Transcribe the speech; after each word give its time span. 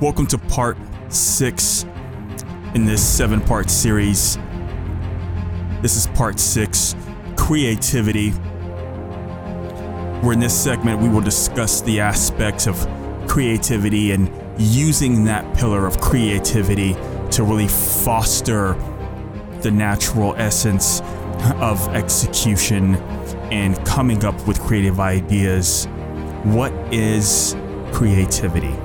Welcome 0.00 0.26
to 0.28 0.38
part 0.38 0.78
six 1.10 1.84
in 2.74 2.86
this 2.86 3.06
seven 3.06 3.38
part 3.38 3.68
series. 3.68 4.38
This 5.82 5.94
is 5.94 6.06
part 6.16 6.40
six 6.40 6.96
creativity. 7.36 8.30
Where 10.22 10.32
in 10.32 10.40
this 10.40 10.58
segment, 10.58 11.02
we 11.02 11.10
will 11.10 11.20
discuss 11.20 11.82
the 11.82 12.00
aspects 12.00 12.66
of 12.66 12.78
creativity 13.28 14.12
and 14.12 14.32
using 14.58 15.24
that 15.24 15.54
pillar 15.54 15.86
of 15.86 16.00
creativity 16.00 16.94
to 17.32 17.44
really 17.44 17.68
foster 17.68 18.72
the 19.60 19.70
natural 19.70 20.34
essence 20.38 21.02
of 21.60 21.86
execution 21.88 22.94
and 23.52 23.76
coming 23.84 24.24
up 24.24 24.48
with 24.48 24.58
creative 24.60 24.98
ideas. 24.98 25.84
What 26.44 26.72
is 26.90 27.54
creativity? 27.92 28.79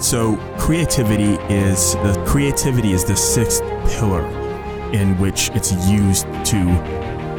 So 0.00 0.36
creativity 0.58 1.34
is 1.52 1.94
the 1.94 2.24
creativity 2.26 2.92
is 2.92 3.04
the 3.04 3.16
sixth 3.16 3.62
pillar 3.90 4.24
in 4.92 5.18
which 5.18 5.50
it's 5.50 5.72
used 5.88 6.24
to 6.46 6.58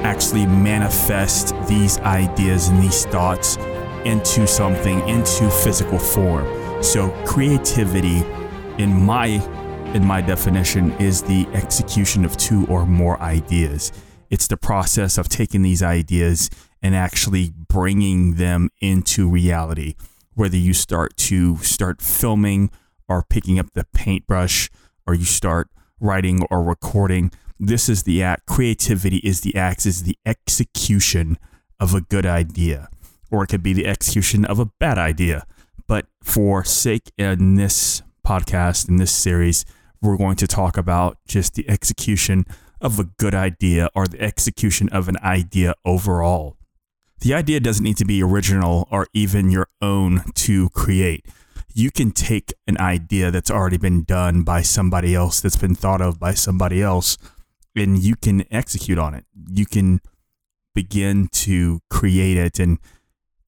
actually 0.04 0.46
manifest 0.46 1.56
these 1.68 1.98
ideas 2.00 2.68
and 2.68 2.84
these 2.84 3.06
thoughts 3.06 3.56
into 4.06 4.46
something 4.46 5.08
into 5.08 5.50
physical 5.50 5.98
form. 5.98 6.84
So 6.84 7.10
creativity 7.26 8.26
in 8.78 9.06
my 9.06 9.28
in 9.94 10.06
my 10.06 10.22
definition 10.22 10.92
is 10.94 11.24
the 11.24 11.48
execution 11.54 12.26
of 12.26 12.36
two 12.36 12.68
or 12.68 12.86
more 12.86 13.20
ideas. 13.22 13.92
It's 14.30 14.48
the 14.48 14.58
process 14.58 15.18
of 15.18 15.30
taking 15.30 15.62
these 15.62 15.82
ideas 15.82 16.50
and 16.82 16.94
actually 16.94 17.54
bringing 17.68 18.36
them 18.36 18.70
into 18.82 19.30
reality. 19.30 19.96
Whether 20.40 20.56
you 20.56 20.74
start 20.74 21.18
to 21.18 21.58
start 21.58 22.02
filming 22.02 22.72
or 23.10 23.24
picking 23.24 23.60
up 23.60 23.74
the 23.74 23.86
paintbrush 23.94 24.70
or 25.06 25.14
you 25.14 25.26
start 25.26 25.68
writing 26.00 26.48
or 26.50 26.64
recording, 26.64 27.34
this 27.60 27.90
is 27.90 28.04
the 28.04 28.24
act. 28.24 28.46
Creativity 28.46 29.18
is 29.18 29.42
the 29.42 29.54
act, 29.58 29.86
is 29.86 30.04
the 30.04 30.18
execution 30.26 31.38
of 31.78 31.94
a 31.94 32.00
good 32.00 32.26
idea, 32.26 32.88
or 33.30 33.44
it 33.44 33.48
could 33.48 33.62
be 33.62 33.74
the 33.74 33.86
execution 33.86 34.46
of 34.46 34.60
a 34.60 34.72
bad 34.80 34.98
idea. 34.98 35.46
But 35.88 36.06
for 36.24 36.64
sake 36.64 37.12
in 37.18 37.56
this 37.56 38.02
podcast, 38.26 38.88
in 38.88 38.96
this 38.96 39.12
series, 39.12 39.66
we're 40.02 40.16
going 40.16 40.38
to 40.38 40.48
talk 40.48 40.78
about 40.78 41.18
just 41.28 41.56
the 41.56 41.70
execution 41.70 42.46
of 42.80 42.98
a 42.98 43.04
good 43.04 43.36
idea 43.36 43.90
or 43.94 44.08
the 44.08 44.22
execution 44.22 44.88
of 44.94 45.10
an 45.10 45.18
idea 45.22 45.74
overall. 45.84 46.59
The 47.22 47.34
idea 47.34 47.60
doesn't 47.60 47.84
need 47.84 47.98
to 47.98 48.06
be 48.06 48.24
original 48.24 48.88
or 48.92 49.08
even 49.14 49.52
your 49.52 49.68
own 49.82 50.24
to 50.36 50.70
create. 50.70 51.26
You 51.74 51.92
can 51.92 52.12
take 52.12 52.54
an 52.68 52.78
idea 52.80 53.30
that's 53.30 53.52
already 53.52 53.78
been 53.78 54.04
done 54.04 54.44
by 54.44 54.62
somebody 54.62 55.14
else, 55.14 55.42
that's 55.42 55.58
been 55.58 55.76
thought 55.76 56.02
of 56.02 56.20
by 56.20 56.34
somebody 56.34 56.82
else, 56.82 57.18
and 57.76 58.02
you 58.02 58.16
can 58.16 58.46
execute 58.52 58.98
on 58.98 59.14
it. 59.14 59.26
You 59.52 59.66
can 59.66 60.00
begin 60.74 61.28
to 61.32 61.82
create 61.90 62.38
it 62.38 62.60
and 62.60 62.80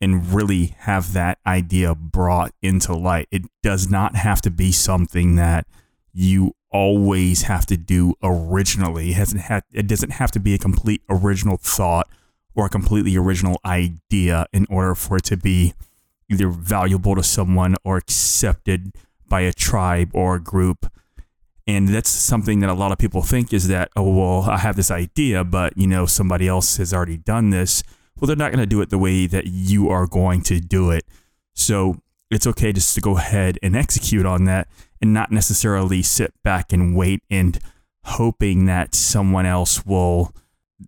and 0.04 0.34
really 0.34 0.76
have 0.80 1.14
that 1.14 1.38
idea 1.46 1.94
brought 1.94 2.52
into 2.62 2.94
light. 2.94 3.28
It 3.32 3.44
does 3.62 3.90
not 3.90 4.16
have 4.16 4.42
to 4.42 4.50
be 4.50 4.72
something 4.72 5.36
that 5.36 5.68
you 6.12 6.56
always 6.72 7.44
have 7.44 7.68
to 7.68 7.78
do 7.78 8.16
originally. 8.24 9.12
It 9.12 9.16
hasn't 9.16 9.42
had 9.42 9.64
it 9.72 9.88
doesn't 9.88 10.12
have 10.12 10.32
to 10.32 10.40
be 10.40 10.54
a 10.54 10.58
complete 10.58 11.04
original 11.10 11.58
thought 11.58 12.10
or 12.56 12.66
a 12.66 12.70
completely 12.70 13.16
original 13.16 13.60
idea 13.66 14.46
in 14.52 14.66
order 14.70 14.96
for 14.96 15.18
it 15.18 15.24
to 15.26 15.38
be 15.38 15.74
either 16.30 16.50
valuable 16.50 17.16
to 17.16 17.24
someone 17.24 17.76
or 17.84 17.98
accepted 17.98 18.94
by 19.28 19.42
a 19.42 19.54
tribe 19.54 20.10
or 20.14 20.36
a 20.36 20.40
group. 20.40 20.92
And 21.68 21.90
that's 21.90 22.10
something 22.10 22.60
that 22.62 22.70
a 22.70 22.74
lot 22.74 22.92
of 22.92 22.98
people 22.98 23.22
think 23.22 23.54
is 23.54 23.68
that, 23.68 23.90
oh, 23.96 24.14
well, 24.14 24.50
I 24.50 24.58
have 24.58 24.76
this 24.76 24.92
idea, 24.92 25.44
but 25.44 25.78
you 25.78 25.88
know, 25.88 26.06
somebody 26.06 26.48
else 26.48 26.78
has 26.78 26.94
already 26.94 27.18
done 27.18 27.50
this. 27.50 27.84
Well, 28.20 28.28
they're 28.28 28.36
not 28.36 28.52
going 28.52 28.60
to 28.60 28.66
do 28.66 28.82
it 28.82 28.90
the 28.90 28.98
way 28.98 29.28
that 29.28 29.48
you 29.48 29.90
are 29.90 30.08
going 30.08 30.42
to 30.44 30.60
do 30.60 30.92
it. 30.92 31.06
So 31.54 31.98
it's 32.30 32.48
okay 32.48 32.74
just 32.74 32.96
to 32.96 33.02
go 33.02 33.18
ahead 33.18 33.58
and 33.62 33.76
execute 33.76 34.26
on 34.26 34.46
that 34.46 34.68
and 35.02 35.14
not 35.14 35.32
necessarily 35.32 36.02
sit 36.02 36.34
back 36.44 36.72
and 36.72 36.96
wait 36.96 37.24
and 37.30 37.60
hoping 38.04 38.66
that 38.66 38.96
someone 38.96 39.46
else 39.46 39.86
will 39.86 40.34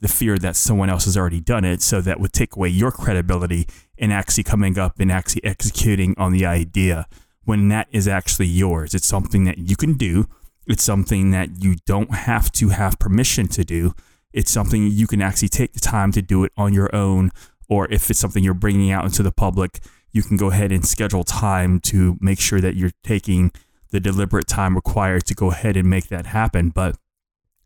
the 0.02 0.08
fear 0.08 0.38
that 0.38 0.56
someone 0.56 0.90
else 0.90 1.06
has 1.06 1.18
already 1.18 1.40
done 1.40 1.66
it 1.66 1.82
so 1.82 2.02
that 2.02 2.20
would 2.20 2.34
take 2.34 2.56
away 2.56 2.70
your 2.70 2.92
credibility 2.92 3.68
in 3.98 4.12
actually 4.12 4.44
coming 4.44 4.78
up 4.78 5.00
and 5.00 5.12
actually 5.12 5.44
executing 5.44 6.16
on 6.18 6.32
the 6.32 6.46
idea 6.46 7.08
when 7.46 7.68
that 7.70 7.88
is 7.92 8.08
actually 8.08 8.48
yours. 8.48 8.94
It's 8.94 9.08
something 9.08 9.44
that 9.46 9.58
you 9.58 9.76
can 9.76 9.94
do. 9.94 10.28
It's 10.68 10.84
something 10.84 11.32
that 11.32 11.62
you 11.62 11.76
don't 11.86 12.14
have 12.14 12.52
to 12.54 12.70
have 12.70 13.00
permission 13.00 13.48
to 13.50 13.64
do. 13.64 13.94
It's 14.32 14.52
something 14.52 14.88
you 14.88 15.08
can 15.08 15.22
actually 15.22 15.50
take 15.50 15.74
the 15.74 15.80
time 15.80 16.12
to 16.14 16.22
do 16.22 16.44
it 16.44 16.52
on 16.58 16.74
your 16.74 16.94
own 16.96 17.32
or 17.70 17.92
if 17.92 18.10
it's 18.10 18.20
something 18.20 18.44
you're 18.44 18.54
bringing 18.54 18.92
out 18.92 19.06
into 19.06 19.24
the 19.24 19.32
public 19.32 19.80
you 20.14 20.22
can 20.22 20.38
go 20.38 20.52
ahead 20.52 20.72
and 20.72 20.86
schedule 20.86 21.24
time 21.24 21.80
to 21.80 22.18
make 22.22 22.40
sure 22.40 22.62
that 22.62 22.76
you're 22.76 22.92
taking 23.04 23.52
the 23.90 24.00
deliberate 24.00 24.48
time 24.48 24.76
required 24.76 25.26
to 25.26 25.34
go 25.34 25.52
ahead 25.52 25.76
and 25.76 25.90
make 25.90 26.08
that 26.08 26.28
happen. 26.28 26.70
But 26.70 26.96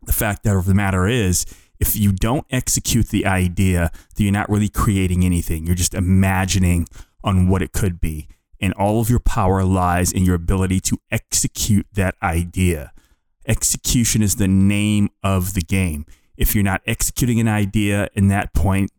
the 0.02 0.12
fact 0.12 0.46
of 0.46 0.64
the 0.64 0.74
matter 0.74 1.06
is, 1.06 1.44
if 1.80 1.96
you 1.96 2.12
don't 2.12 2.46
execute 2.50 3.08
the 3.08 3.26
idea, 3.26 3.90
then 4.16 4.24
you're 4.24 4.32
not 4.32 4.50
really 4.50 4.68
creating 4.68 5.24
anything. 5.24 5.66
You're 5.66 5.76
just 5.76 5.94
imagining 5.94 6.86
on 7.22 7.48
what 7.48 7.62
it 7.62 7.72
could 7.72 8.00
be. 8.00 8.28
And 8.60 8.72
all 8.74 9.00
of 9.00 9.08
your 9.08 9.20
power 9.20 9.62
lies 9.64 10.10
in 10.12 10.24
your 10.24 10.34
ability 10.34 10.80
to 10.80 10.98
execute 11.10 11.86
that 11.92 12.16
idea. 12.22 12.92
Execution 13.46 14.22
is 14.22 14.36
the 14.36 14.48
name 14.48 15.10
of 15.22 15.54
the 15.54 15.60
game. 15.60 16.06
If 16.36 16.54
you're 16.54 16.64
not 16.64 16.82
executing 16.86 17.40
an 17.40 17.48
idea 17.48 18.08
in 18.14 18.28
that 18.28 18.52
point, 18.52 18.90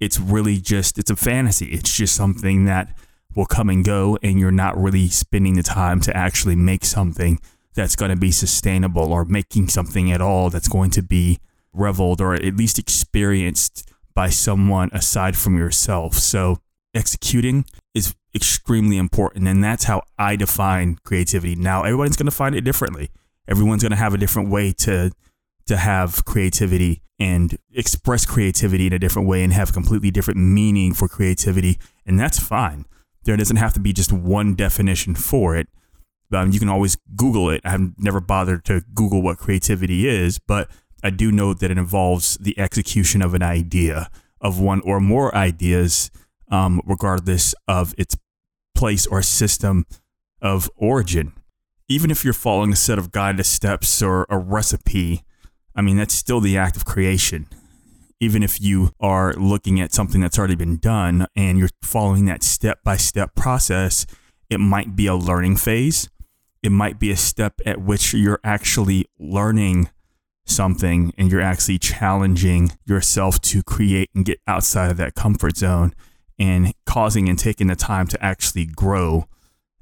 it's 0.00 0.20
really 0.20 0.58
just 0.58 0.98
it's 0.98 1.10
a 1.10 1.16
fantasy. 1.16 1.66
It's 1.66 1.94
just 1.94 2.14
something 2.14 2.66
that 2.66 2.96
will 3.34 3.46
come 3.46 3.68
and 3.68 3.84
go, 3.84 4.18
and 4.22 4.38
you're 4.38 4.50
not 4.50 4.76
really 4.76 5.08
spending 5.08 5.54
the 5.54 5.62
time 5.62 6.00
to 6.00 6.16
actually 6.16 6.56
make 6.56 6.84
something 6.84 7.40
that's 7.74 7.96
going 7.96 8.10
to 8.10 8.16
be 8.16 8.30
sustainable 8.30 9.12
or 9.12 9.24
making 9.24 9.68
something 9.68 10.10
at 10.10 10.20
all 10.20 10.50
that's 10.50 10.68
going 10.68 10.90
to 10.90 11.02
be 11.02 11.38
reveled 11.72 12.20
or 12.20 12.34
at 12.34 12.56
least 12.56 12.78
experienced 12.78 13.90
by 14.14 14.28
someone 14.28 14.90
aside 14.92 15.36
from 15.36 15.56
yourself. 15.56 16.14
So, 16.14 16.58
executing 16.94 17.64
is 17.94 18.14
extremely 18.34 18.96
important, 18.96 19.46
and 19.46 19.62
that's 19.62 19.84
how 19.84 20.02
I 20.18 20.36
define 20.36 20.98
creativity. 21.04 21.54
Now, 21.54 21.82
everyone's 21.84 22.16
going 22.16 22.26
to 22.26 22.32
find 22.32 22.54
it 22.54 22.62
differently. 22.62 23.10
Everyone's 23.46 23.82
going 23.82 23.92
to 23.92 23.96
have 23.96 24.14
a 24.14 24.18
different 24.18 24.50
way 24.50 24.72
to 24.78 25.10
to 25.66 25.76
have 25.76 26.24
creativity 26.24 27.02
and 27.18 27.58
express 27.72 28.24
creativity 28.24 28.86
in 28.86 28.92
a 28.92 28.98
different 28.98 29.28
way 29.28 29.42
and 29.42 29.52
have 29.52 29.72
completely 29.72 30.10
different 30.10 30.40
meaning 30.40 30.94
for 30.94 31.08
creativity, 31.08 31.78
and 32.06 32.18
that's 32.18 32.38
fine. 32.38 32.86
There 33.24 33.36
doesn't 33.36 33.56
have 33.56 33.74
to 33.74 33.80
be 33.80 33.92
just 33.92 34.12
one 34.12 34.54
definition 34.54 35.14
for 35.14 35.56
it. 35.56 35.68
Um, 36.32 36.52
you 36.52 36.58
can 36.58 36.68
always 36.68 36.96
Google 37.16 37.50
it. 37.50 37.60
I've 37.64 37.98
never 37.98 38.20
bothered 38.20 38.64
to 38.66 38.82
Google 38.94 39.22
what 39.22 39.38
creativity 39.38 40.08
is, 40.08 40.38
but 40.38 40.70
I 41.02 41.10
do 41.10 41.30
note 41.30 41.60
that 41.60 41.70
it 41.70 41.78
involves 41.78 42.36
the 42.38 42.58
execution 42.58 43.22
of 43.22 43.34
an 43.34 43.42
idea, 43.42 44.10
of 44.40 44.58
one 44.58 44.80
or 44.80 45.00
more 45.00 45.34
ideas, 45.34 46.10
um, 46.50 46.80
regardless 46.84 47.54
of 47.66 47.94
its 47.98 48.16
place 48.74 49.06
or 49.06 49.22
system 49.22 49.86
of 50.40 50.70
origin. 50.76 51.32
Even 51.88 52.10
if 52.10 52.24
you're 52.24 52.34
following 52.34 52.72
a 52.72 52.76
set 52.76 52.98
of 52.98 53.12
guided 53.12 53.46
steps 53.46 54.02
or 54.02 54.26
a 54.28 54.38
recipe, 54.38 55.22
I 55.74 55.82
mean, 55.82 55.96
that's 55.96 56.14
still 56.14 56.40
the 56.40 56.58
act 56.58 56.76
of 56.76 56.84
creation 56.84 57.48
even 58.20 58.42
if 58.42 58.60
you 58.60 58.90
are 59.00 59.32
looking 59.34 59.80
at 59.80 59.92
something 59.92 60.20
that's 60.20 60.38
already 60.38 60.54
been 60.54 60.76
done 60.76 61.26
and 61.36 61.58
you're 61.58 61.68
following 61.82 62.24
that 62.26 62.42
step 62.42 62.82
by 62.82 62.96
step 62.96 63.34
process, 63.34 64.06
it 64.50 64.58
might 64.58 64.96
be 64.96 65.06
a 65.06 65.14
learning 65.14 65.56
phase. 65.56 66.08
It 66.62 66.72
might 66.72 66.98
be 66.98 67.10
a 67.10 67.16
step 67.16 67.60
at 67.64 67.80
which 67.80 68.12
you're 68.12 68.40
actually 68.42 69.06
learning 69.18 69.90
something 70.50 71.12
and 71.16 71.30
you're 71.30 71.40
actually 71.40 71.78
challenging 71.78 72.72
yourself 72.86 73.40
to 73.42 73.62
create 73.62 74.10
and 74.14 74.24
get 74.24 74.40
outside 74.46 74.90
of 74.90 74.96
that 74.96 75.14
comfort 75.14 75.56
zone 75.56 75.94
and 76.38 76.72
causing 76.86 77.28
and 77.28 77.38
taking 77.38 77.66
the 77.66 77.76
time 77.76 78.06
to 78.06 78.24
actually 78.24 78.64
grow 78.64 79.26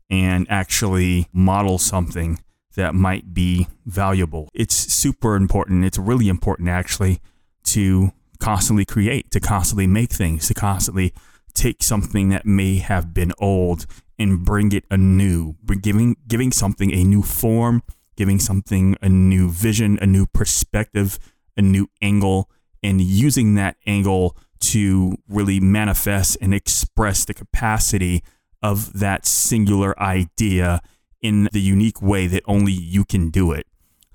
and 0.09 0.47
actually 0.49 1.29
model 1.33 1.79
something 1.79 2.39
that 2.77 2.95
might 2.95 3.35
be 3.35 3.67
valuable. 3.85 4.49
It's 4.55 4.75
super 4.75 5.35
important. 5.35 5.85
It's 5.85 5.99
really 5.99 6.29
important 6.29 6.69
actually 6.69 7.21
to 7.65 8.13
constantly 8.39 8.85
create, 8.85 9.31
to 9.33 9.41
constantly 9.41 9.87
make 9.87 10.11
things, 10.11 10.47
to 10.49 10.55
constantly 10.55 11.13
take 11.55 11.83
something 11.83 12.29
that 12.29 12.47
may 12.47 12.77
have 12.77 13.15
been 13.15 13.33
old 13.39 13.87
and 14.19 14.45
bring 14.45 14.73
it 14.73 14.85
anew, 14.91 15.57
giving 15.81 16.17
giving 16.29 16.53
something 16.53 16.93
a 16.93 17.03
new 17.03 17.23
form, 17.23 17.83
giving 18.17 18.39
something 18.39 18.97
a 19.03 19.09
new 19.09 19.49
vision, 19.49 19.99
a 20.01 20.07
new 20.07 20.27
perspective, 20.27 21.19
a 21.57 21.63
new 21.63 21.89
angle, 22.03 22.51
and 22.83 23.01
using 23.01 23.55
that 23.55 23.77
angle 23.87 24.37
to 24.59 25.17
really 25.29 25.61
manifest 25.61 26.37
and 26.41 26.55
express 26.55 27.25
the 27.25 27.35
capacity 27.35 28.23
of 28.63 28.99
that 28.99 29.27
singular 29.27 29.99
idea 30.01 30.81
in 31.21 31.49
the 31.53 31.61
unique 31.61 32.01
way 32.01 32.27
that 32.27 32.43
only 32.47 32.73
you 32.73 33.05
can 33.05 33.31
do 33.31 33.53
it. 33.53 33.67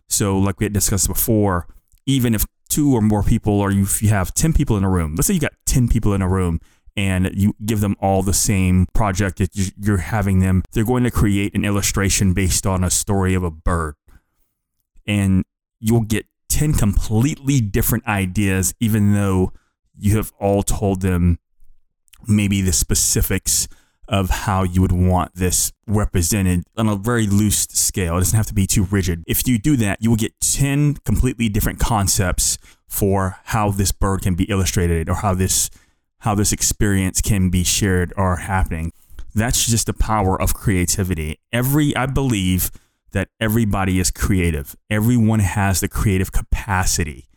So, 0.09 0.38
like 0.38 0.59
we 0.59 0.65
had 0.65 0.74
discussed 0.74 1.07
before, 1.07 1.68
even 2.06 2.36
if 2.36 2.45
two 2.69 2.94
or 2.94 3.01
more 3.01 3.24
people, 3.24 3.59
or 3.59 3.71
if 3.71 4.01
you 4.01 4.09
have 4.09 4.33
10 4.33 4.54
people 4.54 4.77
in 4.77 4.83
a 4.83 4.89
room, 4.89 5.15
let's 5.15 5.27
say 5.27 5.33
you 5.33 5.39
got 5.39 5.54
10 5.65 5.88
people 5.88 6.13
in 6.13 6.21
a 6.21 6.27
room 6.27 6.59
and 6.96 7.32
you 7.34 7.54
give 7.66 7.80
them 7.80 7.96
all 8.00 8.22
the 8.22 8.34
same 8.34 8.88
project 8.94 9.38
that 9.38 9.74
you're 9.78 9.98
having 9.98 10.40
them, 10.40 10.64
they're 10.72 10.86
going 10.86 11.04
to 11.04 11.12
create 11.12 11.56
an 11.56 11.64
illustration 11.64 12.34
based 12.34 12.66
on 12.66 12.84
a 12.84 12.90
story 12.90 13.34
of 13.34 13.44
a 13.44 13.52
bird. 13.52 13.96
And 15.08 15.46
you'll 15.80 16.02
get 16.02 16.26
10 16.50 16.74
completely 16.74 17.62
different 17.62 18.06
ideas, 18.08 18.74
even 18.80 19.14
though 19.14 19.54
you 19.98 20.18
have 20.18 20.32
all 20.40 20.64
told 20.64 21.02
them 21.02 21.40
maybe 22.28 22.62
the 22.62 22.74
specifics 22.74 23.68
of 24.08 24.30
how 24.30 24.64
you 24.64 24.82
would 24.82 24.92
want 24.92 25.34
this 25.36 25.72
represented 25.88 26.64
on 26.76 26.90
a 26.90 26.96
very 26.98 27.26
loose 27.26 27.62
scale. 27.72 28.18
It 28.18 28.20
doesn't 28.20 28.36
have 28.36 28.48
to 28.48 28.54
be 28.54 28.68
too 28.68 28.84
rigid. 28.84 29.24
If 29.26 29.48
you 29.48 29.58
do 29.58 29.78
that, 29.78 30.02
you 30.02 30.10
will 30.10 30.18
get 30.18 30.38
10 30.42 30.96
completely 31.06 31.48
different 31.48 31.80
concepts 31.80 32.58
for 32.88 33.38
how 33.46 33.72
this 33.72 33.94
bird 33.94 34.22
can 34.22 34.36
be 34.36 34.44
illustrated 34.46 35.08
or 35.08 35.16
how 35.16 35.34
this 35.34 35.70
how 36.21 36.35
this 36.35 36.51
experience 36.51 37.21
can 37.21 37.50
be 37.50 37.63
shared 37.63 38.13
or 38.18 38.38
happening. 38.38 38.94
That's 39.33 39.65
just 39.65 39.88
the 39.88 39.94
power 39.94 40.39
of 40.39 40.53
creativity. 40.53 41.39
Every 41.51 41.95
I 41.95 42.06
believe 42.06 42.71
that 43.12 43.29
everybody 43.39 44.00
is 44.00 44.12
creative. 44.12 44.75
Everyone 44.89 45.39
has 45.39 45.79
the 45.79 45.88
creative 45.88 46.31
capacity. 46.31 47.27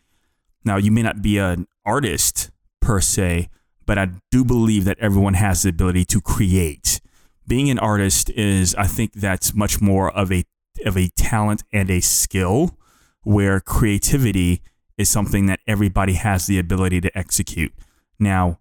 Now, 0.64 0.76
you 0.76 0.90
may 0.90 1.02
not 1.02 1.20
be 1.20 1.38
an 1.38 1.66
artist 1.84 2.50
per 2.81 3.00
se, 3.00 3.48
but 3.86 3.98
I 3.98 4.08
do 4.31 4.44
believe 4.44 4.84
that 4.84 4.98
everyone 4.98 5.34
has 5.34 5.62
the 5.62 5.70
ability 5.70 6.04
to 6.06 6.20
create. 6.20 7.00
Being 7.46 7.70
an 7.70 7.78
artist 7.78 8.31
is, 8.31 8.75
I 8.76 8.86
think, 8.86 9.12
that's 9.12 9.54
much 9.54 9.81
more 9.81 10.10
of 10.10 10.32
a 10.32 10.44
of 10.84 10.96
a 10.96 11.08
talent 11.16 11.62
and 11.72 11.88
a 11.90 12.00
skill, 12.00 12.76
where 13.22 13.60
creativity 13.60 14.60
is 14.98 15.08
something 15.08 15.46
that 15.46 15.60
everybody 15.66 16.14
has 16.14 16.46
the 16.46 16.58
ability 16.58 17.00
to 17.00 17.16
execute. 17.16 17.72
Now, 18.19 18.58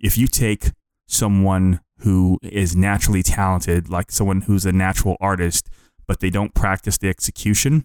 if 0.00 0.16
you 0.16 0.26
take 0.26 0.72
someone 1.06 1.80
who 2.00 2.38
is 2.42 2.76
naturally 2.76 3.22
talented, 3.22 3.88
like 3.88 4.10
someone 4.10 4.42
who's 4.42 4.64
a 4.64 4.72
natural 4.72 5.16
artist, 5.20 5.68
but 6.06 6.20
they 6.20 6.30
don't 6.30 6.54
practice 6.54 6.98
the 6.98 7.08
execution, 7.08 7.84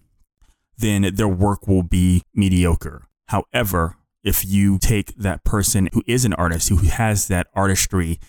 then 0.78 1.16
their 1.16 1.28
work 1.28 1.68
will 1.68 1.84
be 1.84 2.24
mediocre. 2.34 3.08
However, 3.28 3.96
if 4.24 4.46
you 4.46 4.78
take 4.80 5.16
that 5.16 5.44
person 5.44 5.90
who 5.94 6.04
is 6.08 6.26
an 6.26 6.34
artist, 6.34 6.70
who 6.70 6.78
has 6.78 7.28
that 7.28 7.48
artistry 7.54 8.20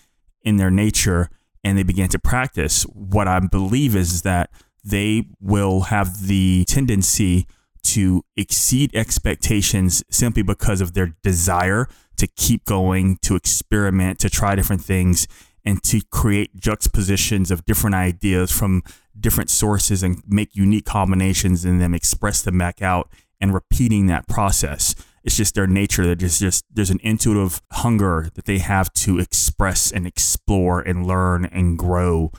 in 0.41 0.57
their 0.57 0.71
nature, 0.71 1.29
and 1.63 1.77
they 1.77 1.83
begin 1.83 2.09
to 2.09 2.19
practice, 2.19 2.83
what 2.83 3.27
I 3.27 3.39
believe 3.39 3.95
is 3.95 4.21
that 4.23 4.49
they 4.83 5.27
will 5.39 5.81
have 5.81 6.27
the 6.27 6.65
tendency 6.67 7.47
to 7.83 8.23
exceed 8.35 8.95
expectations 8.95 10.03
simply 10.09 10.43
because 10.43 10.81
of 10.81 10.93
their 10.93 11.15
desire 11.23 11.87
to 12.17 12.27
keep 12.27 12.65
going, 12.65 13.17
to 13.21 13.35
experiment, 13.35 14.19
to 14.19 14.29
try 14.29 14.55
different 14.55 14.83
things, 14.83 15.27
and 15.63 15.81
to 15.83 16.01
create 16.11 16.55
juxtapositions 16.55 17.51
of 17.51 17.65
different 17.65 17.95
ideas 17.95 18.51
from 18.51 18.83
different 19.19 19.49
sources 19.49 20.03
and 20.03 20.21
make 20.27 20.55
unique 20.55 20.85
combinations 20.85 21.65
and 21.65 21.81
then 21.81 21.93
express 21.93 22.41
them 22.41 22.57
back 22.57 22.81
out 22.81 23.09
and 23.41 23.53
repeating 23.53 24.07
that 24.07 24.27
process. 24.27 24.95
It's 25.23 25.37
just 25.37 25.55
their 25.55 25.67
nature 25.67 26.05
that 26.05 26.17
just 26.17 26.39
just 26.39 26.63
there's 26.71 26.91
an 26.91 26.99
intuitive 27.01 27.61
hunger 27.71 28.29
that 28.35 28.45
they 28.45 28.59
have 28.59 28.93
to 28.93 29.19
express 29.19 29.91
and 29.91 30.05
explore 30.05 30.81
and 30.81 31.07
learn 31.07 31.45
and 31.45 31.79
grow 31.79 32.31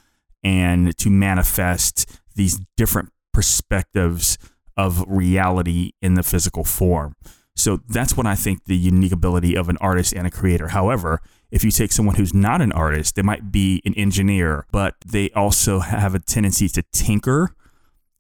and 0.44 0.96
to 0.99 1.11
manifest 1.11 2.20
these 2.37 2.61
different 2.76 3.11
perspectives 3.32 4.38
of 4.76 5.05
reality 5.08 5.93
in 6.00 6.14
the 6.14 6.23
physical 6.23 6.62
form. 6.62 7.17
So 7.56 7.80
that's 7.88 8.16
what 8.16 8.26
I 8.26 8.34
think 8.34 8.66
the 8.66 8.76
unique 8.76 9.12
ability 9.12 9.56
of 9.56 9.68
an 9.68 9.78
artist 9.78 10.12
and 10.12 10.26
a 10.26 10.30
creator. 10.30 10.68
However, 10.68 11.22
if 11.50 11.64
you 11.64 11.70
take 11.70 11.90
someone 11.90 12.16
who's 12.16 12.34
not 12.34 12.60
an 12.60 12.70
artist, 12.72 13.16
they 13.16 13.22
might 13.22 13.50
be 13.50 13.80
an 13.86 13.94
engineer, 13.94 14.66
but 14.70 14.94
they 15.06 15.30
also 15.30 15.80
have 15.80 16.14
a 16.14 16.18
tendency 16.18 16.68
to 16.68 16.82
tinker. 16.92 17.54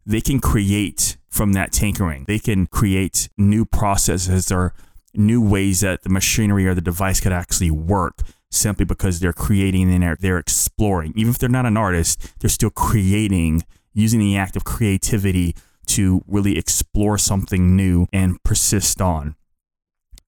They 0.06 0.22
can 0.22 0.40
create 0.40 1.18
from 1.28 1.52
that 1.52 1.70
tinkering. 1.72 2.24
They 2.26 2.38
can 2.38 2.66
create 2.66 3.28
new 3.36 3.66
processes 3.66 4.50
or 4.50 4.72
new 5.14 5.46
ways 5.46 5.80
that 5.80 6.02
the 6.02 6.08
machinery 6.08 6.66
or 6.66 6.74
the 6.74 6.80
device 6.80 7.20
could 7.20 7.32
actually 7.32 7.70
work 7.70 8.22
simply 8.50 8.84
because 8.86 9.20
they're 9.20 9.32
creating 9.32 9.92
and 9.92 10.02
they're, 10.02 10.16
they're 10.18 10.38
exploring. 10.38 11.12
Even 11.14 11.30
if 11.30 11.38
they're 11.38 11.48
not 11.48 11.66
an 11.66 11.76
artist, 11.76 12.38
they're 12.40 12.48
still 12.48 12.70
creating 12.70 13.64
using 13.92 14.20
the 14.20 14.36
act 14.36 14.56
of 14.56 14.64
creativity 14.64 15.54
to 15.86 16.22
really 16.26 16.58
explore 16.58 17.18
something 17.18 17.76
new 17.76 18.06
and 18.12 18.42
persist 18.42 19.00
on. 19.00 19.36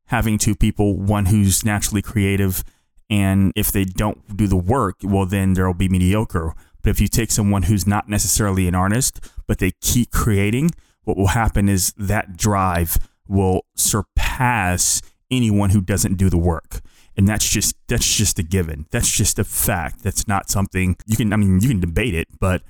Having 0.06 0.38
two 0.38 0.54
people, 0.54 0.96
one 0.96 1.26
who's 1.26 1.64
naturally 1.64 2.02
creative, 2.02 2.64
and 3.10 3.52
if 3.56 3.70
they 3.72 3.84
don't 3.84 4.36
do 4.36 4.46
the 4.46 4.56
work, 4.56 4.96
well, 5.02 5.26
then 5.26 5.54
there'll 5.54 5.74
be 5.74 5.88
mediocre. 5.88 6.54
But 6.82 6.90
if 6.90 7.00
you 7.00 7.08
take 7.08 7.30
someone 7.30 7.64
who's 7.64 7.86
not 7.86 8.08
necessarily 8.08 8.68
an 8.68 8.74
artist, 8.74 9.20
but 9.46 9.58
they 9.58 9.72
keep 9.80 10.10
creating, 10.10 10.70
what 11.04 11.16
will 11.16 11.28
happen 11.28 11.68
is 11.68 11.92
that 11.96 12.36
drive 12.36 12.98
will 13.26 13.66
surpass 13.76 15.02
anyone 15.30 15.70
who 15.70 15.80
doesn't 15.80 16.14
do 16.14 16.30
the 16.30 16.38
work 16.38 16.80
and 17.18 17.28
that's 17.28 17.46
just 17.46 17.74
that's 17.88 18.16
just 18.16 18.38
a 18.38 18.42
given 18.42 18.86
that's 18.90 19.10
just 19.10 19.38
a 19.38 19.44
fact 19.44 20.02
that's 20.02 20.26
not 20.26 20.48
something 20.48 20.96
you 21.04 21.16
can 21.16 21.32
i 21.32 21.36
mean 21.36 21.60
you 21.60 21.68
can 21.68 21.80
debate 21.80 22.14
it 22.14 22.28
but 22.40 22.62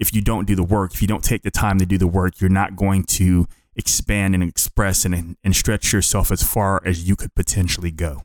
if 0.00 0.14
you 0.14 0.22
don't 0.22 0.46
do 0.46 0.56
the 0.56 0.64
work, 0.64 0.94
if 0.94 1.02
you 1.02 1.06
don't 1.06 1.22
take 1.22 1.42
the 1.42 1.50
time 1.50 1.78
to 1.78 1.86
do 1.86 1.98
the 1.98 2.06
work, 2.06 2.40
you're 2.40 2.50
not 2.50 2.74
going 2.74 3.04
to 3.04 3.46
expand 3.76 4.34
and 4.34 4.42
express 4.42 5.04
and, 5.04 5.36
and 5.44 5.54
stretch 5.54 5.92
yourself 5.92 6.32
as 6.32 6.42
far 6.42 6.82
as 6.86 7.06
you 7.06 7.14
could 7.14 7.34
potentially 7.34 7.90
go. 7.90 8.24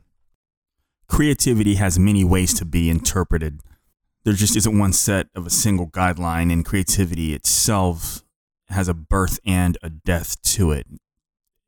Creativity 1.06 1.74
has 1.74 1.98
many 1.98 2.24
ways 2.24 2.54
to 2.54 2.64
be 2.64 2.90
interpreted. 2.90 3.60
There 4.24 4.32
just 4.32 4.56
isn't 4.56 4.76
one 4.76 4.92
set 4.92 5.28
of 5.36 5.46
a 5.46 5.50
single 5.50 5.86
guideline, 5.86 6.52
and 6.52 6.64
creativity 6.64 7.32
itself 7.32 8.24
has 8.68 8.88
a 8.88 8.94
birth 8.94 9.38
and 9.46 9.78
a 9.82 9.90
death 9.90 10.42
to 10.42 10.72
it. 10.72 10.86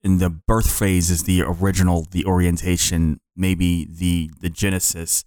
And 0.02 0.18
the 0.18 0.30
birth 0.30 0.70
phase 0.70 1.10
is 1.10 1.24
the 1.24 1.42
original, 1.42 2.06
the 2.10 2.24
orientation, 2.24 3.20
maybe 3.36 3.84
the 3.84 4.30
the 4.40 4.48
genesis 4.48 5.24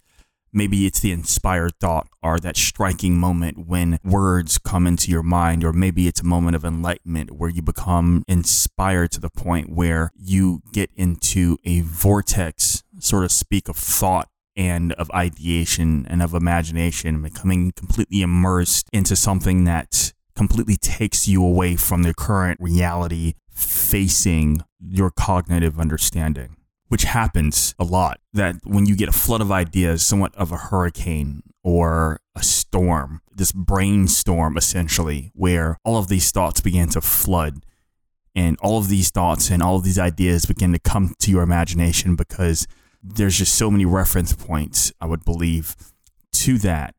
Maybe 0.52 0.86
it's 0.86 1.00
the 1.00 1.12
inspired 1.12 1.72
thought 1.80 2.08
or 2.22 2.38
that 2.40 2.56
striking 2.56 3.16
moment 3.16 3.66
when 3.66 3.98
words 4.04 4.58
come 4.58 4.86
into 4.86 5.10
your 5.10 5.22
mind, 5.22 5.64
or 5.64 5.72
maybe 5.72 6.06
it's 6.06 6.20
a 6.20 6.26
moment 6.26 6.56
of 6.56 6.64
enlightenment 6.64 7.30
where 7.32 7.48
you 7.48 7.62
become 7.62 8.22
inspired 8.28 9.12
to 9.12 9.20
the 9.20 9.30
point 9.30 9.70
where 9.70 10.10
you 10.14 10.60
get 10.72 10.90
into 10.94 11.56
a 11.64 11.80
vortex, 11.80 12.82
sort 12.98 13.24
of 13.24 13.32
speak, 13.32 13.68
of 13.68 13.76
thought 13.76 14.28
and 14.54 14.92
of 14.94 15.10
ideation 15.12 16.06
and 16.10 16.22
of 16.22 16.34
imagination, 16.34 17.22
becoming 17.22 17.72
completely 17.72 18.20
immersed 18.20 18.88
into 18.92 19.16
something 19.16 19.64
that 19.64 20.12
completely 20.36 20.76
takes 20.76 21.26
you 21.26 21.42
away 21.44 21.76
from 21.76 22.02
the 22.02 22.12
current 22.12 22.60
reality 22.60 23.34
facing 23.50 24.62
your 24.80 25.10
cognitive 25.10 25.78
understanding 25.78 26.56
which 26.92 27.04
happens 27.04 27.74
a 27.78 27.84
lot, 27.84 28.20
that 28.34 28.56
when 28.64 28.84
you 28.84 28.94
get 28.94 29.08
a 29.08 29.12
flood 29.12 29.40
of 29.40 29.50
ideas, 29.50 30.04
somewhat 30.04 30.34
of 30.34 30.52
a 30.52 30.58
hurricane 30.58 31.42
or 31.64 32.20
a 32.36 32.42
storm, 32.42 33.22
this 33.34 33.50
brainstorm 33.50 34.58
essentially, 34.58 35.32
where 35.34 35.78
all 35.86 35.96
of 35.96 36.08
these 36.08 36.30
thoughts 36.30 36.60
begin 36.60 36.90
to 36.90 37.00
flood 37.00 37.64
and 38.34 38.58
all 38.60 38.76
of 38.76 38.90
these 38.90 39.08
thoughts 39.08 39.48
and 39.50 39.62
all 39.62 39.76
of 39.76 39.84
these 39.84 39.98
ideas 39.98 40.44
begin 40.44 40.70
to 40.70 40.78
come 40.78 41.14
to 41.18 41.30
your 41.30 41.42
imagination 41.42 42.14
because 42.14 42.66
there's 43.02 43.38
just 43.38 43.54
so 43.54 43.70
many 43.70 43.86
reference 43.86 44.34
points, 44.34 44.92
I 45.00 45.06
would 45.06 45.24
believe, 45.24 45.74
to 46.32 46.58
that 46.58 46.94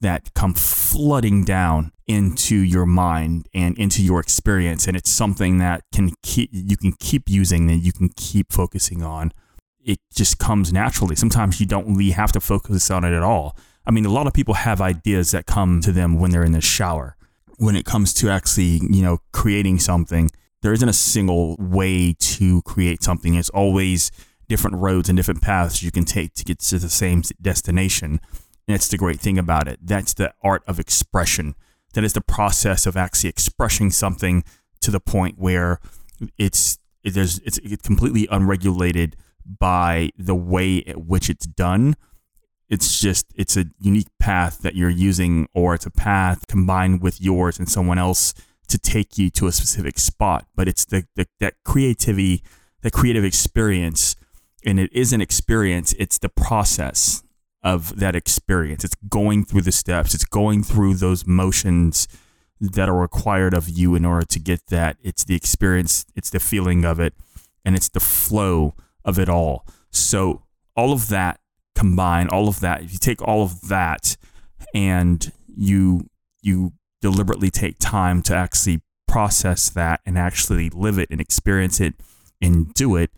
that 0.00 0.32
come 0.34 0.54
flooding 0.54 1.44
down 1.44 1.92
into 2.06 2.56
your 2.56 2.86
mind 2.86 3.48
and 3.54 3.76
into 3.78 4.02
your 4.02 4.20
experience. 4.20 4.86
And 4.86 4.96
it's 4.96 5.10
something 5.10 5.58
that 5.58 5.82
can 5.92 6.12
keep 6.22 6.50
you 6.52 6.76
can 6.76 6.92
keep 6.92 7.28
using 7.28 7.66
that 7.66 7.76
you 7.76 7.92
can 7.92 8.10
keep 8.16 8.52
focusing 8.52 9.02
on. 9.02 9.32
It 9.84 9.98
just 10.14 10.38
comes 10.38 10.72
naturally. 10.72 11.16
Sometimes 11.16 11.60
you 11.60 11.66
don't 11.66 11.96
really 11.96 12.10
have 12.10 12.32
to 12.32 12.40
focus 12.40 12.90
on 12.90 13.04
it 13.04 13.12
at 13.12 13.22
all. 13.22 13.56
I 13.86 13.90
mean 13.90 14.04
a 14.04 14.10
lot 14.10 14.26
of 14.26 14.32
people 14.32 14.54
have 14.54 14.80
ideas 14.80 15.30
that 15.30 15.46
come 15.46 15.80
to 15.82 15.92
them 15.92 16.18
when 16.18 16.30
they're 16.30 16.44
in 16.44 16.52
the 16.52 16.60
shower. 16.60 17.16
When 17.58 17.76
it 17.76 17.84
comes 17.84 18.12
to 18.14 18.28
actually 18.30 18.80
you 18.90 19.02
know 19.02 19.18
creating 19.32 19.78
something 19.78 20.30
there 20.62 20.72
isn't 20.72 20.88
a 20.88 20.92
single 20.92 21.54
way 21.58 22.14
to 22.18 22.62
create 22.62 23.02
something. 23.02 23.34
It's 23.34 23.50
always 23.50 24.10
different 24.48 24.76
roads 24.76 25.08
and 25.08 25.16
different 25.16 25.42
paths 25.42 25.82
you 25.82 25.90
can 25.90 26.04
take 26.04 26.34
to 26.34 26.44
get 26.44 26.60
to 26.60 26.78
the 26.78 26.88
same 26.88 27.22
destination. 27.40 28.12
and 28.14 28.20
that's 28.66 28.88
the 28.88 28.96
great 28.96 29.20
thing 29.20 29.38
about 29.38 29.68
it. 29.68 29.78
That's 29.82 30.14
the 30.14 30.34
art 30.42 30.62
of 30.66 30.80
expression. 30.80 31.54
That 31.94 32.04
is 32.04 32.12
the 32.12 32.20
process 32.20 32.86
of 32.86 32.96
actually 32.96 33.30
expressing 33.30 33.90
something 33.90 34.44
to 34.80 34.90
the 34.90 35.00
point 35.00 35.38
where 35.38 35.80
it's 36.36 36.78
it, 37.02 37.16
it's, 37.16 37.40
it's 37.58 37.86
completely 37.86 38.26
unregulated 38.30 39.16
by 39.46 40.10
the 40.18 40.34
way 40.34 40.82
at 40.84 41.04
which 41.06 41.30
it's 41.30 41.46
done. 41.46 41.94
It's 42.68 43.00
just 43.00 43.26
it's 43.36 43.56
a 43.56 43.66
unique 43.78 44.08
path 44.18 44.58
that 44.58 44.74
you're 44.74 44.90
using, 44.90 45.48
or 45.54 45.74
it's 45.74 45.86
a 45.86 45.90
path 45.90 46.48
combined 46.48 47.00
with 47.00 47.20
yours 47.20 47.58
and 47.58 47.68
someone 47.68 47.98
else 47.98 48.34
to 48.66 48.78
take 48.78 49.16
you 49.16 49.30
to 49.30 49.46
a 49.46 49.52
specific 49.52 50.00
spot. 50.00 50.46
But 50.56 50.66
it's 50.66 50.84
the, 50.84 51.06
the 51.14 51.28
that 51.38 51.54
creativity, 51.64 52.42
that 52.82 52.92
creative 52.92 53.24
experience, 53.24 54.16
and 54.64 54.80
it 54.80 54.92
is 54.92 55.12
an 55.12 55.20
experience. 55.20 55.94
It's 55.96 56.18
the 56.18 56.28
process 56.28 57.22
of 57.62 57.96
that 57.96 58.14
experience. 58.14 58.84
It's 58.84 58.96
going 59.08 59.44
through 59.44 59.62
the 59.62 59.72
steps. 59.72 60.14
It's 60.14 60.24
going 60.24 60.62
through 60.62 60.94
those 60.94 61.26
motions 61.26 62.06
that 62.60 62.88
are 62.88 62.96
required 62.96 63.54
of 63.54 63.68
you 63.68 63.94
in 63.94 64.04
order 64.04 64.24
to 64.26 64.38
get 64.38 64.66
that. 64.68 64.96
It's 65.02 65.24
the 65.24 65.34
experience. 65.34 66.06
It's 66.14 66.30
the 66.30 66.40
feeling 66.40 66.84
of 66.84 67.00
it, 67.00 67.14
and 67.64 67.76
it's 67.76 67.88
the 67.88 68.00
flow 68.00 68.74
of 69.04 69.18
it 69.18 69.28
all. 69.28 69.66
So 69.90 70.42
all 70.74 70.92
of 70.92 71.08
that 71.08 71.40
combine 71.76 72.28
all 72.28 72.48
of 72.48 72.60
that, 72.60 72.82
if 72.82 72.92
you 72.92 72.98
take 72.98 73.22
all 73.22 73.42
of 73.42 73.68
that 73.68 74.16
and 74.74 75.30
you 75.46 76.08
you 76.42 76.72
deliberately 77.00 77.50
take 77.50 77.78
time 77.78 78.22
to 78.22 78.34
actually 78.34 78.80
process 79.06 79.68
that 79.70 80.00
and 80.04 80.18
actually 80.18 80.70
live 80.70 80.98
it 80.98 81.08
and 81.10 81.20
experience 81.20 81.80
it 81.80 81.94
and 82.40 82.72
do 82.74 82.96
it, 82.96 83.10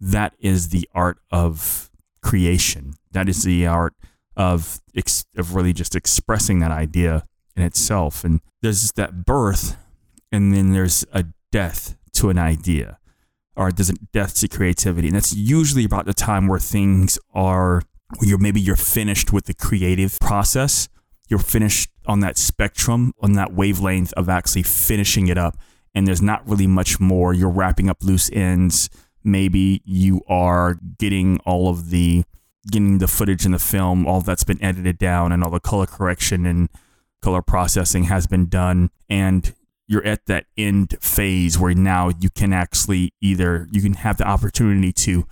that 0.00 0.34
is 0.38 0.68
the 0.68 0.88
art 0.94 1.18
of 1.30 1.90
creation. 2.24 2.94
That 3.12 3.28
is 3.28 3.44
the 3.44 3.66
art 3.66 3.94
of 4.36 4.80
ex- 4.96 5.26
of 5.36 5.54
really 5.54 5.72
just 5.72 5.94
expressing 5.94 6.58
that 6.60 6.72
idea 6.72 7.24
in 7.54 7.62
itself. 7.62 8.24
And 8.24 8.40
there's 8.62 8.90
that 8.92 9.24
birth, 9.24 9.76
and 10.32 10.52
then 10.52 10.72
there's 10.72 11.04
a 11.12 11.26
death 11.52 11.96
to 12.14 12.30
an 12.30 12.38
idea, 12.38 12.98
or 13.54 13.70
there's 13.70 13.90
a 13.90 13.94
death 14.12 14.34
to 14.40 14.48
creativity, 14.48 15.08
and 15.08 15.16
that's 15.16 15.34
usually 15.34 15.84
about 15.84 16.06
the 16.06 16.14
time 16.14 16.48
where 16.48 16.58
things 16.58 17.18
are 17.32 17.82
you're 18.20 18.38
maybe 18.38 18.60
you're 18.60 18.76
finished 18.76 19.32
with 19.32 19.46
the 19.46 19.54
creative 19.54 20.18
process. 20.20 20.88
You're 21.28 21.38
finished 21.38 21.90
on 22.06 22.20
that 22.20 22.36
spectrum, 22.36 23.12
on 23.20 23.32
that 23.32 23.52
wavelength 23.54 24.12
of 24.14 24.28
actually 24.28 24.62
finishing 24.62 25.28
it 25.28 25.38
up. 25.38 25.56
And 25.94 26.06
there's 26.06 26.22
not 26.22 26.46
really 26.48 26.66
much 26.66 27.00
more. 27.00 27.32
You're 27.32 27.50
wrapping 27.50 27.88
up 27.88 28.02
loose 28.02 28.30
ends. 28.32 28.90
Maybe 29.24 29.82
you 29.84 30.22
are 30.28 30.78
getting 30.98 31.38
all 31.40 31.68
of 31.68 31.90
the 31.90 32.24
getting 32.70 32.98
the 32.98 33.08
footage 33.08 33.44
in 33.44 33.52
the 33.52 33.58
film, 33.58 34.06
all 34.06 34.20
that's 34.20 34.44
been 34.44 34.62
edited 34.62 34.98
down 34.98 35.32
and 35.32 35.44
all 35.44 35.50
the 35.50 35.60
color 35.60 35.86
correction 35.86 36.46
and 36.46 36.68
color 37.20 37.42
processing 37.42 38.04
has 38.04 38.26
been 38.26 38.46
done. 38.46 38.90
And 39.08 39.54
you're 39.86 40.06
at 40.06 40.26
that 40.26 40.46
end 40.56 40.96
phase 41.00 41.58
where 41.58 41.74
now 41.74 42.10
you 42.18 42.30
can 42.30 42.52
actually 42.52 43.12
either 43.20 43.68
you 43.70 43.82
can 43.82 43.94
have 43.94 44.16
the 44.16 44.26
opportunity 44.26 44.92
to 44.92 45.26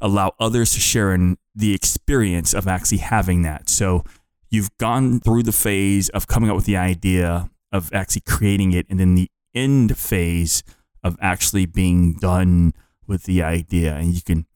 allow 0.00 0.32
others 0.38 0.72
to 0.72 0.80
share 0.80 1.12
in 1.12 1.36
the 1.54 1.74
experience 1.74 2.54
of 2.54 2.68
actually 2.68 2.98
having 2.98 3.42
that. 3.42 3.68
So 3.68 4.04
you've 4.50 4.76
gone 4.78 5.20
through 5.20 5.42
the 5.42 5.52
phase 5.52 6.08
of 6.10 6.26
coming 6.26 6.48
up 6.48 6.56
with 6.56 6.66
the 6.66 6.76
idea 6.76 7.50
of 7.72 7.92
actually 7.92 8.22
creating 8.22 8.72
it, 8.72 8.86
and 8.88 8.98
then 8.98 9.14
the 9.14 9.30
end 9.54 9.98
phase 9.98 10.62
of 11.02 11.16
actually 11.20 11.66
being 11.66 12.14
done 12.14 12.72
with 13.08 13.24
the 13.24 13.42
idea. 13.42 13.96
And 13.96 14.14
you 14.14 14.22
can 14.22 14.46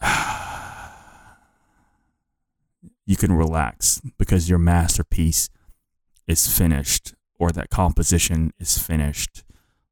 you 3.06 3.16
can 3.16 3.32
relax 3.32 4.00
because 4.18 4.48
your 4.48 4.58
masterpiece 4.58 5.48
is 6.28 6.46
finished 6.46 7.14
or 7.38 7.50
that 7.50 7.70
composition 7.70 8.52
is 8.60 8.78
finished 8.78 9.42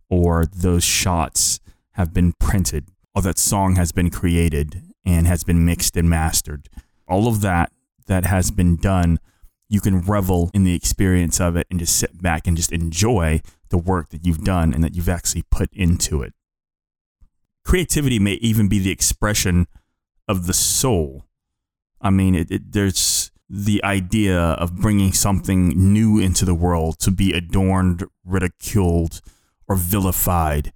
or 0.09 0.45
those 0.47 0.85
shots 0.85 1.59
have 1.93 2.13
been 2.15 2.33
printed 2.35 2.89
or 3.15 3.23
that 3.23 3.39
song 3.39 3.77
has 3.77 3.93
been 3.93 4.11
created 4.11 4.83
and 5.05 5.27
has 5.27 5.45
been 5.45 5.65
mixed 5.65 5.97
and 5.97 6.09
mastered. 6.09 6.69
All 7.09 7.29
of 7.29 7.41
that 7.41 7.73
that 8.07 8.27
has 8.27 8.51
been 8.51 8.77
done, 8.77 9.19
you 9.69 9.81
can 9.81 10.01
revel 10.01 10.51
in 10.55 10.65
the 10.65 10.75
experience 10.75 11.41
of 11.41 11.57
it 11.57 11.67
and 11.71 11.79
just 11.79 11.97
sit 11.97 12.23
back 12.23 12.47
and 12.47 12.57
just 12.57 12.73
enjoy 12.73 13.41
the 13.69 13.79
work 13.79 14.11
that 14.11 14.25
you've 14.27 14.45
done 14.45 14.73
and 14.73 14.85
that 14.85 14.95
you've 14.95 15.09
actually 15.09 15.43
put 15.51 15.73
into 15.73 16.23
it. 16.23 16.35
Creativity 17.65 18.19
may 18.19 18.35
even 18.35 18.69
be 18.69 18.79
the 18.79 18.91
expression 18.91 19.67
of 20.29 20.47
the 20.47 20.53
soul. 20.53 21.25
I 22.01 22.11
mean, 22.11 22.35
it, 22.35 22.51
it, 22.51 22.73
there's 22.73 23.31
the 23.49 23.83
idea 23.85 24.39
of 24.39 24.77
bringing 24.77 25.13
something 25.13 25.69
new 25.93 26.19
into 26.19 26.45
the 26.45 26.55
world 26.55 26.99
to 27.01 27.11
be 27.11 27.33
adorned, 27.33 28.05
ridiculed, 28.25 29.21
or 29.69 29.77
vilified. 29.77 30.73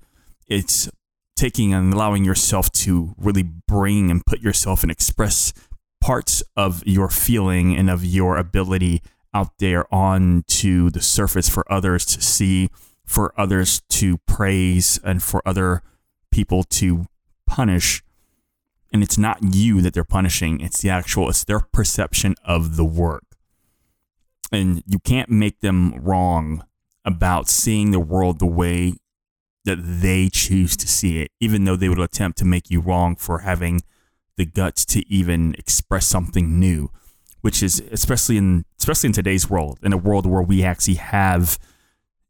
It's 0.46 0.88
taking 1.36 1.72
and 1.72 1.92
allowing 1.92 2.24
yourself 2.24 2.70
to 2.72 3.14
really 3.16 3.42
bring 3.42 4.10
and 4.10 4.24
put 4.24 4.40
yourself 4.40 4.82
and 4.82 4.90
express 4.90 5.52
parts 6.00 6.42
of 6.56 6.86
your 6.86 7.08
feeling 7.08 7.76
and 7.76 7.90
of 7.90 8.04
your 8.04 8.36
ability 8.36 9.02
out 9.34 9.58
there 9.58 9.92
onto 9.92 10.88
the 10.90 11.02
surface 11.02 11.48
for 11.48 11.70
others 11.70 12.04
to 12.06 12.22
see, 12.22 12.70
for 13.04 13.32
others 13.38 13.82
to 13.88 14.18
praise, 14.26 15.00
and 15.04 15.22
for 15.22 15.42
other 15.46 15.82
people 16.36 16.64
to 16.64 17.06
punish. 17.46 18.02
And 18.92 19.02
it's 19.02 19.16
not 19.16 19.38
you 19.42 19.80
that 19.80 19.94
they're 19.94 20.04
punishing, 20.04 20.60
it's 20.60 20.82
the 20.82 20.90
actual, 20.90 21.30
it's 21.30 21.44
their 21.44 21.60
perception 21.60 22.34
of 22.44 22.76
the 22.76 22.84
work. 22.84 23.24
And 24.52 24.82
you 24.86 24.98
can't 24.98 25.30
make 25.30 25.60
them 25.60 25.94
wrong 25.94 26.62
about 27.06 27.48
seeing 27.48 27.90
the 27.90 28.00
world 28.00 28.38
the 28.38 28.46
way 28.46 28.96
that 29.64 29.78
they 29.80 30.28
choose 30.28 30.76
to 30.76 30.86
see 30.86 31.22
it, 31.22 31.30
even 31.40 31.64
though 31.64 31.74
they 31.74 31.88
would 31.88 31.98
attempt 31.98 32.36
to 32.38 32.44
make 32.44 32.70
you 32.70 32.80
wrong 32.80 33.16
for 33.16 33.38
having 33.38 33.80
the 34.36 34.44
guts 34.44 34.84
to 34.84 35.08
even 35.08 35.54
express 35.54 36.06
something 36.06 36.60
new, 36.60 36.90
which 37.40 37.62
is 37.62 37.82
especially 37.90 38.36
in 38.36 38.64
especially 38.78 39.08
in 39.08 39.14
today's 39.14 39.48
world, 39.48 39.78
in 39.82 39.92
a 39.94 39.96
world 39.96 40.26
where 40.26 40.42
we 40.42 40.62
actually 40.62 40.94
have, 40.94 41.58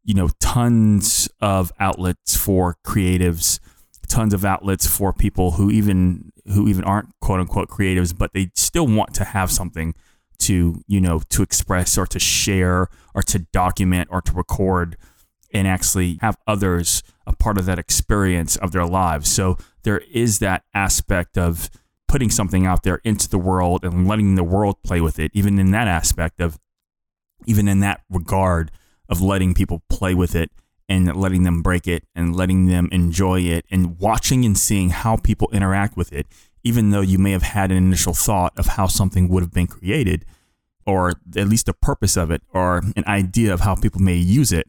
you 0.05 0.15
know, 0.15 0.31
tons 0.39 1.29
of 1.41 1.73
outlets 1.81 2.37
for 2.37 2.77
creatives, 2.87 3.59
tons 4.07 4.35
of 4.35 4.45
outlets 4.45 4.87
for 4.87 5.13
people 5.13 5.53
who 5.53 5.71
even 5.71 6.33
who 6.47 6.69
even 6.69 6.85
aren't 6.85 7.09
quote 7.21 7.41
unquote 7.41 7.69
creatives, 7.69 8.17
but 8.17 8.33
they 8.33 8.51
still 8.55 8.87
want 8.87 9.15
to 9.15 9.25
have 9.25 9.51
something 9.51 9.95
to, 10.39 10.83
you 10.87 11.01
know, 11.01 11.21
to 11.31 11.43
express 11.43 11.97
or 11.97 12.07
to 12.07 12.19
share 12.19 12.89
or 13.15 13.23
to 13.23 13.39
document 13.39 14.09
or 14.11 14.21
to 14.21 14.33
record 14.33 14.97
and 15.53 15.67
actually 15.67 16.19
have 16.21 16.37
others 16.47 17.03
a 17.27 17.35
part 17.35 17.59
of 17.59 17.67
that 17.67 17.79
experience 17.79 18.57
of 18.57 18.73
their 18.73 18.87
lives. 18.87 19.31
So 19.31 19.57
there 19.83 20.03
is 20.13 20.39
that 20.41 20.65
aspect 20.75 21.39
of 21.39 21.71
putting 22.09 22.31
something 22.31 22.67
out 22.67 22.83
there 22.83 23.01
into 23.05 23.29
the 23.29 23.39
world 23.39 23.85
and 23.85 24.07
letting 24.07 24.35
the 24.35 24.45
world 24.45 24.83
play 24.83 25.01
with 25.01 25.19
it, 25.19 25.31
even 25.35 25.59
in 25.59 25.71
that 25.73 25.89
aspect 25.89 26.41
of, 26.41 26.59
even 27.47 27.69
in 27.69 27.81
that 27.81 28.03
regard 28.11 28.71
of 29.09 29.21
letting 29.21 29.55
people 29.55 29.83
play 29.89 30.15
with 30.15 30.35
it 30.35 30.51
and 30.89 31.15
letting 31.17 31.43
them 31.43 31.63
break 31.63 31.87
it 31.87 32.05
and 32.15 32.37
letting 32.37 32.67
them 32.67 32.89
enjoy 32.93 33.41
it 33.41 33.65
and 33.71 33.99
watching 33.99 34.45
and 34.45 34.57
seeing 34.57 34.91
how 34.91 35.17
people 35.17 35.49
interact 35.53 35.97
with 35.97 36.13
it, 36.13 36.27
even 36.63 36.91
though 36.91 37.01
you 37.01 37.19
may 37.19 37.33
have 37.33 37.43
had 37.43 37.71
an 37.71 37.77
initial 37.77 38.15
thought 38.15 38.53
of 38.57 38.67
how 38.67 38.87
something 38.87 39.29
would 39.29 39.43
have 39.43 39.53
been 39.53 39.67
created 39.67 40.25
or 40.87 41.15
at 41.37 41.49
least 41.49 41.67
the 41.67 41.75
purpose 41.75 42.17
of 42.17 42.31
it 42.31 42.43
or 42.53 42.79
an 42.95 43.05
idea 43.07 43.53
of 43.53 43.61
how 43.61 43.75
people 43.75 44.01
may 44.01 44.15
use 44.15 44.53
it 44.53 44.69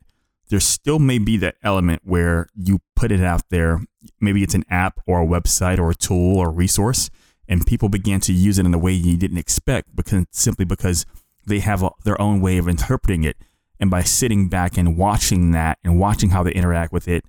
there 0.49 0.59
still 0.59 0.99
may 0.99 1.19
be 1.19 1.37
that 1.37 1.55
element 1.63 2.01
where 2.05 2.47
you 2.55 2.79
put 2.95 3.11
it 3.11 3.21
out 3.21 3.43
there. 3.49 3.81
Maybe 4.19 4.43
it's 4.43 4.53
an 4.53 4.63
app 4.69 4.99
or 5.05 5.21
a 5.21 5.25
website 5.25 5.77
or 5.77 5.91
a 5.91 5.95
tool 5.95 6.37
or 6.37 6.51
resource, 6.51 7.09
and 7.47 7.65
people 7.65 7.89
began 7.89 8.19
to 8.21 8.33
use 8.33 8.57
it 8.57 8.65
in 8.65 8.73
a 8.73 8.77
way 8.77 8.91
you 8.91 9.17
didn't 9.17 9.37
expect 9.37 9.95
because 9.95 10.25
simply 10.31 10.65
because 10.65 11.05
they 11.45 11.59
have 11.59 11.83
a, 11.83 11.91
their 12.03 12.19
own 12.21 12.41
way 12.41 12.57
of 12.57 12.67
interpreting 12.67 13.23
it. 13.23 13.37
And 13.79 13.91
by 13.91 14.01
sitting 14.03 14.49
back 14.49 14.77
and 14.77 14.97
watching 14.97 15.51
that 15.51 15.77
and 15.83 15.99
watching 15.99 16.31
how 16.31 16.43
they 16.43 16.51
interact 16.51 16.91
with 16.91 17.07
it, 17.07 17.23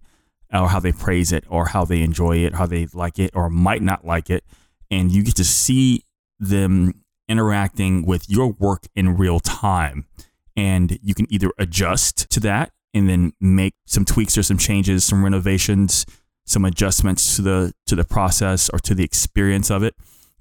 or 0.53 0.69
how 0.69 0.81
they 0.81 0.93
praise 0.93 1.31
it, 1.31 1.45
or 1.49 1.67
how 1.67 1.85
they 1.85 2.03
enjoy 2.03 2.39
it, 2.39 2.55
how 2.55 2.67
they 2.67 2.87
like 2.95 3.19
it, 3.19 3.31
or 3.35 3.51
might 3.51 3.83
not 3.83 4.07
like 4.07 4.31
it, 4.31 4.45
and 4.91 5.13
you 5.13 5.23
get 5.23 5.37
to 5.37 5.45
see 5.45 6.03
them 6.39 7.05
interacting 7.29 8.07
with 8.07 8.29
your 8.31 8.53
work 8.53 8.85
in 8.95 9.17
real 9.17 9.41
time. 9.41 10.07
And 10.57 10.99
you 11.03 11.15
can 11.15 11.27
either 11.31 11.51
adjust 11.59 12.31
to 12.31 12.41
that 12.41 12.73
and 12.95 13.09
then 13.09 13.33
make 13.41 13.75
some 13.87 14.05
tweaks 14.05 14.39
or 14.39 14.43
some 14.43 14.59
changes, 14.59 15.05
some 15.05 15.23
renovations, 15.23 16.07
some 16.47 16.65
adjustments 16.65 17.37
to 17.37 17.43
the 17.43 17.73
to 17.87 17.95
the 17.95 18.05
process 18.05 18.71
or 18.71 18.79
to 18.81 18.95
the 18.95 19.05
experience 19.05 19.71
of 19.71 19.83
it, 19.83 19.95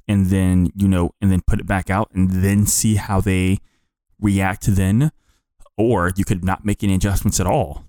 and 0.07 0.27
then 0.27 0.71
you 0.73 0.87
know, 0.87 1.11
and 1.21 1.31
then 1.31 1.41
put 1.45 1.59
it 1.59 1.67
back 1.67 1.89
out, 1.89 2.09
and 2.13 2.31
then 2.31 2.65
see 2.65 2.95
how 2.95 3.19
they 3.19 3.59
react 4.19 4.65
then. 4.67 5.11
Or 5.77 6.11
you 6.15 6.25
could 6.25 6.43
not 6.43 6.65
make 6.65 6.83
any 6.83 6.95
adjustments 6.95 7.39
at 7.39 7.47
all 7.47 7.85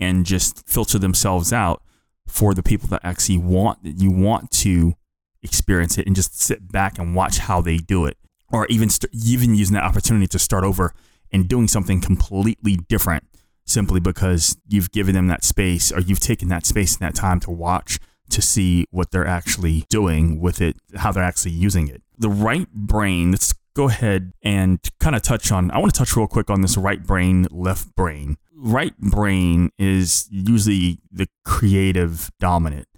and 0.00 0.26
just 0.26 0.68
filter 0.68 0.98
themselves 0.98 1.52
out 1.52 1.82
for 2.26 2.54
the 2.54 2.62
people 2.62 2.88
that 2.88 3.00
actually 3.04 3.38
want 3.38 3.82
that 3.84 4.00
you 4.00 4.10
want 4.10 4.50
to 4.50 4.94
experience 5.42 5.98
it 5.98 6.06
and 6.06 6.16
just 6.16 6.40
sit 6.40 6.70
back 6.70 6.98
and 6.98 7.14
watch 7.14 7.38
how 7.38 7.60
they 7.60 7.76
do 7.76 8.04
it 8.04 8.18
or 8.52 8.66
even 8.66 8.88
st- 8.90 9.12
even 9.14 9.54
using 9.54 9.74
that 9.74 9.84
opportunity 9.84 10.26
to 10.26 10.38
start 10.38 10.64
over 10.64 10.92
and 11.32 11.48
doing 11.48 11.68
something 11.68 12.00
completely 12.00 12.76
different 12.76 13.24
simply 13.64 14.00
because 14.00 14.56
you've 14.66 14.90
given 14.90 15.14
them 15.14 15.26
that 15.28 15.44
space 15.44 15.92
or 15.92 16.00
you've 16.00 16.20
taken 16.20 16.48
that 16.48 16.66
space 16.66 16.96
and 16.96 17.00
that 17.00 17.14
time 17.14 17.38
to 17.38 17.50
watch 17.50 17.98
to 18.30 18.42
see 18.42 18.86
what 18.90 19.10
they're 19.10 19.26
actually 19.26 19.84
doing 19.88 20.40
with 20.40 20.60
it, 20.60 20.76
how 20.96 21.12
they're 21.12 21.22
actually 21.22 21.52
using 21.52 21.88
it. 21.88 22.02
The 22.18 22.28
right 22.28 22.70
brain, 22.72 23.30
let's 23.30 23.54
go 23.78 23.86
ahead 23.86 24.32
and 24.42 24.80
kind 24.98 25.14
of 25.14 25.22
touch 25.22 25.52
on. 25.52 25.70
I 25.70 25.78
want 25.78 25.94
to 25.94 25.98
touch 25.98 26.16
real 26.16 26.26
quick 26.26 26.50
on 26.50 26.62
this 26.62 26.76
right 26.76 27.00
brain, 27.00 27.46
left 27.48 27.94
brain. 27.94 28.36
Right 28.52 28.98
brain 28.98 29.70
is 29.78 30.26
usually 30.32 30.98
the 31.12 31.28
creative 31.44 32.28
dominant 32.40 32.88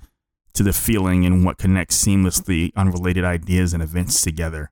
to 0.55 0.63
the 0.63 0.73
feeling 0.73 1.27
and 1.27 1.45
what 1.45 1.59
connects 1.59 2.03
seamlessly 2.03 2.73
unrelated 2.77 3.25
ideas 3.25 3.75
and 3.75 3.83
events 3.83 4.23
together. 4.23 4.71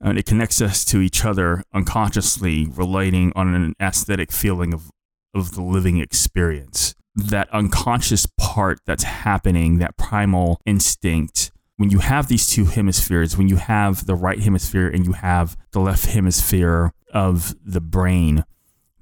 And 0.00 0.16
it 0.16 0.24
connects 0.24 0.62
us 0.62 0.82
to 0.86 1.02
each 1.02 1.26
other 1.26 1.62
unconsciously, 1.74 2.66
relating 2.66 3.34
on 3.36 3.54
an 3.54 3.74
aesthetic 3.78 4.32
feeling 4.32 4.72
of, 4.72 4.90
of 5.34 5.54
the 5.54 5.62
living 5.62 5.98
experience. 5.98 6.94
That 7.14 7.52
unconscious 7.52 8.26
part 8.38 8.80
that's 8.86 9.04
happening, 9.04 9.76
that 9.76 9.98
primal 9.98 10.58
instinct, 10.64 11.45
when 11.76 11.90
you 11.90 11.98
have 11.98 12.28
these 12.28 12.46
two 12.46 12.64
hemispheres, 12.64 13.36
when 13.36 13.48
you 13.48 13.56
have 13.56 14.06
the 14.06 14.14
right 14.14 14.40
hemisphere 14.40 14.88
and 14.88 15.04
you 15.04 15.12
have 15.12 15.56
the 15.72 15.80
left 15.80 16.06
hemisphere 16.06 16.92
of 17.12 17.54
the 17.64 17.80
brain, 17.80 18.44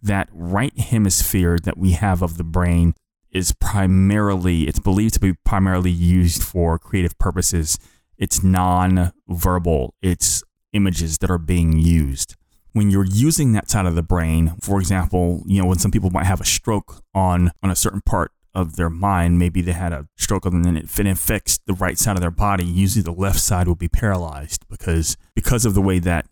that 0.03 0.29
right 0.33 0.77
hemisphere 0.79 1.59
that 1.63 1.79
we 1.79 1.93
have 1.93 2.21
of 2.21 2.37
the 2.37 2.45
brain 2.45 2.95
is 3.31 3.53
primarily, 3.53 4.65
it's 4.65 4.79
believed 4.79 5.15
to 5.15 5.21
be 5.21 5.35
primarily 5.45 5.91
used 5.91 6.43
for 6.43 6.79
creative 6.79 7.19
purposes. 7.19 7.79
It's 8.19 8.43
non 8.43 9.13
verbal, 9.29 9.95
it's 10.03 10.43
images 10.73 11.19
that 11.19 11.31
are 11.31 11.39
being 11.39 11.79
used. 11.79 12.37
When 12.73 12.91
you're 12.91 13.07
using 13.07 13.53
that 13.53 13.71
side 13.71 13.87
of 13.87 13.95
the 13.95 14.03
brain, 14.03 14.57
for 14.61 14.81
example, 14.81 15.43
you 15.47 15.63
know, 15.63 15.69
when 15.69 15.79
some 15.79 15.93
people 15.93 16.11
might 16.11 16.27
have 16.27 16.41
a 16.41 16.45
stroke 16.45 17.03
on, 17.15 17.53
on 17.63 17.71
a 17.71 17.77
certain 17.77 18.01
part 18.01 18.33
of 18.55 18.77
their 18.77 18.91
mind, 18.91 19.39
maybe 19.39 19.61
they 19.61 19.73
had 19.73 19.93
a 19.93 20.07
stroke 20.17 20.47
and 20.47 20.65
then 20.65 20.77
it, 20.77 20.99
affects 20.99 21.59
the 21.67 21.75
right 21.75 21.99
side 21.99 22.17
of 22.17 22.21
their 22.21 22.31
body, 22.31 22.65
usually 22.65 23.03
the 23.03 23.13
left 23.13 23.41
side 23.41 23.67
will 23.67 23.75
be 23.75 23.89
paralyzed 23.89 24.67
because 24.69 25.17
because 25.35 25.65
of 25.65 25.75
the 25.75 25.83
way 25.83 25.99
that 25.99 26.27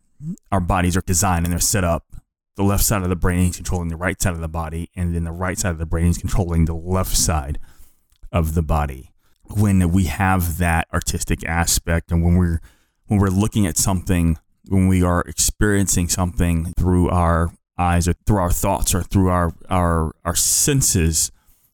our 0.50 0.60
bodies 0.60 0.96
are 0.96 1.02
designed 1.02 1.44
and 1.44 1.52
they're 1.52 1.60
set 1.60 1.84
up. 1.84 2.06
The 2.56 2.62
left 2.62 2.84
side 2.84 3.02
of 3.02 3.08
the 3.08 3.16
brain 3.16 3.48
is 3.48 3.56
controlling 3.56 3.88
the 3.88 3.96
right 3.96 4.20
side 4.20 4.34
of 4.34 4.40
the 4.40 4.48
body, 4.48 4.90
and 4.94 5.14
then 5.14 5.24
the 5.24 5.32
right 5.32 5.58
side 5.58 5.70
of 5.70 5.78
the 5.78 5.86
brain 5.86 6.06
is 6.06 6.18
controlling 6.18 6.66
the 6.66 6.74
left 6.74 7.16
side 7.16 7.58
of 8.30 8.54
the 8.54 8.62
body. 8.62 9.10
When 9.56 9.90
we 9.90 10.04
have 10.04 10.58
that 10.58 10.86
artistic 10.92 11.44
aspect, 11.44 12.12
and 12.12 12.22
when 12.22 12.36
we're 12.36 12.60
when 13.06 13.18
we're 13.18 13.28
looking 13.28 13.66
at 13.66 13.78
something, 13.78 14.38
when 14.68 14.86
we 14.86 15.02
are 15.02 15.22
experiencing 15.22 16.08
something 16.08 16.74
through 16.74 17.08
our 17.08 17.52
eyes 17.78 18.06
or 18.06 18.14
through 18.26 18.36
our 18.36 18.50
thoughts 18.50 18.94
or 18.94 19.02
through 19.02 19.28
our 19.28 19.54
our 19.70 20.14
our 20.24 20.36
senses, 20.36 21.32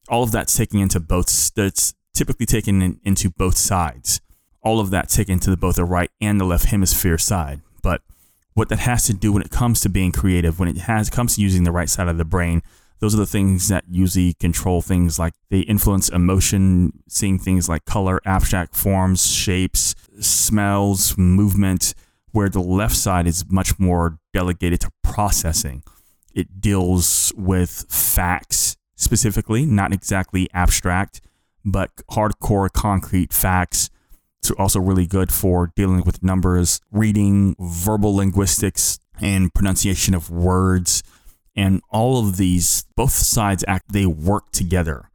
all 0.09 0.23
of 0.23 0.33
that's 0.33 0.57
taken 0.57 0.81
into 0.81 1.01
both. 1.01 1.55
That's 1.55 1.95
typically 2.15 2.47
taken 2.47 2.83
in, 2.83 3.01
into 3.05 3.31
both 3.31 3.57
sides. 3.57 4.21
All 4.63 4.81
of 4.81 4.91
that 4.91 5.09
taken 5.09 5.39
to 5.41 5.51
the, 5.51 5.57
both 5.57 5.77
the 5.77 5.85
right 5.85 6.11
and 6.21 6.41
the 6.41 6.45
left 6.45 6.67
hemisphere 6.67 7.19
side, 7.19 7.61
but 7.83 8.03
what 8.55 8.69
that 8.71 8.81
has 8.81 9.05
to 9.05 9.15
do 9.15 9.33
when 9.33 9.43
it 9.43 9.51
comes 9.51 9.81
to 9.83 9.89
being 9.89 10.11
creative, 10.11 10.59
when 10.59 10.69
it 10.69 10.79
has 10.79 11.09
comes 11.09 11.37
to 11.37 11.41
using 11.41 11.63
the 11.63 11.71
right 11.71 11.89
side 11.89 12.09
of 12.09 12.19
the 12.19 12.25
brain. 12.25 12.63
Those 12.99 13.15
are 13.15 13.19
the 13.19 13.27
things 13.27 13.69
that 13.69 13.85
usually 13.89 14.35
control 14.35 14.83
things 14.83 15.21
like 15.21 15.35
they 15.51 15.61
influence 15.61 16.09
emotion, 16.09 17.05
seeing 17.09 17.39
things 17.39 17.69
like 17.69 17.85
color, 17.85 18.21
abstract 18.25 18.75
forms, 18.75 19.31
shapes, 19.31 19.95
smells, 20.19 21.17
movement, 21.17 21.95
where 22.33 22.49
the 22.49 22.61
left 22.61 22.97
side 22.97 23.29
is 23.29 23.45
much 23.49 23.79
more 23.79 24.19
delegated 24.35 24.81
to 24.81 24.91
processing. 25.05 25.85
It 26.35 26.61
deals 26.61 27.33
with 27.37 27.87
facts 27.89 28.77
specifically, 28.99 29.65
not 29.65 29.95
exactly 29.95 30.51
abstract, 30.53 31.23
but 31.65 31.91
hardcore 32.11 32.71
concrete 32.71 33.33
facts 33.33 33.89
it's 34.39 34.51
also 34.53 34.81
really 34.81 35.07
good 35.07 35.33
for 35.33 35.73
dealing 35.75 36.03
with 36.05 36.23
numbers, 36.23 36.81
reading, 36.93 37.57
verbal 37.59 38.15
linguistics, 38.15 38.99
and 39.21 39.53
pronunciation 39.53 40.15
of 40.15 40.31
words. 40.31 41.03
And 41.57 41.83
all 41.91 42.21
of 42.21 42.37
these, 42.37 42.87
both 42.97 43.13
sides 43.13 43.65
act, 43.67 43.93
they 43.93 44.07
work 44.07 44.53
together. 44.53 45.11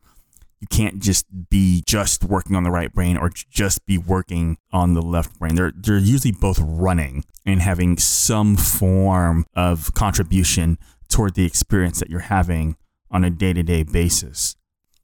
You 0.59 0.67
can't 0.67 1.01
just 1.01 1.25
be 1.49 1.83
just 1.85 2.23
working 2.23 2.55
on 2.55 2.63
the 2.63 2.71
right 2.71 2.93
brain 2.93 3.17
or 3.17 3.29
just 3.29 3.85
be 3.85 3.97
working 3.97 4.57
on 4.71 4.93
the 4.93 5.01
left 5.01 5.37
brain. 5.39 5.55
They're, 5.55 5.73
they're 5.75 5.97
usually 5.97 6.31
both 6.31 6.59
running 6.59 7.25
and 7.45 7.61
having 7.61 7.97
some 7.97 8.55
form 8.55 9.45
of 9.55 9.93
contribution 9.93 10.77
toward 11.09 11.35
the 11.35 11.45
experience 11.45 11.99
that 11.99 12.09
you're 12.09 12.21
having 12.21 12.77
on 13.13 13.23
a 13.23 13.29
day 13.29 13.53
to 13.53 13.63
day 13.63 13.83
basis. 13.83 14.57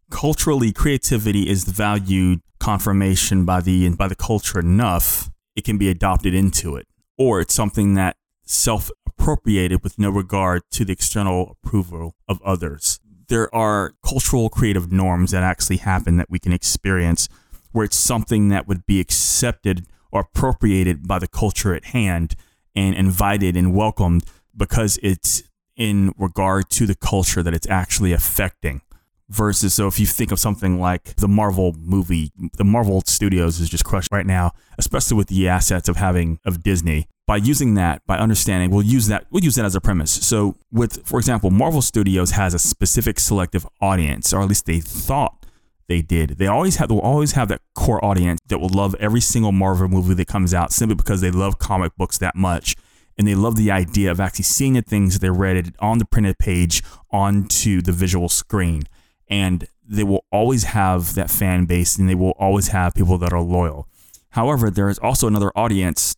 Culturally 0.10 0.74
creativity 0.74 1.50
is 1.50 1.64
valued 1.64 2.42
confirmation 2.60 3.46
by 3.46 3.62
the 3.62 3.88
by 3.90 4.08
the 4.08 4.16
culture 4.16 4.60
enough 4.60 5.30
it 5.56 5.64
can 5.64 5.78
be 5.78 5.90
adopted 5.90 6.34
into 6.34 6.76
it. 6.76 6.88
Or 7.18 7.40
it's 7.40 7.54
something 7.54 7.94
that 7.94 8.18
self 8.44 8.90
appropriated 9.06 9.84
with 9.84 10.00
no 10.00 10.10
regard 10.10 10.64
to 10.72 10.86
the 10.86 10.94
external 10.94 11.58
approval 11.64 12.16
of 12.28 12.42
others. 12.44 13.00
There 13.28 13.54
are 13.54 13.94
cultural 14.04 14.50
creative 14.50 14.92
norms 14.92 15.32
that 15.32 15.44
actually 15.44 15.78
happen 15.78 16.18
that 16.18 16.30
we 16.30 16.40
can 16.40 16.52
experience 16.54 17.30
where 17.72 17.86
it's 17.86 17.98
something 17.98 18.50
that 18.50 18.68
would 18.68 18.86
be 18.86 19.00
accepted 19.00 19.86
or 20.12 20.22
appropriated 20.22 21.08
by 21.08 21.20
the 21.20 21.28
culture 21.28 21.76
at 21.76 21.86
hand 21.86 22.36
and 22.76 22.96
invited 22.96 23.56
and 23.56 23.76
welcomed 23.76 24.24
because 24.56 24.98
it's 25.04 25.44
in 25.80 26.14
regard 26.18 26.70
to 26.70 26.86
the 26.86 26.94
culture 26.94 27.42
that 27.42 27.56
it's 27.56 27.68
actually 27.68 28.14
affecting 28.14 28.82
versus 29.30 29.74
so 29.74 29.88
if 29.88 30.00
you 30.00 30.06
think 30.06 30.32
of 30.32 30.40
something 30.40 30.80
like 30.80 31.16
the 31.16 31.28
Marvel 31.28 31.74
movie, 31.80 32.32
the 32.58 32.64
Marvel 32.64 33.02
Studios 33.06 33.60
is 33.60 33.70
just 33.70 33.86
crushed 33.86 34.12
right 34.12 34.26
now, 34.26 34.52
especially 34.78 35.16
with 35.18 35.28
the 35.28 35.48
assets 35.48 35.88
of 35.88 35.98
having 35.98 36.40
of 36.46 36.64
Disney. 36.64 37.08
By 37.26 37.38
using 37.38 37.76
that, 37.76 38.06
by 38.08 38.18
understanding, 38.18 38.72
we'll 38.72 38.84
use 38.84 39.08
that 39.08 39.26
we'll 39.30 39.44
use 39.44 39.56
that 39.56 39.66
as 39.66 39.76
a 39.76 39.82
premise. 39.82 40.12
So 40.12 40.56
with 40.72 41.06
for 41.08 41.20
example, 41.20 41.52
Marvel 41.52 41.82
Studios 41.82 42.32
has 42.32 42.54
a 42.54 42.60
specific 42.60 43.20
selective 43.20 43.66
audience, 43.80 44.34
or 44.34 44.42
at 44.42 44.50
least 44.50 44.66
they 44.66 44.80
thought 44.80 45.46
they 45.88 46.02
did. 46.02 46.32
They 46.32 46.48
always 46.48 46.78
have 46.78 46.90
they'll 46.90 47.00
always 47.00 47.34
have 47.34 47.48
that 47.50 47.62
core 47.76 48.04
audience 48.04 48.40
that 48.48 48.60
will 48.60 48.70
love 48.70 48.96
every 49.00 49.22
single 49.22 49.52
Marvel 49.52 49.88
movie 49.88 50.16
that 50.16 50.28
comes 50.28 50.54
out 50.54 50.74
simply 50.74 50.96
because 50.96 51.22
they 51.22 51.32
love 51.32 51.60
comic 51.60 51.96
books 51.96 52.18
that 52.18 52.36
much 52.36 52.76
and 53.20 53.28
they 53.28 53.36
love 53.36 53.58
the 53.58 53.70
idea 53.70 54.10
of 54.10 54.22
actually 54.22 54.46
seeing 54.46 54.74
the 54.74 54.82
things 54.82 55.14
that 55.14 55.20
they 55.20 55.30
read 55.30 55.76
on 55.80 55.98
the 55.98 56.06
printed 56.06 56.40
page 56.40 56.82
onto 57.12 57.82
the 57.82 57.92
visual 57.92 58.30
screen 58.30 58.84
and 59.28 59.68
they 59.86 60.06
will 60.06 60.24
always 60.32 60.64
have 60.64 61.16
that 61.16 61.30
fan 61.30 61.66
base 61.66 61.98
and 61.98 62.08
they 62.08 62.16
will 62.16 62.34
always 62.40 62.70
have 62.70 62.96
people 62.96 63.18
that 63.18 63.34
are 63.34 63.42
loyal. 63.42 63.88
However, 64.30 64.70
there 64.70 64.88
is 64.88 64.98
also 65.00 65.28
another 65.28 65.52
audience, 65.54 66.16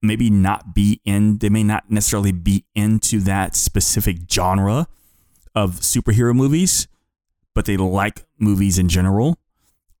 maybe 0.00 0.30
not 0.30 0.72
be 0.72 1.00
in, 1.04 1.38
they 1.38 1.48
may 1.48 1.64
not 1.64 1.90
necessarily 1.90 2.32
be 2.32 2.64
into 2.76 3.18
that 3.20 3.56
specific 3.56 4.18
genre 4.30 4.86
of 5.52 5.80
superhero 5.80 6.34
movies, 6.34 6.86
but 7.54 7.64
they 7.64 7.76
like 7.76 8.24
movies 8.38 8.78
in 8.78 8.88
general 8.88 9.36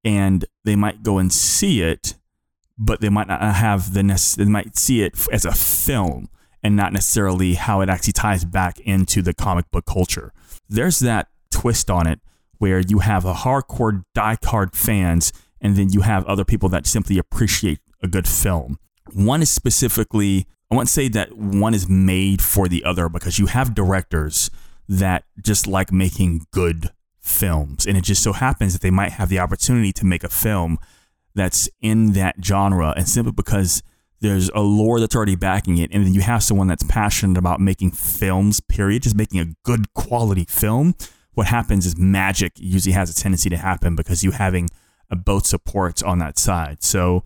and 0.04 0.44
they 0.64 0.76
might 0.76 1.02
go 1.02 1.18
and 1.18 1.32
see 1.32 1.82
it, 1.82 2.14
but 2.78 3.00
they 3.00 3.08
might 3.08 3.26
not 3.26 3.40
have 3.40 3.94
the 3.94 4.04
necessary, 4.04 4.44
they 4.44 4.50
might 4.52 4.76
see 4.76 5.02
it 5.02 5.26
as 5.32 5.44
a 5.44 5.52
film 5.52 6.28
and 6.66 6.74
not 6.74 6.92
necessarily 6.92 7.54
how 7.54 7.80
it 7.80 7.88
actually 7.88 8.12
ties 8.12 8.44
back 8.44 8.80
into 8.80 9.22
the 9.22 9.32
comic 9.32 9.70
book 9.70 9.86
culture. 9.86 10.32
There's 10.68 10.98
that 10.98 11.28
twist 11.52 11.88
on 11.92 12.08
it 12.08 12.18
where 12.58 12.80
you 12.80 12.98
have 12.98 13.24
a 13.24 13.34
hardcore 13.34 14.02
die-hard 14.16 14.74
fans 14.74 15.32
and 15.60 15.76
then 15.76 15.90
you 15.90 16.00
have 16.00 16.26
other 16.26 16.44
people 16.44 16.68
that 16.70 16.84
simply 16.84 17.18
appreciate 17.18 17.78
a 18.02 18.08
good 18.08 18.26
film. 18.26 18.80
One 19.12 19.42
is 19.42 19.50
specifically, 19.50 20.48
I 20.68 20.74
won't 20.74 20.88
say 20.88 21.06
that 21.06 21.36
one 21.36 21.72
is 21.72 21.88
made 21.88 22.42
for 22.42 22.66
the 22.66 22.84
other 22.84 23.08
because 23.08 23.38
you 23.38 23.46
have 23.46 23.72
directors 23.72 24.50
that 24.88 25.22
just 25.40 25.68
like 25.68 25.92
making 25.92 26.46
good 26.50 26.90
films. 27.20 27.86
And 27.86 27.96
it 27.96 28.02
just 28.02 28.24
so 28.24 28.32
happens 28.32 28.72
that 28.72 28.82
they 28.82 28.90
might 28.90 29.12
have 29.12 29.28
the 29.28 29.38
opportunity 29.38 29.92
to 29.92 30.04
make 30.04 30.24
a 30.24 30.28
film 30.28 30.78
that's 31.32 31.68
in 31.80 32.14
that 32.14 32.34
genre. 32.44 32.92
And 32.96 33.08
simply 33.08 33.32
because 33.32 33.84
there's 34.28 34.48
a 34.50 34.60
lore 34.60 35.00
that's 35.00 35.14
already 35.14 35.36
backing 35.36 35.78
it, 35.78 35.90
and 35.92 36.04
then 36.04 36.14
you 36.14 36.20
have 36.20 36.42
someone 36.42 36.66
that's 36.66 36.84
passionate 36.84 37.38
about 37.38 37.60
making 37.60 37.92
films, 37.92 38.60
period, 38.60 39.02
just 39.02 39.16
making 39.16 39.40
a 39.40 39.46
good 39.64 39.92
quality 39.94 40.44
film 40.48 40.94
what 41.36 41.46
happens 41.48 41.84
is 41.84 41.98
magic 41.98 42.52
usually 42.56 42.94
has 42.94 43.10
a 43.10 43.14
tendency 43.14 43.50
to 43.50 43.58
happen 43.58 43.94
because 43.94 44.24
you 44.24 44.30
having 44.30 44.70
a 45.10 45.16
both 45.16 45.46
supports 45.46 46.02
on 46.02 46.18
that 46.18 46.38
side. 46.38 46.82
So, 46.82 47.24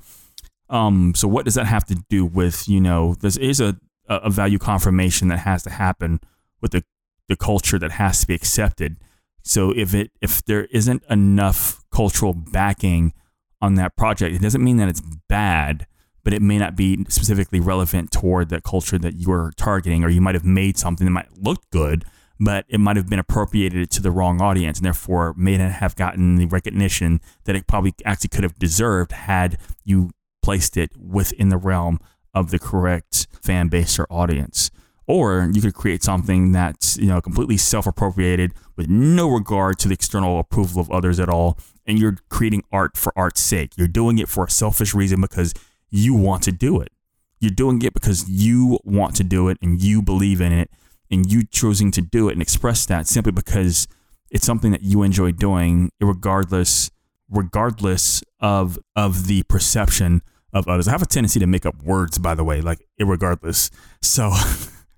um, 0.69 1.15
so 1.15 1.29
what 1.29 1.45
does 1.45 1.55
that 1.55 1.67
have 1.67 1.87
to 1.87 1.95
do 2.11 2.27
with 2.27 2.69
you 2.69 2.81
know? 2.81 3.15
There 3.15 3.31
is 3.41 3.61
a 3.61 3.79
a 4.09 4.29
value 4.29 4.59
confirmation 4.59 5.29
that 5.29 5.39
has 5.39 5.63
to 5.63 5.71
happen 5.71 6.19
with 6.61 6.73
the 6.73 6.83
the 7.29 7.37
culture 7.37 7.79
that 7.79 7.93
has 7.93 8.21
to 8.23 8.27
be 8.27 8.35
accepted. 8.35 8.97
So 9.45 9.71
if 9.71 9.95
it 9.95 10.11
if 10.21 10.45
there 10.45 10.65
isn't 10.73 11.05
enough 11.09 11.81
cultural 11.93 12.33
backing 12.33 13.15
on 13.61 13.77
that 13.77 13.97
project, 13.97 14.35
it 14.35 14.43
doesn't 14.43 14.65
mean 14.65 14.79
that 14.79 14.89
it's 14.89 15.03
bad, 15.29 15.87
but 16.23 16.33
it 16.33 16.43
may 16.43 16.59
not 16.59 16.77
be 16.77 17.05
specifically 17.09 17.61
relevant 17.61 18.11
toward 18.11 18.49
the 18.49 18.61
culture 18.61 18.99
that 18.99 19.15
you 19.15 19.31
are 19.33 19.53
targeting, 19.57 20.05
or 20.05 20.09
you 20.09 20.21
might 20.21 20.35
have 20.35 20.45
made 20.45 20.77
something 20.77 21.05
that 21.05 21.11
might 21.11 21.39
look 21.39 21.63
good, 21.71 22.05
but 22.39 22.65
it 22.69 22.79
might 22.79 22.97
have 22.97 23.09
been 23.09 23.19
appropriated 23.19 23.91
to 23.91 24.01
the 24.01 24.11
wrong 24.11 24.41
audience 24.41 24.79
and 24.79 24.87
therefore 24.87 25.35
may 25.37 25.59
not 25.59 25.73
have 25.73 25.95
gotten 25.95 26.37
the 26.37 26.47
recognition 26.47 27.21
that 27.45 27.55
it 27.55 27.67
probably 27.67 27.95
actually 28.05 28.29
could 28.29 28.45
have 28.45 28.59
deserved 28.59 29.13
had 29.13 29.59
you 29.85 30.11
placed 30.43 30.77
it 30.77 30.91
within 30.97 31.51
the 31.51 31.59
realm 31.59 32.01
of 32.33 32.51
the 32.51 32.59
correct 32.59 33.27
fan 33.43 33.69
base 33.69 33.99
or 33.99 34.07
audience. 34.09 34.71
Or 35.07 35.51
you 35.53 35.61
could 35.61 35.75
create 35.75 36.05
something 36.05 36.53
that's, 36.53 36.97
you 36.97 37.09
know, 37.09 37.21
completely 37.21 37.57
self-appropriated 37.57 38.53
with 38.77 38.89
no 38.89 39.29
regard 39.29 39.79
to 39.81 39.89
the 39.89 39.95
external 39.95 40.39
approval 40.39 40.81
of 40.81 40.91
others 40.91 41.19
at 41.19 41.29
all. 41.29 41.59
And 41.85 41.99
you're 41.99 42.19
creating 42.29 42.63
art 42.71 42.97
for 42.97 43.13
art's 43.17 43.41
sake. 43.41 43.73
You're 43.77 43.89
doing 43.89 44.19
it 44.19 44.29
for 44.29 44.45
a 44.45 44.51
selfish 44.51 44.95
reason 44.95 45.21
because 45.21 45.53
you 45.91 46.15
want 46.15 46.43
to 46.45 46.53
do 46.53 46.81
it. 46.81 46.93
You're 47.41 47.51
doing 47.51 47.83
it 47.83 47.95
because 47.95 48.29
you 48.29 48.79
want 48.85 49.17
to 49.17 49.25
do 49.25 49.49
it 49.49 49.59
and 49.63 49.81
you 49.81 50.03
believe 50.03 50.41
in 50.41 50.53
it 50.53 50.71
and 51.11 51.31
you 51.31 51.45
choosing 51.45 51.91
to 51.93 52.03
do 52.03 52.29
it 52.29 52.33
and 52.33 52.43
express 52.43 52.87
that 52.87 53.07
simply 53.07 53.33
because 53.33 53.89
it's 54.31 54.47
something 54.47 54.71
that 54.73 54.83
you 54.83 55.03
enjoy 55.03 55.33
doing, 55.33 55.91
regardless 56.01 56.91
regardless 57.29 58.23
of 58.41 58.79
of 58.97 59.27
the 59.27 59.43
perception 59.45 60.23
of 60.53 60.69
others. 60.69 60.89
I 60.89 60.93
have 60.93 61.03
a 61.03 61.07
tendency 61.07 61.41
to 61.41 61.47
make 61.47 61.65
up 61.65 61.83
words, 61.83 62.19
by 62.19 62.35
the 62.35 62.45
way, 62.45 62.61
like 62.61 62.85
irregardless. 63.01 63.71
So, 64.03 64.33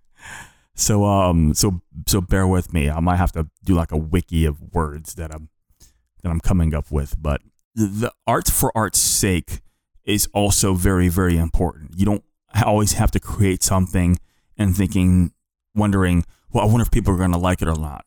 so 0.75 1.05
um, 1.05 1.55
so 1.55 1.83
so 2.07 2.21
bear 2.21 2.47
with 2.47 2.73
me. 2.73 2.91
I 2.91 3.01
might 3.01 3.17
have 3.17 3.33
to 3.33 3.49
do 3.65 3.75
like 3.75 3.93
a 3.93 3.97
wiki 3.97 4.45
of 4.45 4.61
words 4.73 5.15
that 5.15 5.35
I'm 5.35 5.49
that 6.23 6.31
I'm 6.31 6.41
coming 6.41 6.75
up 6.75 6.91
with. 6.91 7.21
But 7.21 7.43
the 7.75 8.13
art 8.27 8.49
for 8.49 8.73
art's 8.77 8.99
sake 8.99 9.61
is 10.05 10.29
also 10.33 10.75
very 10.75 11.09
very 11.09 11.37
important. 11.37 11.93
You 11.97 12.07
don't 12.07 12.25
always 12.65 12.95
have 12.95 13.11
to 13.13 13.21
create 13.21 13.63
something 13.63 14.19
and 14.59 14.77
thinking, 14.77 15.33
wondering, 15.75 16.25
well, 16.53 16.65
I 16.65 16.67
wonder 16.67 16.83
if 16.83 16.91
people 16.91 17.15
are 17.15 17.19
going 17.19 17.33
to 17.33 17.39
like 17.39 17.63
it 17.63 17.69
or 17.69 17.79
not. 17.79 18.05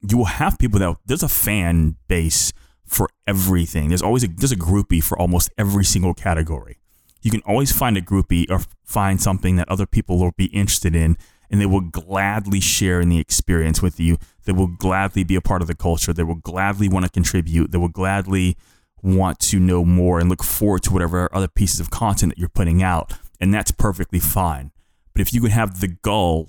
You 0.00 0.16
will 0.16 0.26
have 0.26 0.58
people 0.58 0.78
that 0.78 0.96
there's 1.06 1.24
a 1.24 1.28
fan 1.28 1.96
base 2.06 2.52
for 2.86 3.08
everything. 3.26 3.88
There's 3.88 4.02
always 4.02 4.24
a, 4.24 4.28
there's 4.28 4.52
a 4.52 4.56
groupie 4.56 5.02
for 5.02 5.18
almost 5.18 5.50
every 5.58 5.84
single 5.84 6.14
category. 6.14 6.78
You 7.20 7.30
can 7.30 7.40
always 7.40 7.72
find 7.72 7.96
a 7.96 8.00
groupie 8.00 8.48
or 8.48 8.60
find 8.84 9.20
something 9.20 9.56
that 9.56 9.68
other 9.68 9.86
people 9.86 10.18
will 10.18 10.32
be 10.36 10.46
interested 10.46 10.94
in, 10.94 11.18
and 11.50 11.60
they 11.60 11.66
will 11.66 11.80
gladly 11.80 12.60
share 12.60 13.00
in 13.00 13.08
the 13.08 13.18
experience 13.18 13.82
with 13.82 13.98
you. 13.98 14.18
They 14.44 14.52
will 14.52 14.68
gladly 14.68 15.24
be 15.24 15.34
a 15.34 15.40
part 15.40 15.60
of 15.60 15.68
the 15.68 15.74
culture. 15.74 16.12
They 16.12 16.22
will 16.22 16.36
gladly 16.36 16.88
want 16.88 17.04
to 17.04 17.10
contribute. 17.10 17.72
They 17.72 17.78
will 17.78 17.88
gladly 17.88 18.56
want 19.02 19.38
to 19.40 19.58
know 19.58 19.84
more 19.84 20.18
and 20.18 20.28
look 20.28 20.42
forward 20.42 20.82
to 20.84 20.92
whatever 20.92 21.28
other 21.34 21.48
pieces 21.48 21.80
of 21.80 21.90
content 21.90 22.32
that 22.32 22.38
you're 22.38 22.48
putting 22.48 22.82
out. 22.82 23.14
And 23.40 23.52
that's 23.54 23.70
perfectly 23.70 24.18
fine. 24.18 24.72
But 25.12 25.22
if 25.22 25.32
you 25.32 25.40
can 25.40 25.50
have 25.50 25.80
the 25.80 25.88
gall 25.88 26.48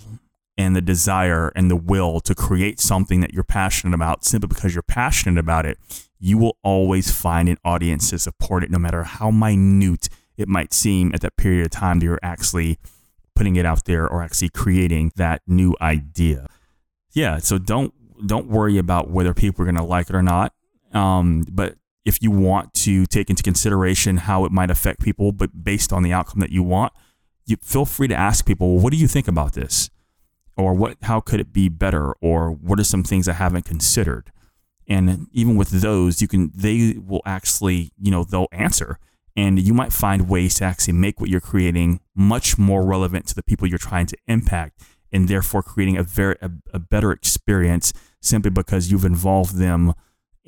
and 0.57 0.75
the 0.75 0.81
desire 0.81 1.51
and 1.55 1.71
the 1.71 1.75
will 1.75 2.19
to 2.21 2.35
create 2.35 2.79
something 2.79 3.21
that 3.21 3.33
you're 3.33 3.43
passionate 3.43 3.95
about 3.95 4.25
simply 4.25 4.47
because 4.47 4.75
you're 4.75 4.81
passionate 4.83 5.39
about 5.39 5.65
it, 5.65 5.77
you 6.19 6.37
will 6.37 6.57
always 6.63 7.11
find 7.11 7.47
an 7.47 7.57
audience 7.63 8.09
to 8.09 8.19
support 8.19 8.63
it, 8.63 8.69
no 8.69 8.77
matter 8.77 9.03
how 9.03 9.31
minute 9.31 10.09
it 10.37 10.47
might 10.47 10.73
seem 10.73 11.11
at 11.13 11.21
that 11.21 11.37
period 11.37 11.65
of 11.65 11.71
time 11.71 11.99
that 11.99 12.05
you're 12.05 12.19
actually 12.21 12.77
putting 13.35 13.55
it 13.55 13.65
out 13.65 13.85
there 13.85 14.07
or 14.07 14.21
actually 14.21 14.49
creating 14.49 15.11
that 15.15 15.41
new 15.47 15.73
idea. 15.79 16.47
Yeah, 17.13 17.37
so 17.37 17.57
don't 17.57 17.93
don't 18.27 18.47
worry 18.47 18.77
about 18.77 19.09
whether 19.09 19.33
people 19.33 19.63
are 19.63 19.65
going 19.65 19.77
to 19.77 19.83
like 19.83 20.09
it 20.09 20.15
or 20.15 20.21
not. 20.21 20.53
Um, 20.91 21.45
but 21.49 21.75
if 22.05 22.21
you 22.21 22.31
want 22.31 22.73
to 22.73 23.05
take 23.05 23.29
into 23.29 23.43
consideration 23.43 24.17
how 24.17 24.45
it 24.45 24.51
might 24.51 24.71
affect 24.71 25.01
people, 25.01 25.31
but 25.31 25.63
based 25.63 25.93
on 25.93 26.03
the 26.03 26.13
outcome 26.13 26.39
that 26.39 26.51
you 26.51 26.63
want, 26.63 26.93
you 27.45 27.57
feel 27.61 27.85
free 27.85 28.07
to 28.07 28.15
ask 28.15 28.45
people, 28.45 28.73
well, 28.73 28.83
what 28.83 28.91
do 28.91 28.97
you 28.97 29.07
think 29.07 29.27
about 29.27 29.53
this? 29.53 29.89
Or 30.57 30.73
what 30.73 30.97
how 31.03 31.19
could 31.19 31.39
it 31.39 31.53
be 31.53 31.69
better? 31.69 32.13
Or 32.21 32.51
what 32.51 32.79
are 32.79 32.83
some 32.83 33.03
things 33.03 33.27
I 33.27 33.33
haven't 33.33 33.65
considered? 33.65 34.31
and 34.89 35.27
even 35.31 35.55
with 35.55 35.69
those 35.69 36.21
you 36.21 36.27
can 36.27 36.51
they 36.53 36.95
will 36.97 37.21
actually 37.25 37.91
you 38.01 38.11
know 38.11 38.23
they'll 38.23 38.47
answer 38.51 38.97
and 39.37 39.59
you 39.59 39.73
might 39.73 39.93
find 39.93 40.27
ways 40.27 40.55
to 40.55 40.65
actually 40.65 40.93
make 40.93 41.21
what 41.21 41.29
you're 41.29 41.39
creating 41.39 42.01
much 42.15 42.57
more 42.57 42.85
relevant 42.85 43.27
to 43.27 43.35
the 43.35 43.43
people 43.43 43.67
you're 43.67 43.77
trying 43.77 44.07
to 44.07 44.17
impact 44.27 44.81
and 45.11 45.27
therefore 45.27 45.63
creating 45.63 45.95
a 45.95 46.03
very 46.03 46.35
a, 46.41 46.51
a 46.73 46.79
better 46.79 47.11
experience 47.11 47.93
simply 48.19 48.49
because 48.49 48.91
you've 48.91 49.05
involved 49.05 49.55
them 49.57 49.93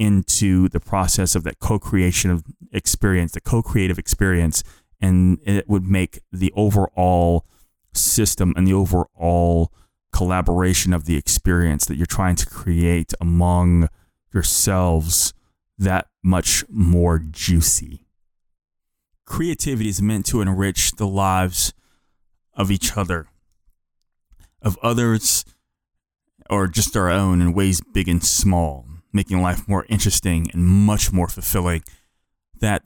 into 0.02 0.68
the 0.70 0.80
process 0.80 1.36
of 1.36 1.44
that 1.44 1.60
co-creation 1.60 2.32
of 2.32 2.44
experience 2.72 3.34
the 3.34 3.40
co-creative 3.40 4.00
experience 4.00 4.64
and 5.00 5.38
it 5.46 5.70
would 5.70 5.86
make 5.86 6.20
the 6.32 6.52
overall 6.56 7.46
system 7.94 8.52
and 8.58 8.66
the 8.66 8.74
overall 8.74 9.72
collaboration 10.12 10.92
of 10.92 11.06
the 11.06 11.16
experience 11.16 11.86
that 11.86 11.98
you're 11.98 12.06
trying 12.06 12.36
to 12.36 12.48
create 12.48 13.14
among 13.22 13.88
yourselves 14.34 15.34
that 15.78 16.08
much 16.24 16.64
more 16.70 17.20
juicy. 17.20 18.06
Creativity 19.26 19.90
is 19.90 20.02
meant 20.02 20.26
to 20.26 20.42
enrich 20.42 20.92
the 20.94 21.08
lives 21.08 21.74
of 22.54 22.70
each 22.70 22.98
other, 22.98 23.28
of 24.62 24.78
others, 24.82 25.46
or 26.50 26.68
just 26.68 26.98
our 26.98 27.10
own 27.10 27.42
in 27.42 27.54
ways 27.54 27.82
big 27.94 28.08
and 28.10 28.24
small, 28.24 28.86
making 29.14 29.42
life 29.42 29.68
more 29.68 29.86
interesting 29.90 30.50
and 30.54 30.64
much 30.64 31.12
more 31.12 31.28
fulfilling. 31.28 31.84
That 32.60 32.84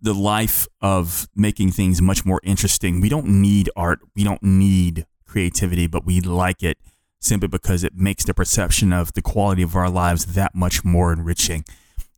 the 0.00 0.14
life 0.14 0.66
of 0.80 1.28
making 1.34 1.72
things 1.72 2.02
much 2.02 2.24
more 2.24 2.40
interesting, 2.42 3.00
we 3.00 3.08
don't 3.08 3.28
need 3.28 3.70
art, 3.76 4.00
we 4.16 4.24
don't 4.24 4.42
need 4.42 5.06
creativity, 5.26 5.86
but 5.86 6.04
we 6.04 6.20
like 6.20 6.62
it 6.62 6.78
simply 7.20 7.48
because 7.48 7.84
it 7.84 7.94
makes 7.94 8.24
the 8.24 8.34
perception 8.34 8.92
of 8.92 9.12
the 9.12 9.22
quality 9.22 9.62
of 9.62 9.76
our 9.76 9.88
lives 9.88 10.34
that 10.34 10.54
much 10.54 10.84
more 10.84 11.12
enriching. 11.12 11.64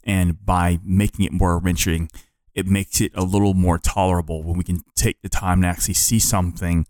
And 0.02 0.44
by 0.44 0.78
making 0.83 1.26
it 1.26 1.33
more 1.33 1.59
enriching, 1.59 2.09
it 2.54 2.66
makes 2.66 3.00
it 3.00 3.12
a 3.14 3.24
little 3.24 3.54
more 3.54 3.78
tolerable 3.78 4.42
when 4.42 4.57
we 4.57 4.64
can 4.64 4.80
take 4.94 5.20
the 5.22 5.28
time 5.28 5.62
to 5.62 5.68
actually 5.68 5.94
see 5.94 6.18
something 6.18 6.87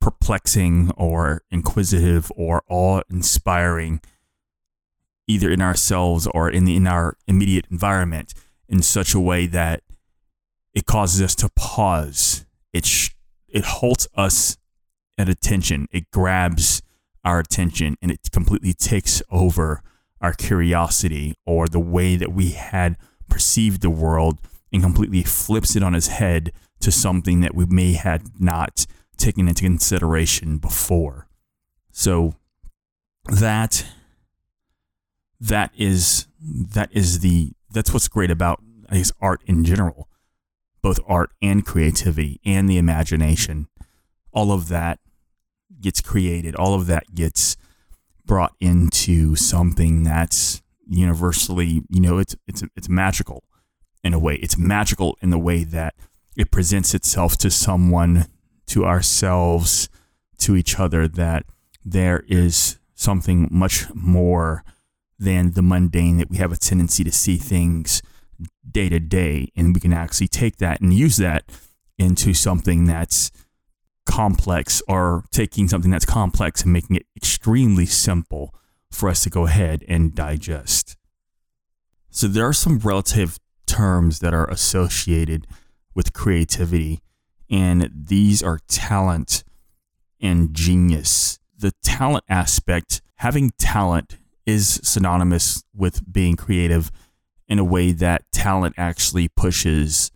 perplexing 0.00 0.92
or 0.96 1.42
inquisitive 1.50 2.30
or 2.36 2.62
awe 2.68 3.00
inspiring, 3.10 4.00
either 5.28 5.50
in 5.50 5.62
ourselves 5.62 6.26
or 6.34 6.50
in, 6.50 6.64
the, 6.64 6.74
in 6.74 6.86
our 6.86 7.16
immediate 7.26 7.66
environment, 7.70 8.34
in 8.68 8.82
such 8.82 9.14
a 9.14 9.20
way 9.20 9.46
that 9.46 9.82
it 10.74 10.86
causes 10.86 11.22
us 11.22 11.34
to 11.36 11.48
pause. 11.54 12.44
It, 12.72 12.84
sh- 12.84 13.10
it 13.48 13.64
halts 13.64 14.08
us 14.14 14.56
at 15.16 15.28
attention. 15.28 15.86
It 15.92 16.10
grabs 16.10 16.82
our 17.24 17.38
attention 17.40 17.96
and 18.00 18.10
it 18.10 18.20
completely 18.32 18.72
takes 18.72 19.22
over 19.30 19.82
our 20.20 20.32
curiosity 20.32 21.34
or 21.46 21.68
the 21.68 21.80
way 21.80 22.16
that 22.16 22.32
we 22.32 22.50
had 22.50 22.96
perceived 23.28 23.82
the 23.82 23.90
world 23.90 24.40
and 24.72 24.82
completely 24.82 25.22
flips 25.22 25.76
it 25.76 25.82
on 25.82 25.94
its 25.94 26.08
head 26.08 26.52
to 26.80 26.90
something 26.92 27.40
that 27.40 27.54
we 27.54 27.66
may 27.66 27.92
had 27.92 28.22
not 28.40 28.86
taken 29.16 29.48
into 29.48 29.62
consideration 29.62 30.58
before. 30.58 31.28
So 31.90 32.34
that 33.24 33.84
that 35.40 35.72
is 35.76 36.26
that 36.40 36.90
is 36.92 37.20
the 37.20 37.52
that's 37.70 37.92
what's 37.92 38.08
great 38.08 38.30
about 38.30 38.60
I 38.88 38.96
guess 38.98 39.12
art 39.20 39.42
in 39.46 39.64
general. 39.64 40.08
Both 40.82 41.00
art 41.06 41.30
and 41.42 41.66
creativity 41.66 42.40
and 42.44 42.68
the 42.68 42.78
imagination. 42.78 43.68
All 44.32 44.52
of 44.52 44.68
that 44.68 45.00
gets 45.80 46.00
created, 46.00 46.54
all 46.54 46.74
of 46.74 46.86
that 46.86 47.14
gets 47.14 47.56
brought 48.24 48.54
into 48.60 49.34
something 49.34 50.04
that's 50.04 50.62
universally, 50.86 51.82
you 51.88 52.00
know, 52.00 52.18
it's 52.18 52.36
it's 52.46 52.62
it's 52.76 52.88
magical 52.88 53.44
in 54.04 54.14
a 54.14 54.18
way. 54.18 54.36
It's 54.36 54.56
magical 54.56 55.18
in 55.20 55.30
the 55.30 55.38
way 55.38 55.64
that 55.64 55.94
it 56.36 56.50
presents 56.50 56.94
itself 56.94 57.36
to 57.38 57.50
someone, 57.50 58.26
to 58.66 58.84
ourselves, 58.84 59.88
to 60.38 60.56
each 60.56 60.78
other 60.78 61.08
that 61.08 61.44
there 61.84 62.24
is 62.28 62.78
something 62.94 63.48
much 63.50 63.86
more 63.94 64.64
than 65.18 65.52
the 65.52 65.62
mundane 65.62 66.18
that 66.18 66.30
we 66.30 66.36
have 66.36 66.52
a 66.52 66.56
tendency 66.56 67.02
to 67.04 67.12
see 67.12 67.36
things 67.36 68.02
day 68.70 68.88
to 68.88 69.00
day 69.00 69.50
and 69.56 69.74
we 69.74 69.80
can 69.80 69.92
actually 69.92 70.28
take 70.28 70.58
that 70.58 70.80
and 70.80 70.94
use 70.94 71.16
that 71.16 71.44
into 71.98 72.32
something 72.32 72.84
that's 72.84 73.30
complex 74.06 74.80
or 74.88 75.24
taking 75.32 75.68
something 75.68 75.90
that's 75.90 76.06
complex 76.06 76.62
and 76.62 76.72
making 76.72 76.96
it 76.96 77.06
extremely 77.16 77.86
simple 77.86 78.54
for 78.90 79.08
us 79.08 79.22
to 79.22 79.30
go 79.30 79.46
ahead 79.46 79.84
and 79.88 80.14
digest. 80.14 80.96
So 82.10 82.26
there 82.26 82.46
are 82.46 82.54
some 82.54 82.78
relative 82.78 83.38
terms 83.66 84.20
that 84.20 84.32
are 84.32 84.48
associated 84.48 85.46
with 85.94 86.12
creativity, 86.12 87.00
and 87.50 87.90
these 87.94 88.42
are 88.42 88.60
talent 88.68 89.44
and 90.20 90.54
genius. 90.54 91.38
The 91.56 91.72
talent 91.82 92.24
aspect, 92.28 93.02
having 93.16 93.50
talent 93.58 94.17
is 94.48 94.80
synonymous 94.82 95.62
with 95.76 96.10
being 96.10 96.34
creative 96.34 96.90
in 97.48 97.58
a 97.58 97.64
way 97.64 97.92
that 97.92 98.24
talent 98.32 98.74
actually 98.78 99.28
pushes 99.28 100.10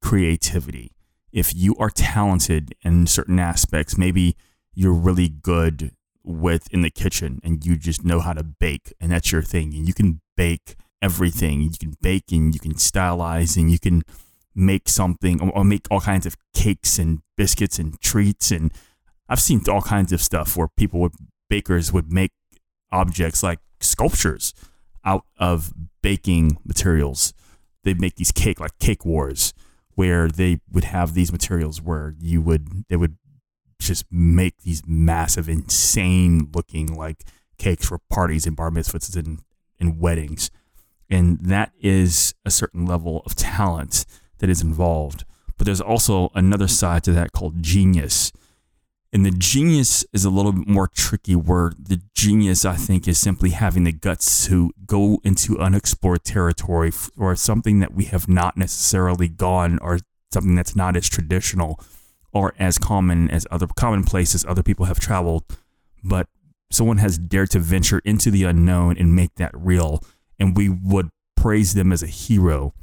creativity. 0.00 0.92
If 1.30 1.54
you 1.54 1.76
are 1.76 1.90
talented 1.90 2.74
in 2.80 3.06
certain 3.06 3.38
aspects, 3.38 3.98
maybe 3.98 4.34
you're 4.74 4.94
really 4.94 5.28
good 5.28 5.92
with 6.24 6.72
in 6.72 6.80
the 6.80 6.88
kitchen 6.88 7.38
and 7.44 7.62
you 7.66 7.76
just 7.76 8.02
know 8.02 8.20
how 8.20 8.32
to 8.32 8.42
bake 8.42 8.94
and 8.98 9.12
that's 9.12 9.30
your 9.30 9.42
thing 9.42 9.74
and 9.74 9.86
you 9.86 9.92
can 9.92 10.22
bake 10.38 10.76
everything. 11.02 11.60
You 11.60 11.70
can 11.78 11.96
bake 12.00 12.32
and 12.32 12.54
you 12.54 12.60
can 12.60 12.74
stylize 12.74 13.58
and 13.58 13.70
you 13.70 13.78
can 13.78 14.04
make 14.54 14.88
something 14.88 15.38
or 15.50 15.64
make 15.64 15.86
all 15.90 16.00
kinds 16.00 16.24
of 16.24 16.34
cakes 16.54 16.98
and 16.98 17.18
biscuits 17.36 17.78
and 17.78 18.00
treats 18.00 18.50
and 18.50 18.72
I've 19.28 19.38
seen 19.38 19.62
all 19.68 19.82
kinds 19.82 20.12
of 20.12 20.22
stuff 20.22 20.56
where 20.56 20.68
people 20.68 21.00
would 21.00 21.12
bakers 21.50 21.92
would 21.92 22.10
make 22.10 22.32
objects 22.92 23.42
like 23.42 23.58
sculptures 23.80 24.54
out 25.04 25.24
of 25.38 25.72
baking 26.02 26.58
materials. 26.64 27.32
They'd 27.84 28.00
make 28.00 28.16
these 28.16 28.32
cake 28.32 28.60
like 28.60 28.78
cake 28.78 29.04
wars 29.04 29.54
where 29.94 30.28
they 30.28 30.60
would 30.70 30.84
have 30.84 31.14
these 31.14 31.32
materials 31.32 31.80
where 31.80 32.14
you 32.18 32.40
would 32.40 32.84
they 32.88 32.96
would 32.96 33.16
just 33.78 34.04
make 34.10 34.58
these 34.62 34.82
massive 34.86 35.48
insane 35.48 36.50
looking 36.54 36.94
like 36.94 37.24
cakes 37.58 37.88
for 37.88 37.98
parties 38.10 38.46
and 38.46 38.56
bar 38.56 38.70
mitzvahs 38.70 39.16
and, 39.16 39.40
and 39.78 39.98
weddings. 39.98 40.50
And 41.08 41.40
that 41.40 41.72
is 41.80 42.34
a 42.44 42.50
certain 42.50 42.86
level 42.86 43.22
of 43.26 43.34
talent 43.34 44.06
that 44.38 44.48
is 44.50 44.62
involved. 44.62 45.24
But 45.56 45.64
there's 45.64 45.80
also 45.80 46.30
another 46.34 46.68
side 46.68 47.04
to 47.04 47.12
that 47.12 47.32
called 47.32 47.62
genius. 47.62 48.32
And 49.12 49.26
the 49.26 49.32
genius 49.32 50.04
is 50.12 50.24
a 50.24 50.30
little 50.30 50.52
bit 50.52 50.68
more 50.68 50.86
tricky 50.86 51.34
where 51.34 51.72
the 51.76 52.00
genius, 52.14 52.64
I 52.64 52.76
think, 52.76 53.08
is 53.08 53.18
simply 53.18 53.50
having 53.50 53.82
the 53.84 53.92
guts 53.92 54.46
to 54.46 54.70
go 54.86 55.20
into 55.24 55.58
unexplored 55.58 56.22
territory 56.22 56.92
or 57.16 57.34
something 57.34 57.80
that 57.80 57.92
we 57.92 58.04
have 58.04 58.28
not 58.28 58.56
necessarily 58.56 59.26
gone 59.26 59.78
or 59.80 59.98
something 60.32 60.54
that's 60.54 60.76
not 60.76 60.96
as 60.96 61.08
traditional 61.08 61.80
or 62.32 62.54
as 62.58 62.78
common 62.78 63.28
as 63.30 63.48
other 63.50 63.66
common 63.66 64.04
places 64.04 64.44
other 64.44 64.62
people 64.62 64.86
have 64.86 65.00
traveled. 65.00 65.44
But 66.04 66.28
someone 66.70 66.98
has 66.98 67.18
dared 67.18 67.50
to 67.50 67.58
venture 67.58 68.00
into 68.04 68.30
the 68.30 68.44
unknown 68.44 68.96
and 68.96 69.16
make 69.16 69.34
that 69.36 69.50
real. 69.54 70.04
And 70.38 70.56
we 70.56 70.68
would 70.68 71.08
praise 71.36 71.74
them 71.74 71.92
as 71.92 72.04
a 72.04 72.06
hero. 72.06 72.74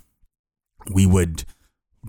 We 0.92 1.06
would 1.06 1.46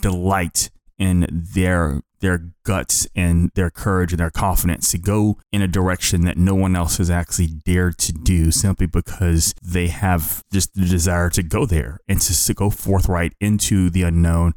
delight 0.00 0.70
in 0.98 1.26
their 1.30 2.02
their 2.20 2.50
guts 2.64 3.06
and 3.14 3.50
their 3.54 3.70
courage 3.70 4.12
and 4.12 4.20
their 4.20 4.30
confidence 4.30 4.90
to 4.90 4.98
go 4.98 5.38
in 5.52 5.62
a 5.62 5.68
direction 5.68 6.24
that 6.24 6.36
no 6.36 6.54
one 6.54 6.74
else 6.74 6.98
has 6.98 7.10
actually 7.10 7.46
dared 7.46 7.98
to 7.98 8.12
do 8.12 8.50
simply 8.50 8.86
because 8.86 9.54
they 9.62 9.88
have 9.88 10.42
just 10.52 10.74
the 10.74 10.86
desire 10.86 11.30
to 11.30 11.42
go 11.42 11.64
there 11.64 12.00
and 12.08 12.20
to, 12.20 12.46
to 12.46 12.54
go 12.54 12.70
forthright 12.70 13.34
into 13.40 13.90
the 13.90 14.02
unknown, 14.02 14.54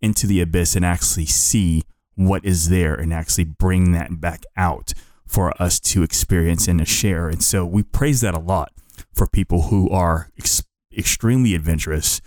into 0.00 0.26
the 0.26 0.40
abyss 0.40 0.76
and 0.76 0.84
actually 0.84 1.26
see 1.26 1.82
what 2.14 2.44
is 2.44 2.68
there 2.68 2.94
and 2.94 3.12
actually 3.12 3.44
bring 3.44 3.92
that 3.92 4.20
back 4.20 4.42
out 4.56 4.92
for 5.26 5.60
us 5.62 5.78
to 5.78 6.02
experience 6.02 6.66
and 6.66 6.80
to 6.80 6.84
share. 6.84 7.28
And 7.28 7.42
so 7.42 7.64
we 7.64 7.82
praise 7.82 8.20
that 8.22 8.34
a 8.34 8.40
lot 8.40 8.72
for 9.12 9.26
people 9.26 9.62
who 9.62 9.88
are 9.90 10.30
ex- 10.38 10.64
extremely 10.96 11.54
adventurous 11.54 12.20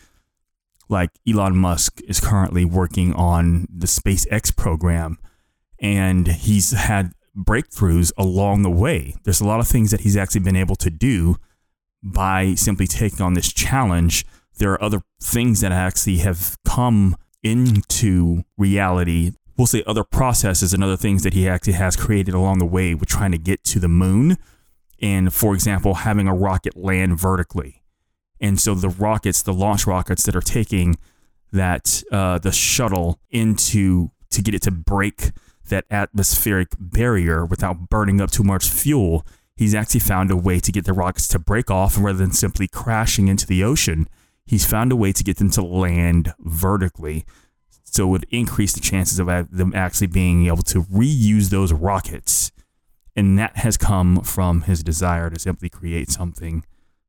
like 0.92 1.12
Elon 1.28 1.58
Musk 1.58 2.02
is 2.08 2.20
currently 2.20 2.66
working 2.66 3.14
on 3.14 3.68
the 3.74 3.88
SpaceX 3.88 4.56
program 4.56 5.18
and 5.80 6.28
he's 6.28 6.72
had 6.72 7.14
breakthroughs 7.36 8.12
along 8.18 8.62
the 8.62 8.70
way. 8.70 9.16
There's 9.24 9.42
a 9.42 9.48
lot 9.48 9.60
of 9.60 9.68
things 9.68 9.92
that 9.92 10.02
he's 10.02 10.18
actually 10.18 10.42
been 10.42 10.56
able 10.56 10.76
to 10.78 10.90
do 10.90 11.38
by 12.04 12.56
simply 12.56 12.88
taking 12.88 13.22
on 13.22 13.34
this 13.34 13.52
challenge. 13.52 14.26
There 14.58 14.72
are 14.74 14.84
other 14.84 15.02
things 15.22 15.62
that 15.62 15.72
actually 15.72 16.18
have 16.18 16.58
come 16.66 17.16
into 17.42 18.44
reality. 18.58 19.32
We'll 19.58 19.68
say 19.68 19.84
other 19.88 20.04
processes 20.04 20.74
and 20.74 20.84
other 20.84 20.98
things 20.98 21.24
that 21.24 21.34
he 21.34 21.48
actually 21.48 21.74
has 21.74 21.96
created 21.96 22.34
along 22.34 22.60
the 22.60 22.66
way 22.66 22.94
with 22.94 23.10
trying 23.10 23.32
to 23.32 23.38
get 23.38 23.64
to 23.66 23.80
the 23.80 23.88
moon. 23.88 24.38
And 25.02 25.34
for 25.34 25.54
example, 25.54 25.96
having 25.96 26.28
a 26.28 26.36
rocket 26.36 26.76
land 26.76 27.20
vertically 27.20 27.81
and 28.42 28.60
so 28.60 28.74
the 28.74 28.90
rockets, 28.90 29.44
the 29.44 29.54
launch 29.54 29.88
rockets 29.88 30.24
that 30.24 30.36
are 30.36 30.42
taking 30.42 30.98
that 31.54 32.04
uh, 32.12 32.40
the 32.40 32.52
shuttle 32.52 33.20
into 33.30 34.10
to 34.32 34.42
get 34.42 34.56
it 34.56 34.64
to 34.64 34.72
break 34.72 35.32
that 35.70 35.86
atmospheric 35.92 36.70
barrier 36.80 37.46
without 37.46 37.90
burning 37.90 38.20
up 38.20 38.32
too 38.32 38.44
much 38.44 38.68
fuel, 38.68 39.26
he's 39.56 39.76
actually 39.76 40.00
found 40.00 40.32
a 40.32 40.36
way 40.36 40.60
to 40.60 40.72
get 40.72 40.86
the 40.86 40.94
rockets 40.94 41.28
to 41.30 41.40
break 41.40 41.70
off, 41.70 41.98
rather 41.98 42.18
than 42.18 42.32
simply 42.32 42.68
crashing 42.68 43.28
into 43.28 43.46
the 43.46 43.64
ocean, 43.64 44.08
he's 44.46 44.66
found 44.66 44.92
a 44.92 44.96
way 44.96 45.12
to 45.12 45.24
get 45.24 45.38
them 45.38 45.52
to 45.52 45.62
land 45.62 46.34
vertically. 46.40 47.26
So 47.84 48.08
it 48.08 48.12
would 48.12 48.26
increase 48.32 48.74
the 48.74 48.80
chances 48.80 49.20
of 49.20 49.28
them 49.28 49.74
actually 49.76 50.08
being 50.08 50.48
able 50.48 50.64
to 50.64 50.84
reuse 50.84 51.50
those 51.50 51.74
rockets. 51.74 52.52
And 53.16 53.38
that 53.38 53.58
has 53.58 53.76
come 53.76 54.22
from 54.22 54.62
his 54.62 54.82
desire 54.84 55.30
to 55.30 55.40
simply 55.40 55.70
create 55.70 56.10
something 56.10 56.64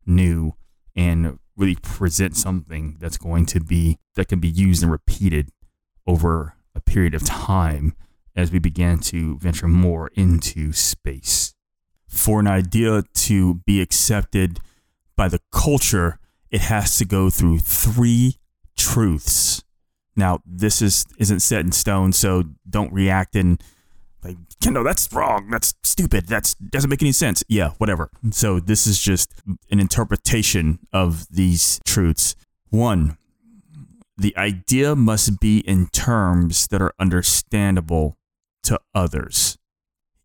new 0.05 0.55
and 0.97 1.39
really 1.57 1.77
present 1.77 2.37
something 2.37 2.97
that's 2.99 3.19
going 3.19 3.47
to 3.47 3.61
be 3.61 3.99
that 4.15 4.29
can 4.29 4.41
be 4.41 4.49
used 4.49 4.83
and 4.83 4.91
repeated 4.91 5.51
over 6.07 6.55
a 6.75 6.81
period 6.81 7.15
of 7.15 7.25
time 7.25 7.95
as 8.35 8.51
we 8.51 8.59
began 8.59 8.99
to 8.99 9.39
venture 9.39 9.69
more 9.69 10.11
into 10.15 10.73
space. 10.73 11.55
For 12.09 12.41
an 12.41 12.47
idea 12.47 13.05
to 13.15 13.55
be 13.67 13.81
accepted 13.81 14.59
by 15.17 15.29
the 15.29 15.41
culture, 15.51 16.19
it 16.51 16.63
has 16.63 16.99
to 16.99 17.05
go 17.05 17.31
through 17.31 17.59
three 17.61 18.37
truths. 18.77 19.63
Now, 20.17 20.41
this 20.45 20.83
is 20.83 21.07
isn't 21.19 21.41
set 21.41 21.61
in 21.61 21.73
stone, 21.73 22.13
so 22.13 22.45
don't 22.69 22.93
react 22.93 23.35
in 23.35 23.59
like 24.23 24.37
Kendall, 24.61 24.85
that's 24.85 25.13
wrong. 25.13 25.49
That's 25.51 25.75
stupid. 25.83 26.29
That 26.29 26.55
doesn't 26.71 26.91
make 26.91 27.03
any 27.03 27.13
sense. 27.13 27.43
Yeah, 27.49 27.71
whatever. 27.79 28.11
So 28.31 28.61
this 28.61 28.87
is 28.87 29.01
just 29.01 29.33
an 29.71 29.81
interpretation 29.81 30.79
of 30.93 31.27
these 31.29 31.81
truths. 31.85 32.37
One, 32.71 33.19
the 34.17 34.37
idea 34.37 34.95
must 34.95 35.41
be 35.41 35.59
in 35.59 35.89
terms 35.89 36.69
that 36.69 36.81
are 36.81 36.95
understandable 36.99 38.17
to 38.65 38.79
others. 38.95 39.59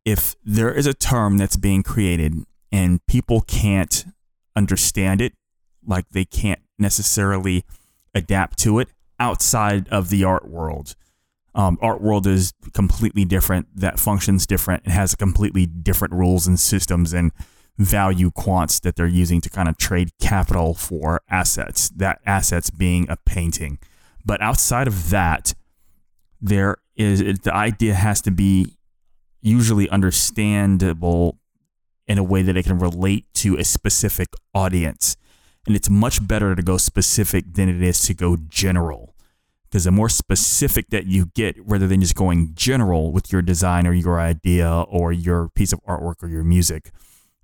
If 0.06 0.36
there 0.44 0.72
is 0.72 0.86
a 0.86 0.94
term 0.94 1.38
that's 1.38 1.58
being 1.58 1.84
created 1.84 2.46
and 2.72 3.06
people 3.08 3.42
can't 3.42 4.06
understand 4.56 5.22
it, 5.22 5.34
like 5.86 6.06
they 6.12 6.26
can't 6.26 6.62
necessarily 6.78 7.64
adapt 8.14 8.60
to 8.60 8.80
it 8.80 8.90
outside 9.20 9.88
of 9.90 10.10
the 10.10 10.24
art 10.24 10.48
world, 10.48 10.96
um, 11.58 11.78
art 11.82 12.02
world 12.02 12.28
is 12.28 12.54
completely 12.74 13.26
different 13.26 13.68
that 13.76 14.00
functions 14.00 14.46
different 14.46 14.86
it 14.86 14.92
has 14.92 15.16
completely 15.16 15.66
different 15.66 16.14
rules 16.14 16.48
and 16.48 16.60
systems 16.60 17.14
and 17.14 17.32
value 17.80 18.32
quants 18.32 18.80
that 18.82 18.96
they're 18.96 19.08
using 19.08 19.42
to 19.42 19.50
kind 19.50 19.68
of 19.68 19.78
trade 19.78 20.12
capital 20.22 20.74
for 20.76 21.22
assets 21.30 21.90
that 21.90 22.20
assets 22.26 22.70
being 22.70 23.08
a 23.10 23.18
painting. 23.26 23.78
But 24.24 24.42
outside 24.42 24.88
of 24.88 25.10
that 25.10 25.54
there 26.40 26.78
is 26.96 27.20
the 27.40 27.54
idea 27.54 27.96
has 27.96 28.22
to 28.22 28.32
be 28.32 28.78
usually 29.42 29.90
understandable 29.90 31.40
in 32.08 32.18
a 32.18 32.24
way 32.24 32.42
that 32.44 32.56
it 32.56 32.66
can 32.66 32.78
relate 32.80 33.26
to 33.34 33.58
a 33.58 33.64
specific 33.64 34.30
audience. 34.54 35.18
And 35.66 35.76
it's 35.76 35.90
much 35.90 36.26
better 36.26 36.56
to 36.56 36.62
go 36.62 36.78
specific 36.78 37.54
than 37.54 37.68
it 37.68 37.82
is 37.82 38.00
to 38.02 38.14
go 38.14 38.38
general 38.38 39.17
because 39.70 39.84
the 39.84 39.92
more 39.92 40.10
specific 40.10 40.90
that 40.90 41.06
you 41.06 41.28
get 41.36 41.56
rather 41.66 41.88
than 41.88 42.02
just 42.02 42.16
going 42.16 42.52
general 42.56 43.12
with 43.12 43.32
your 43.32 43.42
design 43.42 43.86
or 43.86 43.94
your 43.94 44.20
idea 44.20 44.70
or 44.88 45.12
your 45.12 45.50
piece 45.50 45.74
of 45.74 45.84
artwork 45.84 46.22
or 46.22 46.28
your 46.28 46.44
music 46.44 46.92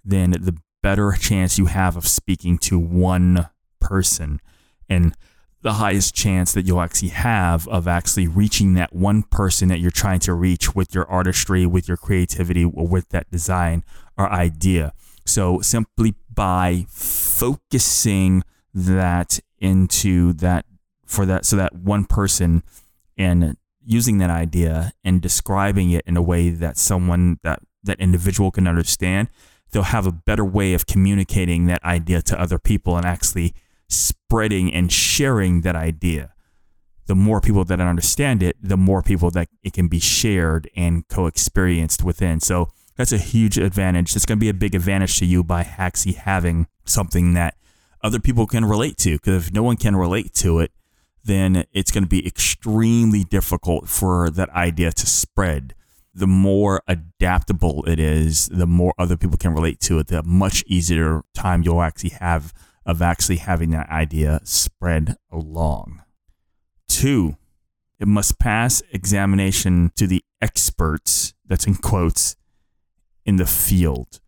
then 0.03 0.31
the 0.31 0.57
better 0.81 1.12
chance 1.19 1.57
you 1.57 1.65
have 1.65 1.95
of 1.95 2.07
speaking 2.07 2.57
to 2.57 2.79
one 2.79 3.49
person 3.79 4.39
and 4.89 5.15
the 5.63 5.73
highest 5.73 6.13
chance 6.13 6.53
that 6.53 6.63
you'll 6.63 6.81
actually 6.81 7.09
have 7.09 7.67
of 7.69 7.88
actually 7.88 8.27
reaching 8.27 8.73
that 8.73 8.93
one 8.93 9.23
person 9.23 9.69
that 9.69 9.79
you're 9.79 9.91
trying 9.91 10.19
to 10.19 10.33
reach 10.33 10.75
with 10.75 10.93
your 10.93 11.09
artistry 11.09 11.65
with 11.65 11.88
your 11.88 11.95
creativity 11.95 12.65
or 12.65 12.86
with 12.86 13.07
that 13.09 13.31
design 13.31 13.83
or 14.17 14.29
idea. 14.29 14.91
So 15.25 15.62
simply 15.62 16.15
by 16.33 16.86
focusing 16.89 18.43
that 18.73 19.39
into 19.57 20.33
that 20.33 20.65
for 21.13 21.26
that 21.26 21.45
so 21.45 21.56
that 21.56 21.76
one 21.76 22.06
person 22.06 22.63
and 23.17 23.56
using 23.86 24.17
that 24.17 24.30
idea 24.30 24.93
and 25.04 25.21
describing 25.21 25.91
it 25.91 26.04
in 26.08 26.17
a 26.17 26.21
way 26.21 26.49
that 26.49 26.78
someone 26.78 27.38
that 27.43 27.60
that 27.84 27.99
individual 27.99 28.49
can 28.49 28.67
understand 28.67 29.30
they'll 29.71 29.84
have 29.84 30.08
a 30.08 30.12
better 30.12 30.45
way 30.45 30.73
of 30.73 30.86
communicating 30.86 31.65
that 31.65 31.84
idea 31.84 32.21
to 32.21 32.39
other 32.39 32.58
people 32.58 32.95
and 32.95 33.06
actually 33.06 33.54
spreading 33.89 34.73
and 34.73 34.91
sharing 34.91 35.62
that 35.62 35.76
idea. 35.76 36.34
The 37.08 37.15
more 37.15 37.41
people 37.41 37.65
that 37.65 37.82
understand 37.82 38.41
it 38.41 38.56
the 38.62 38.78
more 38.78 39.02
people 39.02 39.30
that 39.32 39.49
it 39.63 39.73
can 39.73 39.88
be 39.88 39.99
shared 39.99 40.69
and 40.76 41.08
co-experienced 41.08 42.04
within. 42.04 42.39
So 42.39 42.69
that's 42.95 43.12
a 43.12 43.17
huge 43.17 43.58
advantage. 43.58 44.15
It's 44.15 44.26
going 44.26 44.38
to 44.38 44.43
be 44.43 44.49
a 44.49 44.54
big 44.54 44.76
advantage 44.76 45.19
to 45.19 45.26
you 45.26 45.43
by 45.43 45.63
actually 45.78 46.13
having 46.13 46.67
something 46.86 47.34
that 47.34 47.56
other 48.02 48.19
people 48.19 48.45
can 48.45 48.65
relate 48.65 48.97
to 48.99 49.13
because 49.13 49.47
if 49.47 49.54
no 49.54 49.63
one 49.63 49.78
can 49.78 49.95
relate 49.95 50.34
to 50.36 50.60
it 50.60 50.71
then 51.23 51.65
it's 51.71 51.91
going 51.91 52.03
to 52.03 52.09
be 52.09 52.25
extremely 52.25 53.23
difficult 53.23 53.88
for 53.88 54.29
that 54.29 54.49
idea 54.49 54.91
to 54.91 55.05
spread. 55.05 55.73
The 56.13 56.27
more 56.27 56.81
adaptable 56.88 57.83
it 57.88 57.99
is, 57.99 58.47
the 58.49 58.67
more 58.67 58.93
other 58.99 59.17
people 59.17 59.38
can 59.38 59.53
relate 59.53 59.79
to 59.81 59.99
it, 59.99 60.07
the 60.07 60.21
much 60.23 60.63
easier 60.67 61.23
time 61.33 61.63
you'll 61.63 61.81
actually 61.81 62.12
have 62.12 62.53
of 62.86 63.01
actually 63.01 63.38
having 63.38 63.71
that 63.71 63.89
idea 63.89 64.41
spread 64.43 65.15
along. 65.31 66.01
two, 66.88 67.38
it 67.99 68.07
must 68.07 68.38
pass 68.38 68.83
examination 68.91 69.91
to 69.95 70.05
the 70.05 70.23
experts, 70.41 71.33
that's 71.45 71.65
in 71.65 71.75
quotes, 71.75 72.36
in 73.25 73.38
the 73.38 73.45
field. 73.45 74.19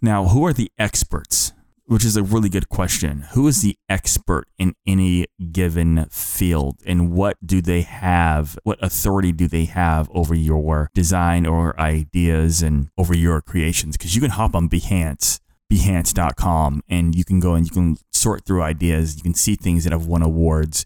Now, 0.00 0.28
who 0.28 0.46
are 0.46 0.52
the 0.52 0.70
experts? 0.78 1.52
Which 1.88 2.04
is 2.04 2.18
a 2.18 2.22
really 2.22 2.50
good 2.50 2.68
question. 2.68 3.22
Who 3.32 3.48
is 3.48 3.62
the 3.62 3.74
expert 3.88 4.44
in 4.58 4.74
any 4.86 5.24
given 5.52 6.04
field 6.10 6.82
and 6.84 7.12
what 7.12 7.38
do 7.42 7.62
they 7.62 7.80
have? 7.80 8.58
What 8.62 8.78
authority 8.82 9.32
do 9.32 9.48
they 9.48 9.64
have 9.64 10.10
over 10.10 10.34
your 10.34 10.90
design 10.92 11.46
or 11.46 11.80
ideas 11.80 12.60
and 12.60 12.90
over 12.98 13.16
your 13.16 13.40
creations? 13.40 13.96
Because 13.96 14.14
you 14.14 14.20
can 14.20 14.32
hop 14.32 14.54
on 14.54 14.68
Behance, 14.68 15.40
behance.com, 15.72 16.82
and 16.90 17.14
you 17.14 17.24
can 17.24 17.40
go 17.40 17.54
and 17.54 17.64
you 17.64 17.72
can 17.72 17.96
sort 18.12 18.44
through 18.44 18.60
ideas. 18.60 19.16
You 19.16 19.22
can 19.22 19.32
see 19.32 19.56
things 19.56 19.84
that 19.84 19.92
have 19.94 20.04
won 20.04 20.20
awards, 20.20 20.84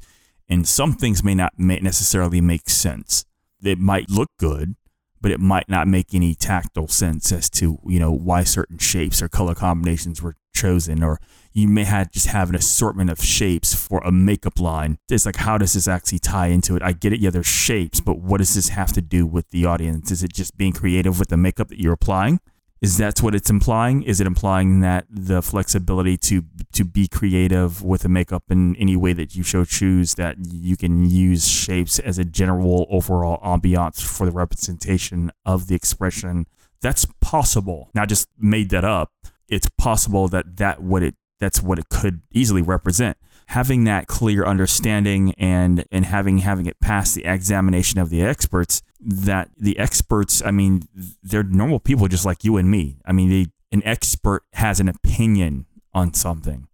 and 0.49 0.69
some 0.69 0.93
things 0.93 1.25
may 1.25 1.35
not 1.35 1.59
necessarily 1.59 2.41
make 2.41 2.71
sense. 2.71 3.25
It 3.61 3.81
might 3.81 4.09
look 4.09 4.29
good, 4.39 4.77
but 5.21 5.33
it 5.33 5.41
might 5.41 5.69
not 5.69 5.89
make 5.89 6.15
any 6.15 6.37
tactile 6.37 6.87
sense 6.87 7.33
as 7.33 7.51
to 7.51 7.81
you 7.89 7.99
know 7.99 8.13
why 8.13 8.45
certain 8.45 8.79
shapes 8.79 9.21
or 9.21 9.29
color 9.29 9.57
combinations 9.57 10.23
were 10.23 10.37
chosen 10.53 11.03
or 11.03 11.19
you 11.53 11.69
may 11.69 11.85
have 11.85 12.11
just 12.11 12.27
have 12.27 12.49
an 12.49 12.55
assortment 12.55 13.11
of 13.11 13.23
shapes 13.23 13.75
for 13.75 14.01
a 14.01 14.13
makeup 14.13 14.59
line 14.61 14.99
it's 15.11 15.27
like 15.27 15.37
how 15.37 15.59
does 15.59 15.73
this 15.75 15.89
actually 15.89 16.19
tie 16.19 16.49
into 16.49 16.77
it 16.77 16.83
i 16.83 16.93
get 16.93 17.13
it 17.13 17.21
yeah 17.21 17.31
there's 17.31 17.47
shapes 17.47 18.01
but 18.01 18.19
what 18.19 18.39
does 18.39 18.55
this 18.55 18.69
have 18.69 18.93
to 18.93 19.01
do 19.01 19.27
with 19.27 19.49
the 19.51 19.65
audience 19.65 20.11
is 20.11 20.23
it 20.23 20.33
just 20.33 20.57
being 20.57 20.73
creative 20.73 21.19
with 21.19 21.29
the 21.29 21.37
makeup 21.37 21.69
that 21.69 21.79
you're 21.79 21.93
applying 21.93 22.39
is 22.83 22.97
that 22.97 23.23
what 23.23 23.37
it's 23.37 23.49
implying? 23.49 24.03
Is 24.03 24.21
it 24.21 24.27
implying 24.27 24.81
that 24.81 25.07
the 25.09 25.41
flexibility 25.41 26.17
to 26.17 26.43
to 26.73 26.85
be 26.85 27.07
creative 27.07 27.81
with 27.81 28.03
the 28.03 28.09
makeup 28.09 28.43
in 28.51 28.75
any 28.75 28.97
way 28.97 29.13
that 29.13 29.37
you 29.37 29.45
so 29.45 29.65
choose 29.65 30.15
that 30.15 30.37
you 30.51 30.77
can 30.77 31.09
use 31.09 31.47
shapes 31.47 32.01
as 32.01 32.19
a 32.19 32.25
general 32.25 32.89
overall 32.91 33.39
ambiance 33.45 34.03
for 34.03 34.27
the 34.27 34.33
representation 34.33 35.31
of 35.47 35.69
the 35.69 35.77
expression? 35.77 36.47
That's 36.81 37.07
possible. 37.21 37.89
Not 37.95 38.09
just 38.09 38.29
made 38.37 38.71
that 38.71 38.85
up. 38.85 39.13
It's 39.49 39.69
possible 39.79 40.29
that 40.29 40.57
that 40.57 40.83
what 40.83 41.03
it 41.03 41.15
that's 41.43 41.61
what 41.61 41.81
it 41.81 41.89
could 41.89 42.23
easily 42.31 42.63
represent. 42.63 43.17
Having 43.49 43.83
that 43.85 44.07
clear 44.07 44.45
understanding 44.45 45.35
and 45.37 45.85
and 45.91 46.07
having 46.07 46.39
having 46.39 46.67
it 46.67 46.79
pass 46.79 47.15
the 47.15 47.25
examination 47.25 47.99
of 47.99 48.11
the 48.11 48.23
experts 48.23 48.81
that 49.01 49.51
the 49.59 49.77
experts 49.81 50.41
i 50.45 50.53
mean 50.53 50.85
they're 51.21 51.43
normal 51.43 51.81
people 51.81 52.07
just 52.07 52.25
like 52.25 52.45
you 52.45 52.57
and 52.57 52.71
me. 52.71 52.99
I 53.05 53.11
mean 53.11 53.51
an 53.73 53.83
expert 53.85 54.45
has 54.53 54.79
an 54.79 54.89
opinion 54.89 55.67
on 55.93 56.15
something. 56.15 56.69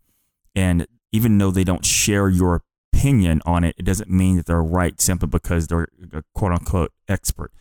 And 0.54 0.86
even 1.12 1.38
though 1.38 1.50
they 1.50 1.64
don't 1.64 1.86
share 1.86 2.28
your 2.28 2.62
opinion 2.92 3.40
on 3.46 3.64
it 3.64 3.74
it 3.78 3.84
doesn't 3.84 4.10
mean 4.10 4.36
that 4.36 4.44
they're 4.44 4.62
right 4.62 5.00
simply 5.00 5.28
because 5.28 5.68
they're 5.68 5.88
a 6.12 6.22
quote 6.34 6.52
unquote 6.52 6.92
expert. 7.08 7.52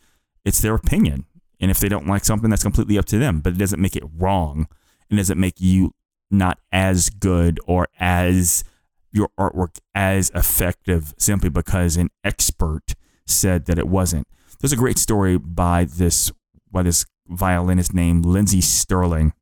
It's 0.43 0.59
their 0.59 0.75
opinion. 0.75 1.25
And 1.61 1.71
if 1.71 1.79
they 1.79 1.87
don't 1.87 2.05
like 2.05 2.25
something 2.25 2.49
that's 2.49 2.63
completely 2.63 2.97
up 2.97 3.05
to 3.05 3.17
them 3.17 3.39
but 3.39 3.53
it 3.53 3.59
doesn't 3.59 3.81
make 3.81 3.95
it 3.95 4.03
wrong 4.17 4.67
it 5.09 5.15
does 5.15 5.29
it 5.29 5.37
make 5.37 5.59
you 5.59 5.93
not 6.29 6.59
as 6.71 7.09
good 7.09 7.59
or 7.65 7.87
as 7.99 8.63
your 9.11 9.29
artwork 9.39 9.79
as 9.95 10.29
effective 10.35 11.13
simply 11.17 11.49
because 11.49 11.97
an 11.97 12.09
expert 12.23 12.93
said 13.25 13.65
that 13.65 13.79
it 13.79 13.87
wasn't. 13.87 14.27
There's 14.59 14.73
a 14.73 14.77
great 14.77 14.97
story 14.97 15.37
by 15.37 15.85
this 15.85 16.31
by 16.71 16.83
this 16.83 17.05
violinist 17.27 17.93
named 17.93 18.25
Lindsey 18.25 18.61
Stirling. 18.61 19.33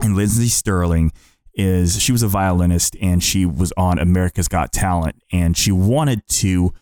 And 0.00 0.16
Lindsey 0.16 0.48
Stirling 0.48 1.12
is 1.54 2.00
she 2.00 2.12
was 2.12 2.22
a 2.22 2.28
violinist 2.28 2.96
and 3.00 3.22
she 3.22 3.44
was 3.44 3.72
on 3.76 3.98
America's 3.98 4.48
Got 4.48 4.72
Talent 4.72 5.22
and 5.32 5.56
she 5.56 5.72
wanted 5.72 6.26
to 6.28 6.72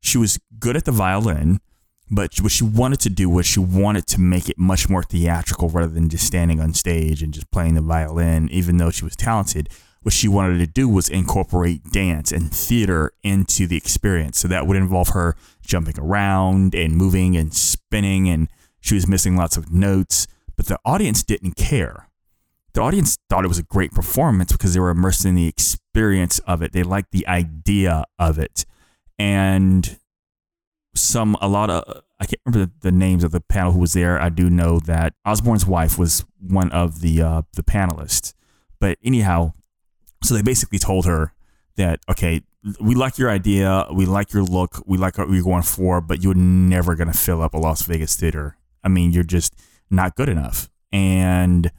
she 0.00 0.18
was 0.18 0.38
good 0.58 0.76
at 0.76 0.84
the 0.84 0.92
violin 0.92 1.60
but 2.14 2.38
what 2.40 2.52
she 2.52 2.62
wanted 2.62 3.00
to 3.00 3.10
do 3.10 3.28
was 3.28 3.46
she 3.46 3.58
wanted 3.58 4.06
to 4.06 4.20
make 4.20 4.48
it 4.48 4.58
much 4.58 4.88
more 4.88 5.02
theatrical 5.02 5.68
rather 5.68 5.92
than 5.92 6.08
just 6.08 6.26
standing 6.26 6.60
on 6.60 6.74
stage 6.74 7.22
and 7.22 7.34
just 7.34 7.50
playing 7.50 7.74
the 7.74 7.80
violin 7.80 8.48
even 8.50 8.76
though 8.76 8.90
she 8.90 9.04
was 9.04 9.16
talented 9.16 9.68
what 10.02 10.12
she 10.12 10.28
wanted 10.28 10.58
to 10.58 10.66
do 10.66 10.88
was 10.88 11.08
incorporate 11.08 11.90
dance 11.90 12.32
and 12.32 12.52
theater 12.52 13.12
into 13.22 13.66
the 13.66 13.76
experience. 13.76 14.38
So 14.38 14.48
that 14.48 14.66
would 14.66 14.76
involve 14.76 15.10
her 15.10 15.36
jumping 15.64 15.98
around 15.98 16.74
and 16.74 16.96
moving 16.96 17.36
and 17.36 17.54
spinning, 17.54 18.28
and 18.28 18.48
she 18.80 18.94
was 18.94 19.06
missing 19.06 19.36
lots 19.36 19.56
of 19.56 19.72
notes. 19.72 20.26
But 20.56 20.66
the 20.66 20.78
audience 20.84 21.22
didn't 21.22 21.56
care. 21.56 22.08
The 22.74 22.80
audience 22.80 23.18
thought 23.28 23.44
it 23.44 23.48
was 23.48 23.58
a 23.58 23.64
great 23.64 23.92
performance 23.92 24.52
because 24.52 24.74
they 24.74 24.80
were 24.80 24.90
immersed 24.90 25.24
in 25.24 25.34
the 25.34 25.46
experience 25.46 26.38
of 26.40 26.62
it. 26.62 26.72
They 26.72 26.82
liked 26.82 27.12
the 27.12 27.26
idea 27.28 28.04
of 28.18 28.38
it. 28.38 28.64
And 29.18 29.98
some, 30.94 31.36
a 31.40 31.48
lot 31.48 31.70
of, 31.70 32.02
I 32.20 32.26
can't 32.26 32.40
remember 32.44 32.72
the, 32.80 32.90
the 32.90 32.96
names 32.96 33.24
of 33.24 33.32
the 33.32 33.40
panel 33.40 33.72
who 33.72 33.78
was 33.80 33.94
there. 33.94 34.20
I 34.20 34.28
do 34.28 34.50
know 34.50 34.78
that 34.80 35.14
Osbourne's 35.24 35.66
wife 35.66 35.98
was 35.98 36.24
one 36.40 36.70
of 36.70 37.00
the 37.00 37.22
uh, 37.22 37.42
the 37.54 37.62
panelists. 37.62 38.34
But 38.78 38.98
anyhow, 39.02 39.52
so 40.22 40.34
they 40.34 40.42
basically 40.42 40.78
told 40.78 41.06
her 41.06 41.32
that, 41.76 42.00
okay, 42.08 42.42
we 42.80 42.94
like 42.94 43.18
your 43.18 43.30
idea, 43.30 43.86
we 43.92 44.06
like 44.06 44.32
your 44.32 44.44
look, 44.44 44.82
we 44.86 44.98
like 44.98 45.18
what 45.18 45.30
you're 45.30 45.42
going 45.42 45.62
for, 45.62 46.00
but 46.00 46.22
you're 46.22 46.34
never 46.34 46.94
to 47.10 47.18
fill 47.18 47.42
up 47.42 47.54
a 47.54 47.58
Las 47.58 47.82
Vegas 47.82 48.14
theater. 48.16 48.56
I 48.84 48.88
mean, 48.88 49.12
you're 49.12 49.24
just 49.24 49.54
not 49.90 50.14
good 50.14 50.28
enough. 50.28 50.68
And, 50.92 51.72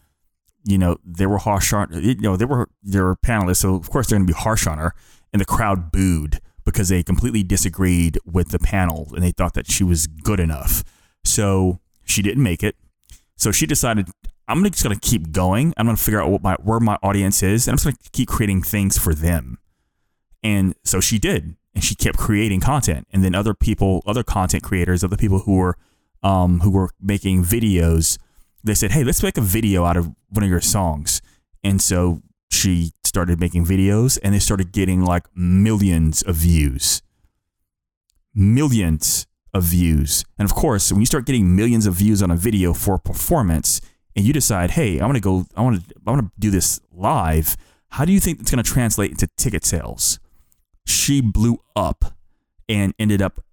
you 0.66 0.78
know, 0.78 0.98
they 1.06 1.26
were 1.26 1.38
harsh 1.38 1.72
on, 1.72 1.90
you 1.94 2.16
know, 2.16 2.36
they 2.36 2.46
were, 2.46 2.70
they 2.82 3.00
were 3.00 3.16
panelists. 3.16 3.58
So, 3.58 3.76
of 3.76 3.90
course, 3.90 4.08
they're 4.08 4.20
to 4.20 4.26
be 4.26 4.34
harsh 4.34 4.68
on 4.68 4.78
her. 4.78 4.94
And 5.32 5.40
the 5.40 5.46
crowd 5.46 5.92
booed 5.92 6.42
because 6.66 6.90
they 6.90 7.04
completely 7.04 7.44
disagreed 7.44 8.20
with 8.26 8.50
the 8.50 8.60
panel 8.60 9.10
and 9.14 9.24
they 9.24 9.32
thought 9.32 9.54
that 9.54 9.70
she 9.70 9.84
was 9.84 10.08
good 10.08 10.40
enough. 10.40 10.84
So 11.24 11.80
she 12.06 12.22
didn't 12.22 12.44
make 12.44 12.64
it. 12.64 12.76
So 13.36 13.52
she 13.52 13.66
decided, 13.66 14.10
I'm 14.48 14.64
just 14.64 14.84
gonna 14.84 15.00
keep 15.00 15.32
going. 15.32 15.74
I'm 15.78 15.86
gonna 15.86 15.98
figure 15.98 16.22
out 16.22 16.30
what 16.30 16.44
my 16.44 16.56
where 16.62 16.80
my 16.80 16.98
audience 17.02 17.42
is, 17.44 17.68
and 17.68 17.74
I'm 17.74 17.78
just 17.78 17.86
gonna 17.86 18.10
keep 18.12 18.28
creating 18.28 18.62
things 18.64 18.98
for 18.98 19.14
them. 19.14 19.58
And 20.44 20.76
so 20.84 21.00
she 21.00 21.18
did, 21.18 21.56
and 21.74 21.84
she 21.84 21.96
kept 21.96 22.18
creating 22.18 22.60
content. 22.60 23.08
And 23.12 23.24
then 23.24 23.34
other 23.34 23.54
people, 23.54 24.04
other 24.06 24.24
content 24.24 24.64
creators, 24.64 25.04
other 25.04 25.18
people 25.18 25.40
who 25.40 25.56
were 25.56 25.78
um, 26.22 26.60
who 26.62 26.72
were 26.72 26.90
making 27.02 27.44
videos, 27.44 28.18
they 28.64 28.74
said, 28.74 28.92
"Hey, 28.92 29.04
let's 29.04 29.24
make 29.24 29.38
a 29.38 29.42
video 29.42 29.86
out 29.86 29.98
of 29.98 30.12
one 30.30 30.44
of 30.44 30.50
your 30.50 30.62
songs." 30.62 31.22
And 31.64 31.82
so 31.82 32.22
she 32.54 32.92
started 33.04 33.40
making 33.40 33.66
videos, 33.66 34.20
and 34.24 34.34
they 34.34 34.40
started 34.40 34.72
getting 34.72 35.04
like 35.04 35.26
millions 35.36 36.22
of 36.22 36.36
views, 36.36 37.02
millions 38.34 39.28
of 39.54 39.64
views. 39.64 40.26
And 40.38 40.50
of 40.50 40.56
course, 40.56 40.92
when 40.92 41.02
you 41.02 41.06
start 41.06 41.26
getting 41.26 41.56
millions 41.56 41.86
of 41.86 41.94
views 41.94 42.22
on 42.22 42.32
a 42.32 42.36
video 42.36 42.74
for 42.74 42.98
performance, 42.98 43.82
and 44.16 44.26
you 44.26 44.34
decide, 44.34 44.72
hey, 44.72 45.00
I 45.00 45.06
want 45.06 45.16
to 45.16 45.22
go, 45.22 45.46
I 45.56 45.62
want 45.62 45.88
to, 45.88 45.96
I 46.06 46.12
want 46.12 46.26
to 46.26 46.32
do 46.40 46.52
this 46.52 46.80
live. 46.92 47.58
How 47.90 48.06
do 48.06 48.12
you 48.12 48.20
think 48.20 48.40
it's 48.40 48.52
going 48.52 48.64
to 48.64 48.70
translate 48.70 49.12
into 49.12 49.28
ticket 49.38 49.66
sales? 49.66 50.20
She 50.86 51.22
blew 51.22 51.62
up 51.76 52.14
and 52.70 52.94
ended 53.00 53.22
up 53.22 53.44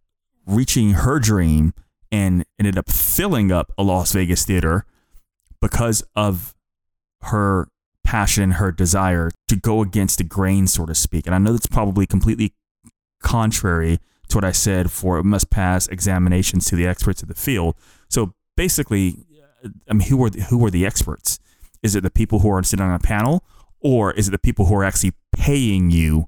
reaching 0.47 0.91
her 0.91 1.19
dream 1.19 1.73
and 2.11 2.45
ended 2.59 2.77
up 2.77 2.91
filling 2.91 3.53
up 3.53 3.73
a 3.79 3.83
Las 3.83 4.13
Vegas 4.13 4.45
theater 4.45 4.85
because 5.61 6.03
of 6.17 6.55
her 7.23 7.69
passion, 8.11 8.51
her 8.53 8.73
desire 8.73 9.31
to 9.47 9.55
go 9.55 9.83
against 9.83 10.19
the 10.19 10.25
grain, 10.25 10.67
so 10.67 10.85
to 10.85 10.97
speak. 10.97 11.27
And 11.27 11.35
I 11.35 11.39
know 11.39 11.53
that's 11.53 11.69
probably 11.69 12.07
completely 12.07 12.55
contrary 13.23 14.01
to 14.29 14.37
what 14.37 14.45
I 14.45 14.51
said 14.51 14.91
for 14.91 15.19
it 15.19 15.25
must 15.25 15.49
pass 15.49 15.87
examinations 15.87 16.65
to 16.67 16.77
the 16.77 16.89
experts 16.89 17.23
of 17.23 17.29
the 17.29 17.37
field. 17.37 17.77
So 18.09 18.35
basically, 18.57 19.27
I 19.89 19.93
mean, 19.93 20.09
who 20.09 20.25
are 20.25 20.31
the, 20.31 20.43
who 20.43 20.67
are 20.67 20.73
the 20.73 20.85
experts? 20.85 21.39
Is 21.85 21.95
it 21.95 22.03
the 22.03 22.11
people 22.11 22.41
who 22.41 22.51
are 22.51 22.61
sitting 22.65 22.85
on 22.85 22.93
a 22.93 22.99
panel, 22.99 23.45
or 23.79 24.11
is 24.15 24.27
it 24.27 24.33
the 24.33 24.41
people 24.41 24.67
who 24.67 24.75
are 24.75 24.85
actually 24.85 25.13
paying 25.31 25.93
you 25.93 26.27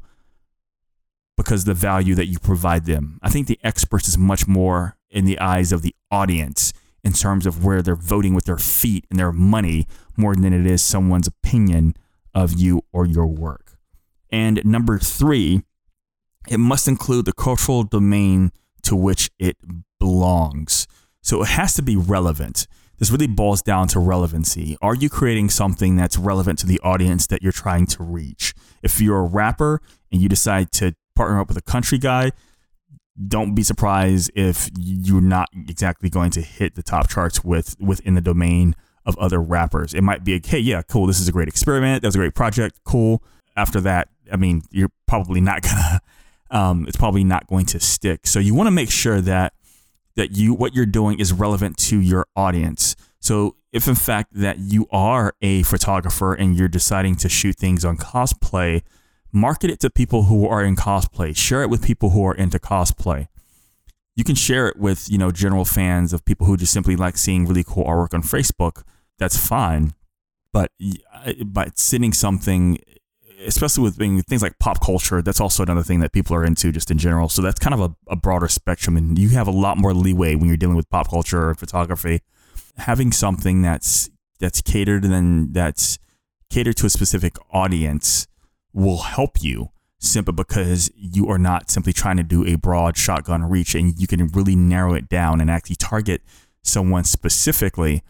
because 1.37 1.65
the 1.65 1.75
value 1.75 2.15
that 2.15 2.27
you 2.27 2.39
provide 2.39 2.85
them? 2.85 3.19
I 3.23 3.29
think 3.29 3.49
the 3.49 3.59
experts 3.65 4.07
is 4.07 4.17
much 4.17 4.47
more 4.47 4.97
in 5.11 5.25
the 5.25 5.41
eyes 5.41 5.73
of 5.73 5.83
the 5.83 5.97
audience 6.13 6.73
in 7.05 7.13
terms 7.13 7.47
of 7.47 7.65
where 7.65 7.83
they're 7.83 7.97
voting 7.97 8.35
with 8.35 8.45
their 8.45 8.59
feet 8.59 9.07
and 9.11 9.19
their 9.19 9.33
money 9.33 9.87
more 10.17 10.35
than 10.35 10.53
it 10.53 10.67
is 10.67 10.83
someone's 10.83 11.27
opinion 11.27 11.95
of 12.35 12.53
you 12.53 12.83
or 12.93 13.07
your 13.07 13.27
work. 13.27 13.79
And 14.31 14.65
number 14.65 14.99
three, 14.99 15.63
it 16.49 16.59
must 16.59 16.89
include 16.89 17.25
the 17.25 17.33
cultural 17.33 17.83
domain 17.83 18.53
to 18.83 18.97
which 18.97 19.31
it 19.39 19.57
belongs. 19.99 20.87
So 21.23 21.43
it 21.43 21.49
has 21.49 21.75
to 21.75 21.83
be 21.83 21.97
relevant 21.97 22.67
this 23.03 23.11
really 23.11 23.27
boils 23.27 23.63
down 23.63 23.89
to 23.89 23.99
relevancy. 23.99 24.77
Are 24.81 24.95
you 24.95 25.11
creating 25.11 25.51
something 25.51 25.97
that's 25.97 26.17
relevant 26.17 26.61
to 26.61 26.69
the 26.69 26.79
audience 26.85 27.27
that 27.27 27.43
you're 27.43 27.51
trying 27.51 27.87
to 27.87 28.03
reach? 28.05 28.55
If 28.81 29.01
you're 29.01 29.19
a 29.19 29.27
rapper 29.27 29.81
and 30.13 30.23
you 30.23 30.29
decide 30.29 30.71
to 30.75 30.95
partner 31.17 31.41
up 31.41 31.49
with 31.49 31.57
a 31.57 31.63
country 31.63 31.99
guy, 31.99 32.31
don't 33.29 33.55
be 33.55 33.63
surprised 33.63 34.31
if 34.35 34.71
you're 34.79 35.21
not 35.21 35.49
exactly 35.55 36.09
going 36.09 36.31
to 36.33 36.41
hit 36.41 36.75
the 36.75 36.83
top 36.83 37.09
charts 37.09 37.45
with 37.45 37.77
within 37.81 38.15
the 38.15 38.21
domain 38.21 38.75
of 39.05 39.19
other 39.19 39.41
rappers. 39.41 39.95
It 39.95 40.03
might 40.03 40.25
be 40.25 40.35
like, 40.35 40.47
hey, 40.47 40.59
yeah, 40.59 40.83
cool, 40.83 41.07
this 41.07 41.21
is 41.21 41.29
a 41.29 41.33
great 41.33 41.49
experiment. 41.49 42.03
That 42.03 42.09
was 42.09 42.15
a 42.15 42.19
great 42.19 42.35
project. 42.35 42.81
Cool. 42.85 43.23
After 43.57 43.81
that, 43.81 44.09
I 44.33 44.37
mean, 44.37 44.63
you're 44.71 44.93
probably 45.07 45.41
not 45.41 45.63
gonna 45.63 46.01
um, 46.53 46.85
it's 46.87 46.99
probably 46.99 47.25
not 47.25 47.47
going 47.47 47.67
to 47.67 47.81
stick. 47.81 48.27
So 48.27 48.39
you 48.39 48.55
want 48.55 48.67
to 48.67 48.71
make 48.71 48.91
sure 48.91 49.21
that 49.23 49.55
that 50.15 50.37
you 50.37 50.53
what 50.53 50.75
you're 50.75 50.87
doing 50.87 51.19
is 51.19 51.33
relevant 51.33 51.79
to 51.79 51.99
your 51.99 52.27
audience. 52.37 52.95
So 53.21 53.57
if 53.73 53.89
in 53.89 53.95
fact 53.95 54.35
that 54.35 54.59
you 54.59 54.87
are 54.93 55.35
a 55.41 55.63
photographer 55.63 56.35
and 56.35 56.55
you're 56.55 56.69
deciding 56.69 57.17
to 57.17 57.29
shoot 57.31 57.57
things 57.57 57.85
on 57.85 57.97
cosplay, 57.97 58.83
market 59.33 59.71
it 59.71 59.81
to 59.81 59.91
people 59.91 60.25
who 60.25 60.47
are 60.47 60.63
in 60.63 60.77
cosplay. 60.77 61.37
Share 61.37 61.63
it 61.63 61.71
with 61.71 61.83
people 61.85 62.11
who 62.11 62.25
are 62.25 62.35
into 62.35 62.59
cosplay. 62.59 63.29
You 64.15 64.25
can 64.25 64.35
share 64.35 64.69
it 64.69 64.77
with, 64.77 65.11
you 65.11 65.17
know, 65.17 65.31
general 65.31 65.65
fans 65.65 66.13
of 66.13 66.25
people 66.25 66.47
who 66.47 66.57
just 66.57 66.73
simply 66.73 66.97
like 66.97 67.17
seeing 67.17 67.47
really 67.47 67.65
cool 67.65 67.85
artwork 67.85 68.13
on 68.13 68.23
Facebook. 68.23 68.83
That's 69.19 69.37
fine. 69.37 69.95
But 70.53 70.71
by 71.47 71.71
sending 71.77 72.13
something 72.13 72.79
especially 73.45 73.83
with 73.83 73.99
being 73.99 74.23
things 74.23 74.43
like 74.43 74.59
pop 74.59 74.81
culture, 74.81 75.23
that's 75.23 75.41
also 75.41 75.63
another 75.63 75.83
thing 75.83 76.01
that 76.01 76.13
people 76.13 76.37
are 76.37 76.45
into 76.45 76.73
just 76.73 76.91
in 76.91 76.99
general. 76.99 77.29
So 77.29 77.43
that's 77.43 77.59
kind 77.59 77.75
of 77.75 77.81
a, 77.81 78.13
a 78.13 78.17
broader 78.17 78.49
spectrum, 78.49 78.97
and 78.97 79.19
you 79.19 79.31
have 79.31 79.49
a 79.49 79.53
lot 79.53 79.79
more 79.79 79.93
leeway 79.93 80.35
when 80.35 80.47
you're 80.47 80.57
dealing 80.57 80.77
with 80.77 80.89
pop 80.91 81.11
culture 81.11 81.51
or 81.51 81.55
photography. 81.55 82.21
Having 82.77 83.13
something 83.13 83.63
that's 83.63 84.11
that's 84.39 84.61
catered 84.61 85.05
and 85.05 85.13
then 85.13 85.53
that's 85.53 85.99
catered 86.51 86.77
to 86.77 86.87
a 86.87 86.91
specific 86.91 87.37
audience 87.51 88.27
will 88.73 88.99
help 88.99 89.43
you 89.43 89.71
simply 89.99 90.33
because 90.33 90.91
you 90.97 91.29
are 91.29 91.39
not 91.39 91.71
simply 91.71 91.93
trying 91.93 92.17
to 92.17 92.23
do 92.23 92.45
a 92.45 92.57
broad 92.57 92.97
shotgun 92.97 93.45
reach 93.49 93.75
and 93.75 93.99
you 94.01 94.07
can 94.07 94.27
really 94.29 94.57
narrow 94.57 94.95
it 94.95 95.09
down 95.09 95.41
and 95.41 95.51
actually 95.51 95.77
target 95.77 96.23
someone 96.63 97.05
specifically 97.05 98.03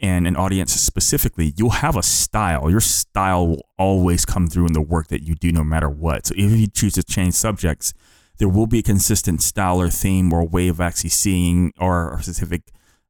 and 0.00 0.26
an 0.26 0.36
audience 0.36 0.72
specifically, 0.72 1.52
you'll 1.56 1.70
have 1.70 1.96
a 1.96 2.02
style. 2.02 2.70
Your 2.70 2.80
style 2.80 3.48
will 3.48 3.66
always 3.78 4.24
come 4.24 4.46
through 4.46 4.66
in 4.66 4.72
the 4.72 4.80
work 4.80 5.08
that 5.08 5.22
you 5.22 5.34
do, 5.34 5.50
no 5.50 5.64
matter 5.64 5.88
what. 5.88 6.26
So 6.26 6.34
if 6.36 6.52
you 6.52 6.68
choose 6.68 6.94
to 6.94 7.02
change 7.02 7.34
subjects, 7.34 7.92
there 8.38 8.48
will 8.48 8.66
be 8.66 8.78
a 8.78 8.82
consistent 8.82 9.42
style 9.42 9.80
or 9.80 9.90
theme 9.90 10.32
or 10.32 10.46
way 10.46 10.68
of 10.68 10.80
actually 10.80 11.10
seeing 11.10 11.72
or 11.78 12.14
a 12.14 12.22
specific 12.22 12.62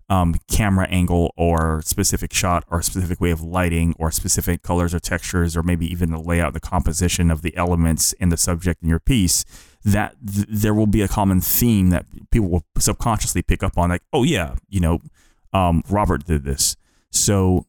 um, 0.08 0.34
camera 0.50 0.86
angle 0.88 1.32
or 1.36 1.82
specific 1.82 2.32
shot 2.32 2.64
or 2.70 2.80
specific 2.80 3.20
way 3.20 3.30
of 3.30 3.42
lighting 3.42 3.94
or 3.98 4.10
specific 4.10 4.62
colors 4.62 4.94
or 4.94 4.98
textures 4.98 5.56
or 5.56 5.62
maybe 5.62 5.86
even 5.86 6.10
the 6.10 6.18
layout, 6.18 6.54
the 6.54 6.60
composition 6.60 7.30
of 7.30 7.42
the 7.42 7.54
elements 7.56 8.14
in 8.14 8.30
the 8.30 8.36
subject 8.36 8.82
in 8.82 8.88
your 8.88 9.00
piece. 9.00 9.44
That 9.84 10.16
th- 10.26 10.46
there 10.48 10.74
will 10.74 10.86
be 10.86 11.02
a 11.02 11.08
common 11.08 11.40
theme 11.40 11.90
that 11.90 12.06
people 12.30 12.48
will 12.48 12.64
subconsciously 12.78 13.42
pick 13.42 13.62
up 13.62 13.76
on, 13.76 13.90
like, 13.90 14.02
oh 14.12 14.22
yeah, 14.22 14.56
you 14.68 14.80
know, 14.80 15.00
um, 15.52 15.82
Robert 15.88 16.24
did 16.24 16.44
this. 16.44 16.76
So 17.10 17.66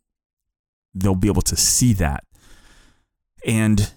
they'll 0.93 1.15
be 1.15 1.27
able 1.27 1.43
to 1.43 1.55
see 1.55 1.93
that. 1.93 2.23
And 3.45 3.91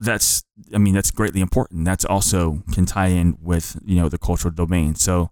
that's, 0.00 0.44
I 0.74 0.78
mean, 0.78 0.94
that's 0.94 1.10
greatly 1.10 1.40
important. 1.40 1.84
That's 1.84 2.04
also 2.04 2.62
can 2.72 2.86
tie 2.86 3.08
in 3.08 3.36
with, 3.40 3.78
you 3.84 3.96
know, 3.96 4.08
the 4.08 4.18
cultural 4.18 4.52
domain. 4.52 4.94
So 4.94 5.30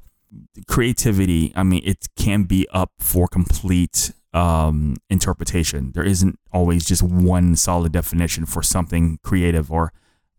creativity, 0.69 1.53
I 1.55 1.63
mean, 1.63 1.83
it 1.85 2.09
can 2.17 2.45
be 2.45 2.67
up 2.73 2.93
for 2.99 3.29
complete 3.29 4.13
um, 4.33 4.97
interpretation. 5.11 5.93
There 5.93 6.05
isn't 6.05 6.39
always 6.53 6.85
just 6.85 7.03
one 7.03 7.57
solid 7.57 7.93
definition 7.93 8.47
for 8.47 8.63
something 8.63 9.19
creative 9.23 9.71
or, 9.71 9.93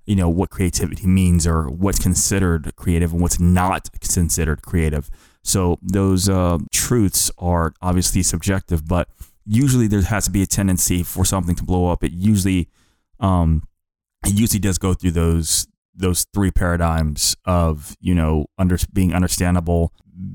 you 0.06 0.16
know, 0.16 0.30
what 0.30 0.50
creativity 0.50 1.08
means 1.08 1.46
or 1.46 1.70
what's 1.70 2.00
considered 2.00 2.76
creative 2.76 3.14
and 3.14 3.22
what's 3.22 3.40
not 3.40 3.90
considered 4.02 4.64
creative. 4.64 5.10
So 5.44 5.78
those 5.82 6.30
uh, 6.30 6.60
truths 6.72 7.30
are 7.38 7.74
obviously 7.82 8.24
subjective, 8.24 8.88
but 8.88 9.10
usually 9.46 9.88
there 9.88 10.02
has 10.02 10.26
to 10.26 10.32
be 10.32 10.42
a 10.42 10.48
tendency 10.48 11.04
for 11.04 11.26
something 11.26 11.56
to 11.56 11.64
blow 11.64 11.92
up. 11.92 12.04
It 12.04 12.14
usually, 12.14 12.70
um, 13.20 13.68
it 14.26 14.34
usually 14.34 14.60
does 14.60 14.78
go 14.78 14.94
through 14.94 15.12
those 15.12 15.68
those 15.96 16.26
three 16.34 16.52
paradigms 16.52 17.36
of 17.46 17.96
you 18.00 18.16
know 18.16 18.46
under 18.58 18.78
being 18.92 19.14
understandable, 19.14 19.94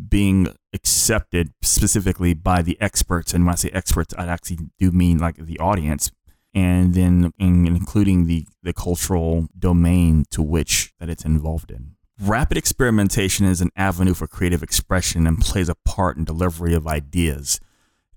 being 0.08 0.54
accepted 0.72 1.52
specifically 1.62 2.34
by 2.34 2.62
the 2.62 2.80
experts, 2.80 3.34
and 3.34 3.44
when 3.44 3.52
I 3.52 3.56
say 3.56 3.70
experts, 3.72 4.14
I 4.16 4.26
actually 4.26 4.70
do 4.78 4.90
mean 4.90 5.18
like 5.18 5.36
the 5.36 5.58
audience, 5.58 6.10
and 6.54 6.94
then 6.94 7.32
in, 7.38 7.66
including 7.66 8.26
the 8.26 8.46
the 8.62 8.72
cultural 8.72 9.48
domain 9.58 10.24
to 10.30 10.42
which 10.42 10.92
that 10.98 11.08
it's 11.08 11.24
involved 11.24 11.70
in. 11.70 11.96
Rapid 12.20 12.56
experimentation 12.56 13.46
is 13.46 13.60
an 13.60 13.70
avenue 13.76 14.14
for 14.14 14.26
creative 14.26 14.62
expression 14.62 15.26
and 15.26 15.38
plays 15.40 15.68
a 15.68 15.76
part 15.84 16.16
in 16.16 16.24
delivery 16.24 16.74
of 16.74 16.86
ideas. 16.86 17.60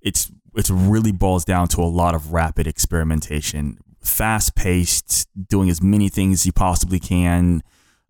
It's 0.01 0.31
it 0.55 0.69
really 0.69 1.11
boils 1.11 1.45
down 1.45 1.67
to 1.69 1.81
a 1.81 1.85
lot 1.85 2.15
of 2.15 2.33
rapid 2.33 2.67
experimentation, 2.67 3.77
fast 4.01 4.55
paced, 4.55 5.27
doing 5.49 5.69
as 5.69 5.81
many 5.81 6.09
things 6.09 6.41
as 6.41 6.45
you 6.45 6.51
possibly 6.51 6.99
can, 6.99 7.61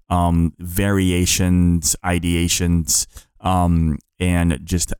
um, 0.10 0.54
variations, 0.60 1.96
ideations, 2.04 3.08
um, 3.40 3.98
and 4.20 4.60
just 4.64 4.94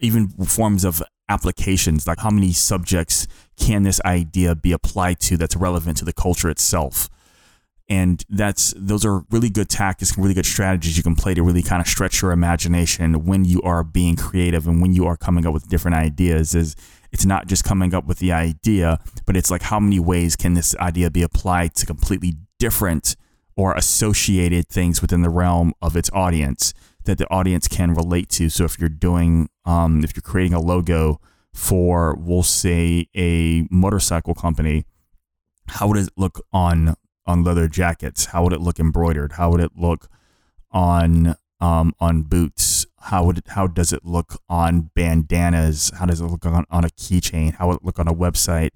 even 0.00 0.28
forms 0.28 0.84
of 0.84 1.02
applications. 1.28 2.06
Like 2.06 2.20
how 2.20 2.30
many 2.30 2.52
subjects 2.52 3.26
can 3.58 3.82
this 3.82 4.00
idea 4.04 4.54
be 4.54 4.72
applied 4.72 5.20
to 5.20 5.36
that's 5.36 5.56
relevant 5.56 5.98
to 5.98 6.04
the 6.04 6.12
culture 6.12 6.50
itself? 6.50 7.08
and 7.88 8.24
that's 8.28 8.74
those 8.76 9.04
are 9.04 9.24
really 9.30 9.48
good 9.48 9.68
tactics 9.68 10.16
really 10.18 10.34
good 10.34 10.46
strategies 10.46 10.96
you 10.96 11.02
can 11.02 11.14
play 11.14 11.34
to 11.34 11.42
really 11.42 11.62
kind 11.62 11.80
of 11.80 11.86
stretch 11.86 12.20
your 12.20 12.32
imagination 12.32 13.24
when 13.24 13.44
you 13.44 13.62
are 13.62 13.84
being 13.84 14.16
creative 14.16 14.66
and 14.66 14.80
when 14.82 14.92
you 14.92 15.06
are 15.06 15.16
coming 15.16 15.46
up 15.46 15.54
with 15.54 15.68
different 15.68 15.96
ideas 15.96 16.54
is 16.54 16.74
it's 17.12 17.24
not 17.24 17.46
just 17.46 17.64
coming 17.64 17.94
up 17.94 18.06
with 18.06 18.18
the 18.18 18.32
idea 18.32 18.98
but 19.26 19.36
it's 19.36 19.50
like 19.50 19.62
how 19.62 19.80
many 19.80 19.98
ways 20.00 20.36
can 20.36 20.54
this 20.54 20.76
idea 20.76 21.10
be 21.10 21.22
applied 21.22 21.74
to 21.74 21.86
completely 21.86 22.34
different 22.58 23.16
or 23.56 23.74
associated 23.74 24.68
things 24.68 25.00
within 25.00 25.22
the 25.22 25.30
realm 25.30 25.72
of 25.80 25.96
its 25.96 26.10
audience 26.12 26.74
that 27.04 27.18
the 27.18 27.28
audience 27.30 27.68
can 27.68 27.94
relate 27.94 28.28
to 28.28 28.48
so 28.48 28.64
if 28.64 28.78
you're 28.78 28.88
doing 28.88 29.48
um, 29.64 30.02
if 30.04 30.14
you're 30.14 30.22
creating 30.22 30.54
a 30.54 30.60
logo 30.60 31.20
for 31.52 32.14
we'll 32.16 32.42
say 32.42 33.06
a 33.16 33.66
motorcycle 33.70 34.34
company 34.34 34.84
how 35.68 35.88
would 35.88 35.98
it 35.98 36.08
look 36.16 36.40
on 36.52 36.96
on 37.26 37.42
leather 37.42 37.68
jackets? 37.68 38.26
How 38.26 38.44
would 38.44 38.52
it 38.52 38.60
look 38.60 38.78
embroidered? 38.78 39.32
How 39.32 39.50
would 39.50 39.60
it 39.60 39.72
look 39.76 40.08
on 40.70 41.36
um, 41.60 41.94
on 42.00 42.22
boots? 42.22 42.85
How 43.06 43.24
would 43.24 43.42
how 43.46 43.68
does 43.68 43.92
it 43.92 44.04
look 44.04 44.42
on 44.48 44.90
bandanas? 44.96 45.92
How 45.96 46.06
does 46.06 46.20
it 46.20 46.26
look 46.26 46.44
on, 46.44 46.64
on 46.70 46.84
a 46.84 46.88
keychain? 46.88 47.54
How 47.54 47.68
would 47.68 47.76
it 47.76 47.84
look 47.84 48.00
on 48.00 48.08
a 48.08 48.14
website? 48.14 48.70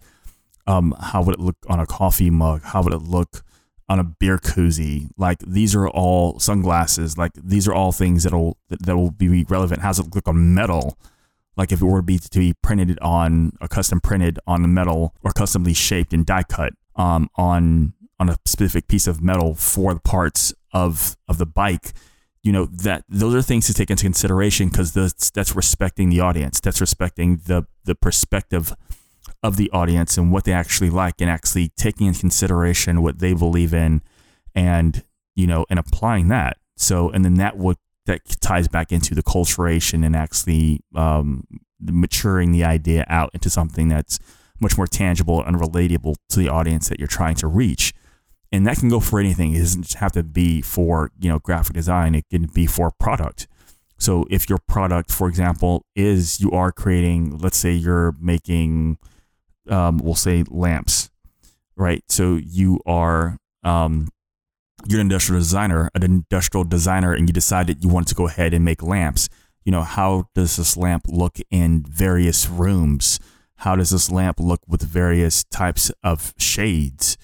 Um, 0.69 0.95
how 1.01 1.23
would 1.23 1.35
it 1.35 1.41
look 1.41 1.57
on 1.69 1.81
a 1.81 1.87
coffee 1.87 2.31
mug? 2.31 2.63
How 2.63 2.81
would 2.81 2.93
it 2.93 3.03
look 3.03 3.43
on 3.89 3.99
a 3.99 4.05
beer 4.05 4.39
koozie? 4.39 5.09
Like 5.17 5.41
these 5.41 5.75
are 5.75 5.89
all 5.89 6.39
sunglasses. 6.39 7.19
Like 7.19 7.33
these 7.35 7.67
are 7.67 7.75
all 7.75 7.91
things 7.91 8.23
that'll 8.23 8.57
that 8.69 8.97
will 8.97 9.11
be 9.11 9.45
relevant. 9.49 9.81
How 9.81 9.89
does 9.89 9.99
it 9.99 10.15
look 10.15 10.29
on 10.29 10.55
metal? 10.55 10.97
Like 11.57 11.73
if 11.73 11.83
it 11.83 11.85
were 11.85 11.99
to 11.99 12.05
be 12.05 12.19
to 12.19 12.39
be 12.39 12.55
printed 12.63 13.01
on 13.01 13.53
a 13.61 13.67
custom 13.67 14.01
printed 14.01 14.39
on 14.47 14.63
the 14.63 14.69
metal 14.69 15.13
or 15.25 15.33
customly 15.33 15.75
shaped 15.75 16.13
and 16.13 16.25
die 16.25 16.45
cut 16.45 16.75
um, 16.95 17.29
on 17.35 17.95
on 18.21 18.29
a 18.29 18.37
specific 18.45 18.87
piece 18.87 19.09
of 19.09 19.21
metal 19.21 19.57
for 19.57 19.93
the 19.93 20.01
parts 20.01 20.55
of 20.73 21.17
of 21.27 21.39
the 21.39 21.47
bike 21.47 21.93
you 22.43 22.53
know 22.53 22.67
that 22.67 23.05
those 23.09 23.35
are 23.35 23.43
things 23.43 23.67
to 23.67 23.75
take 23.75 23.91
into 23.91 24.05
consideration 24.05 24.69
because 24.69 24.93
that's 24.93 25.55
respecting 25.55 26.09
the 26.09 26.21
audience 26.21 26.59
that's 26.59 26.81
respecting 26.81 27.37
the 27.47 27.67
the 27.85 27.95
perspective 27.95 28.75
of 29.43 29.57
the 29.57 29.71
audience 29.71 30.19
and 30.19 30.33
what 30.33 30.45
they 30.45 30.53
actually 30.53 30.91
like 30.91 31.21
and 31.21 31.31
actually 31.31 31.71
taking 31.77 32.07
into 32.07 32.21
consideration 32.21 33.03
what 33.03 33.19
they 33.19 33.33
believe 33.33 33.73
in 33.73 34.03
and 34.55 35.05
you 35.35 35.47
know 35.47 35.65
and 35.71 35.79
applying 35.79 36.29
that. 36.29 36.59
So 36.77 37.11
and 37.11 37.25
then 37.25 37.35
that 37.35 37.57
would 37.57 37.77
that 38.07 38.21
ties 38.41 38.69
back 38.69 38.93
into 38.93 39.15
the 39.15 39.23
culturation 39.23 40.03
and 40.05 40.17
actually 40.17 40.81
um, 40.95 41.45
maturing 41.81 42.53
the 42.53 42.65
idea 42.65 43.05
out 43.09 43.31
into 43.35 43.51
something 43.51 43.89
that's 43.89 44.19
much 44.59 44.77
more 44.77 44.87
tangible 44.87 45.43
and 45.43 45.57
relatable 45.57 46.17
to 46.29 46.39
the 46.39 46.49
audience 46.49 46.89
that 46.89 46.99
you're 46.99 47.09
trying 47.09 47.35
to 47.37 47.47
reach 47.47 47.95
and 48.53 48.67
that 48.67 48.79
can 48.79 48.89
go 48.89 49.01
for 49.01 49.21
anything. 49.21 49.55
It 49.55 49.61
doesn't 49.61 49.93
have 49.95 50.13
to 50.13 50.23
be 50.23 50.63
for 50.63 51.11
you 51.21 51.29
know 51.29 51.39
graphic 51.39 51.75
design. 51.75 52.15
It 52.15 52.25
can 52.31 52.47
be 52.47 52.67
for 52.67 52.91
product. 52.91 53.47
So 53.99 54.27
if 54.31 54.49
your 54.49 54.59
product, 54.67 55.13
for 55.13 55.29
example, 55.29 55.85
is 55.95 56.41
you 56.41 56.51
are 56.53 56.73
creating, 56.73 57.37
let's 57.37 57.59
say 57.59 57.73
you're 57.73 58.17
making, 58.19 58.97
um, 59.69 59.99
we'll 59.99 60.15
say 60.15 60.43
lamps, 60.49 61.11
right? 61.77 62.03
So 62.09 62.37
you 62.37 62.81
are 62.87 63.37
um, 63.63 64.09
you're 64.87 65.01
an 65.01 65.07
industrial 65.07 65.41
designer, 65.41 65.91
an 65.95 66.03
industrial 66.03 66.65
designer, 66.65 67.13
and 67.13 67.29
you 67.29 67.33
decided 67.33 67.85
you 67.85 67.91
want 67.91 68.09
to 68.09 68.15
go 68.15 68.27
ahead 68.27 68.55
and 68.55 68.65
make 68.65 68.83
lamps. 68.83 69.29
You 69.65 69.73
know, 69.73 69.83
how 69.83 70.29
does 70.35 70.57
this 70.57 70.77
lamp 70.77 71.03
look 71.07 71.39
in 71.51 71.85
various 71.87 72.49
rooms? 72.49 73.21
How 73.57 73.77
does 73.77 73.91
this 73.91 74.11
lamp 74.11 74.41
look 74.41 74.61
with 74.67 74.83
various 74.83 75.45
types 75.45 75.93
of 76.03 76.33
shades? 76.39 77.19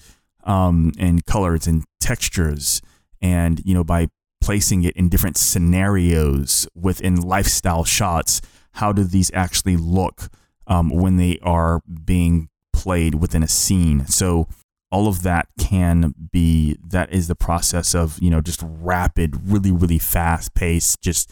Um, 0.47 0.91
and 0.97 1.23
colors 1.25 1.67
and 1.67 1.83
textures, 1.99 2.81
and 3.21 3.61
you 3.63 3.75
know 3.75 3.83
by 3.83 4.07
placing 4.41 4.83
it 4.83 4.95
in 4.95 5.09
different 5.09 5.37
scenarios 5.37 6.67
within 6.73 7.15
lifestyle 7.15 7.83
shots, 7.83 8.41
how 8.73 8.91
do 8.91 9.03
these 9.03 9.29
actually 9.33 9.75
look 9.75 10.29
um, 10.65 10.89
when 10.89 11.17
they 11.17 11.37
are 11.43 11.81
being 12.05 12.49
played 12.73 13.15
within 13.15 13.43
a 13.43 13.47
scene? 13.47 14.05
So 14.07 14.47
all 14.91 15.07
of 15.07 15.23
that 15.23 15.47
can 15.59 16.13
be 16.31 16.77
that 16.87 17.11
is 17.11 17.27
the 17.27 17.35
process 17.35 17.93
of 17.93 18.17
you 18.21 18.29
know 18.29 18.41
just 18.41 18.63
rapid 18.63 19.49
really 19.49 19.71
really 19.71 19.99
fast 19.99 20.53
pace 20.53 20.95
just 21.01 21.29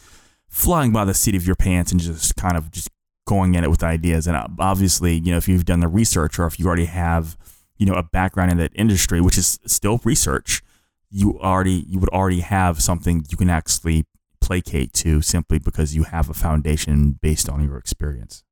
flying 0.48 0.92
by 0.92 1.04
the 1.04 1.14
seat 1.14 1.34
of 1.34 1.46
your 1.46 1.56
pants 1.56 1.90
and 1.90 2.00
just 2.00 2.36
kind 2.36 2.56
of 2.56 2.70
just 2.70 2.88
going 3.26 3.56
at 3.56 3.64
it 3.64 3.70
with 3.70 3.82
ideas 3.82 4.26
and 4.26 4.36
obviously 4.58 5.14
you 5.14 5.32
know 5.32 5.36
if 5.36 5.48
you've 5.48 5.64
done 5.64 5.80
the 5.80 5.88
research 5.88 6.38
or 6.38 6.46
if 6.46 6.60
you 6.60 6.66
already 6.66 6.84
have 6.84 7.36
you 7.76 7.86
know 7.86 7.94
a 7.94 8.02
background 8.02 8.50
in 8.50 8.58
that 8.58 8.72
industry 8.74 9.20
which 9.20 9.38
is 9.38 9.58
still 9.66 10.00
research 10.04 10.62
you 11.10 11.38
already 11.40 11.84
you 11.88 11.98
would 11.98 12.08
already 12.10 12.40
have 12.40 12.82
something 12.82 13.24
you 13.28 13.36
can 13.36 13.50
actually 13.50 14.04
placate 14.40 14.92
to 14.92 15.20
simply 15.22 15.58
because 15.58 15.94
you 15.94 16.04
have 16.04 16.30
a 16.30 16.34
foundation 16.34 17.18
based 17.20 17.48
on 17.48 17.62
your 17.62 17.76
experience 17.76 18.42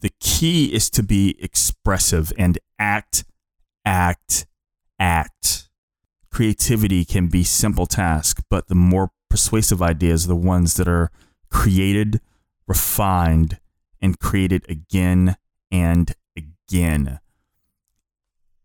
the 0.00 0.10
key 0.20 0.72
is 0.72 0.90
to 0.90 1.02
be 1.02 1.36
expressive 1.40 2.32
and 2.36 2.58
act 2.78 3.24
act, 3.84 4.46
act. 4.98 5.68
Creativity 6.30 7.04
can 7.04 7.28
be 7.28 7.44
simple 7.44 7.86
task, 7.86 8.42
but 8.50 8.68
the 8.68 8.74
more 8.74 9.10
persuasive 9.30 9.82
ideas 9.82 10.24
are 10.24 10.28
the 10.28 10.36
ones 10.36 10.74
that 10.74 10.88
are 10.88 11.10
created, 11.50 12.20
refined, 12.66 13.58
and 14.00 14.18
created 14.18 14.64
again 14.68 15.36
and 15.70 16.14
again. 16.36 17.20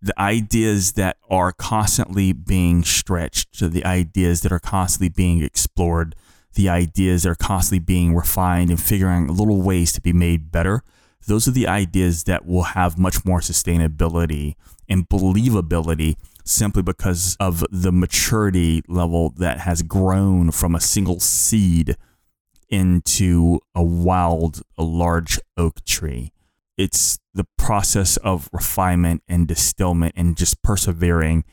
The 0.01 0.19
ideas 0.19 0.93
that 0.93 1.17
are 1.29 1.51
constantly 1.51 2.31
being 2.31 2.83
stretched, 2.83 3.59
the 3.59 3.85
ideas 3.85 4.41
that 4.41 4.51
are 4.51 4.59
constantly 4.59 5.09
being 5.09 5.43
explored, 5.43 6.15
the 6.53 6.69
ideas 6.69 7.23
that 7.23 7.29
are 7.29 7.35
constantly 7.35 7.79
being 7.79 8.15
refined 8.15 8.69
and 8.69 8.81
figuring 8.81 9.27
little 9.27 9.61
ways 9.61 9.91
to 9.93 10.01
be 10.01 10.13
made 10.13 10.51
better, 10.51 10.83
those 11.27 11.47
are 11.47 11.51
the 11.51 11.67
ideas 11.67 12.23
that 12.23 12.45
will 12.45 12.63
have 12.63 12.97
much 12.97 13.25
more 13.25 13.39
sustainability 13.39 14.55
and 14.87 15.07
believability 15.09 16.15
simply 16.43 16.81
because 16.81 17.37
of 17.39 17.63
the 17.71 17.91
maturity 17.91 18.81
level 18.87 19.29
that 19.37 19.59
has 19.59 19.81
grown 19.81 20.49
from 20.49 20.75
a 20.75 20.81
single 20.81 21.19
seed 21.19 21.95
into 22.69 23.59
a 23.75 23.83
wild, 23.83 24.61
a 24.77 24.83
large 24.83 25.39
oak 25.57 25.83
tree. 25.85 26.31
It's 26.79 27.19
the 27.33 27.45
process 27.57 28.15
of 28.15 28.49
refinement 28.53 29.21
and 29.27 29.49
distillment 29.49 30.13
and 30.15 30.37
just 30.37 30.63
persevering 30.63 31.43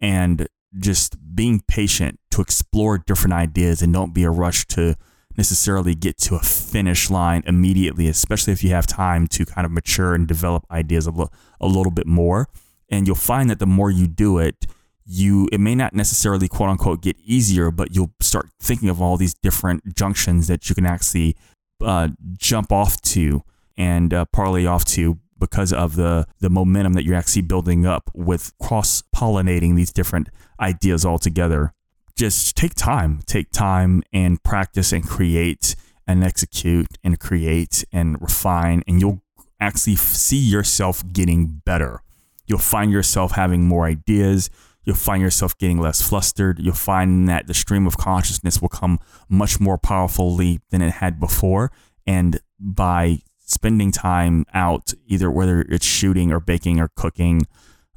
and 0.00 0.48
just 0.76 1.16
being 1.36 1.62
patient 1.68 2.18
to 2.32 2.40
explore 2.40 2.98
different 2.98 3.32
ideas 3.32 3.80
and 3.80 3.92
don't 3.92 4.12
be 4.12 4.24
a 4.24 4.30
rush 4.30 4.66
to 4.66 4.96
necessarily 5.36 5.94
get 5.94 6.18
to 6.18 6.34
a 6.34 6.40
finish 6.40 7.10
line 7.10 7.44
immediately, 7.46 8.08
especially 8.08 8.52
if 8.52 8.64
you 8.64 8.70
have 8.70 8.88
time 8.88 9.28
to 9.28 9.46
kind 9.46 9.64
of 9.64 9.70
mature 9.70 10.14
and 10.14 10.26
develop 10.26 10.66
ideas 10.68 11.06
a 11.06 11.66
little 11.66 11.92
bit 11.92 12.08
more. 12.08 12.48
And 12.90 13.06
you'll 13.06 13.14
find 13.14 13.48
that 13.50 13.60
the 13.60 13.66
more 13.66 13.90
you 13.90 14.08
do 14.08 14.38
it 14.38 14.66
you 15.04 15.48
it 15.52 15.58
may 15.58 15.74
not 15.74 15.94
necessarily 15.94 16.46
quote 16.46 16.70
unquote 16.70 17.02
get 17.02 17.16
easier 17.24 17.72
but 17.72 17.92
you'll 17.92 18.12
start 18.20 18.48
thinking 18.60 18.88
of 18.88 19.02
all 19.02 19.16
these 19.16 19.34
different 19.34 19.96
junctions 19.96 20.46
that 20.46 20.68
you 20.68 20.76
can 20.76 20.86
actually 20.86 21.36
uh, 21.80 22.08
jump 22.38 22.70
off 22.70 23.00
to 23.02 23.42
and 23.76 24.12
uh, 24.12 24.24
parlay 24.26 24.66
off 24.66 24.84
to 24.84 25.18
because 25.38 25.72
of 25.72 25.96
the 25.96 26.26
the 26.40 26.50
momentum 26.50 26.92
that 26.92 27.04
you're 27.04 27.16
actually 27.16 27.42
building 27.42 27.86
up 27.86 28.10
with 28.14 28.52
cross 28.60 29.02
pollinating 29.14 29.74
these 29.74 29.92
different 29.92 30.28
ideas 30.60 31.04
all 31.04 31.18
together 31.18 31.72
just 32.16 32.56
take 32.56 32.74
time 32.74 33.20
take 33.26 33.50
time 33.50 34.02
and 34.12 34.42
practice 34.44 34.92
and 34.92 35.08
create 35.08 35.74
and 36.06 36.22
execute 36.22 36.98
and 37.02 37.18
create 37.18 37.84
and 37.92 38.20
refine 38.22 38.84
and 38.86 39.00
you'll 39.00 39.20
actually 39.60 39.96
see 39.96 40.38
yourself 40.38 41.02
getting 41.12 41.60
better 41.64 42.02
You'll 42.46 42.58
find 42.58 42.92
yourself 42.92 43.32
having 43.32 43.62
more 43.64 43.86
ideas. 43.86 44.50
You'll 44.84 44.96
find 44.96 45.22
yourself 45.22 45.56
getting 45.58 45.78
less 45.78 46.02
flustered. 46.02 46.58
You'll 46.58 46.74
find 46.74 47.28
that 47.28 47.46
the 47.46 47.54
stream 47.54 47.86
of 47.86 47.96
consciousness 47.96 48.60
will 48.60 48.68
come 48.68 48.98
much 49.28 49.60
more 49.60 49.78
powerfully 49.78 50.60
than 50.70 50.82
it 50.82 50.94
had 50.94 51.20
before. 51.20 51.70
And 52.06 52.40
by 52.58 53.20
spending 53.44 53.92
time 53.92 54.44
out, 54.54 54.92
either 55.06 55.30
whether 55.30 55.60
it's 55.62 55.86
shooting 55.86 56.32
or 56.32 56.40
baking 56.40 56.80
or 56.80 56.88
cooking, 56.96 57.42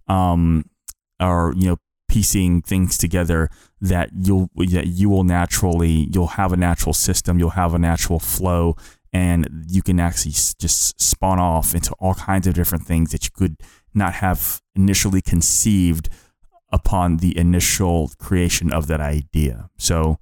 um, 0.08 0.66
or 1.20 1.54
you 1.58 1.68
know, 1.68 1.78
piecing 2.08 2.62
things 2.62 2.98
together, 2.98 3.50
that 3.82 4.10
you'll 4.14 4.50
that 4.56 4.88
you 4.88 5.10
will 5.10 5.24
naturally 5.24 6.08
you'll 6.12 6.28
have 6.28 6.52
a 6.52 6.58
natural 6.58 6.94
system, 6.94 7.40
you'll 7.40 7.52
have 7.52 7.74
a 7.74 7.80
natural 7.80 8.20
flow, 8.20 8.76
and 9.14 9.66
you 9.70 9.82
can 9.82 10.00
actually 10.00 10.32
just 10.32 11.00
spawn 11.00 11.40
off 11.40 11.74
into 11.74 11.94
all 12.00 12.14
kinds 12.14 12.48
of 12.48 12.54
different 12.54 12.86
things 12.86 13.12
that 13.12 13.24
you 13.26 13.32
could 13.34 13.58
not 13.94 14.14
have 14.16 14.62
initially 14.76 15.22
conceived 15.22 16.10
upon 16.72 17.18
the 17.18 17.38
initial 17.38 18.12
creation 18.20 18.72
of 18.74 18.88
that 18.88 19.00
idea. 19.00 19.70
So 19.78 20.20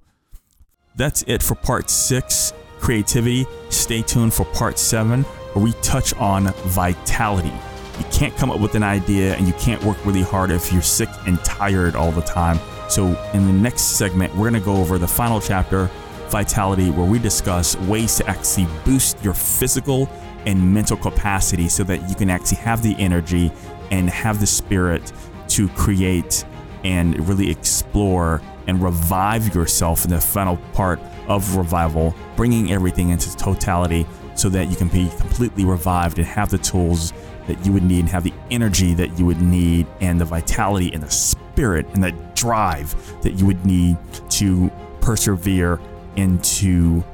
that's 0.96 1.24
it 1.26 1.42
for 1.42 1.56
part 1.56 1.90
six 1.90 2.52
creativity. 2.84 3.46
Stay 3.70 4.02
tuned 4.02 4.34
for 4.34 4.44
part 4.44 4.78
seven, 4.78 5.22
where 5.54 5.64
we 5.64 5.72
touch 5.80 6.14
on 6.16 6.48
vitality. 6.66 7.52
You 7.98 8.04
can't 8.12 8.36
come 8.36 8.50
up 8.50 8.60
with 8.60 8.74
an 8.74 8.82
idea 8.82 9.34
and 9.36 9.46
you 9.46 9.54
can't 9.54 9.82
work 9.82 9.96
really 10.04 10.22
hard 10.22 10.50
if 10.50 10.70
you're 10.70 10.82
sick 10.82 11.08
and 11.26 11.42
tired 11.42 11.96
all 11.96 12.12
the 12.12 12.20
time. 12.22 12.58
So, 12.90 13.06
in 13.32 13.46
the 13.46 13.52
next 13.52 13.96
segment, 13.96 14.34
we're 14.34 14.50
going 14.50 14.60
to 14.60 14.66
go 14.66 14.76
over 14.76 14.98
the 14.98 15.08
final 15.08 15.40
chapter, 15.40 15.90
Vitality, 16.28 16.90
where 16.90 17.08
we 17.08 17.18
discuss 17.18 17.76
ways 17.76 18.16
to 18.16 18.26
actually 18.26 18.66
boost 18.84 19.22
your 19.24 19.34
physical 19.34 20.08
and 20.44 20.74
mental 20.74 20.96
capacity 20.96 21.68
so 21.68 21.84
that 21.84 22.06
you 22.08 22.14
can 22.14 22.28
actually 22.28 22.58
have 22.58 22.82
the 22.82 22.94
energy 22.98 23.50
and 23.92 24.10
have 24.10 24.40
the 24.40 24.46
spirit 24.46 25.12
to 25.48 25.68
create 25.70 26.44
and 26.82 27.26
really 27.28 27.50
explore 27.50 28.42
and 28.66 28.82
revive 28.82 29.54
yourself 29.54 30.04
in 30.04 30.10
the 30.10 30.20
final 30.20 30.58
part 30.74 31.00
of 31.28 31.56
revival, 31.56 32.14
bringing 32.36 32.72
everything 32.72 33.10
into 33.10 33.34
totality 33.36 34.06
so 34.34 34.48
that 34.48 34.68
you 34.68 34.76
can 34.76 34.88
be 34.88 35.08
completely 35.18 35.64
revived 35.64 36.18
and 36.18 36.26
have 36.26 36.50
the 36.50 36.58
tools 36.58 37.12
that 37.46 37.64
you 37.64 37.72
would 37.72 37.82
need 37.82 38.00
and 38.00 38.08
have 38.08 38.24
the 38.24 38.32
energy 38.50 38.94
that 38.94 39.18
you 39.18 39.26
would 39.26 39.40
need 39.40 39.86
and 40.00 40.20
the 40.20 40.24
vitality 40.24 40.92
and 40.92 41.02
the 41.02 41.10
spirit 41.10 41.86
and 41.94 42.02
the 42.02 42.12
drive 42.34 42.94
that 43.22 43.32
you 43.32 43.46
would 43.46 43.64
need 43.64 43.96
to 44.30 44.70
persevere 45.00 45.80
into 46.16 47.04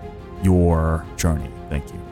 your 0.42 1.04
journey. 1.16 1.50
Thank 1.68 1.92
you. 1.92 2.09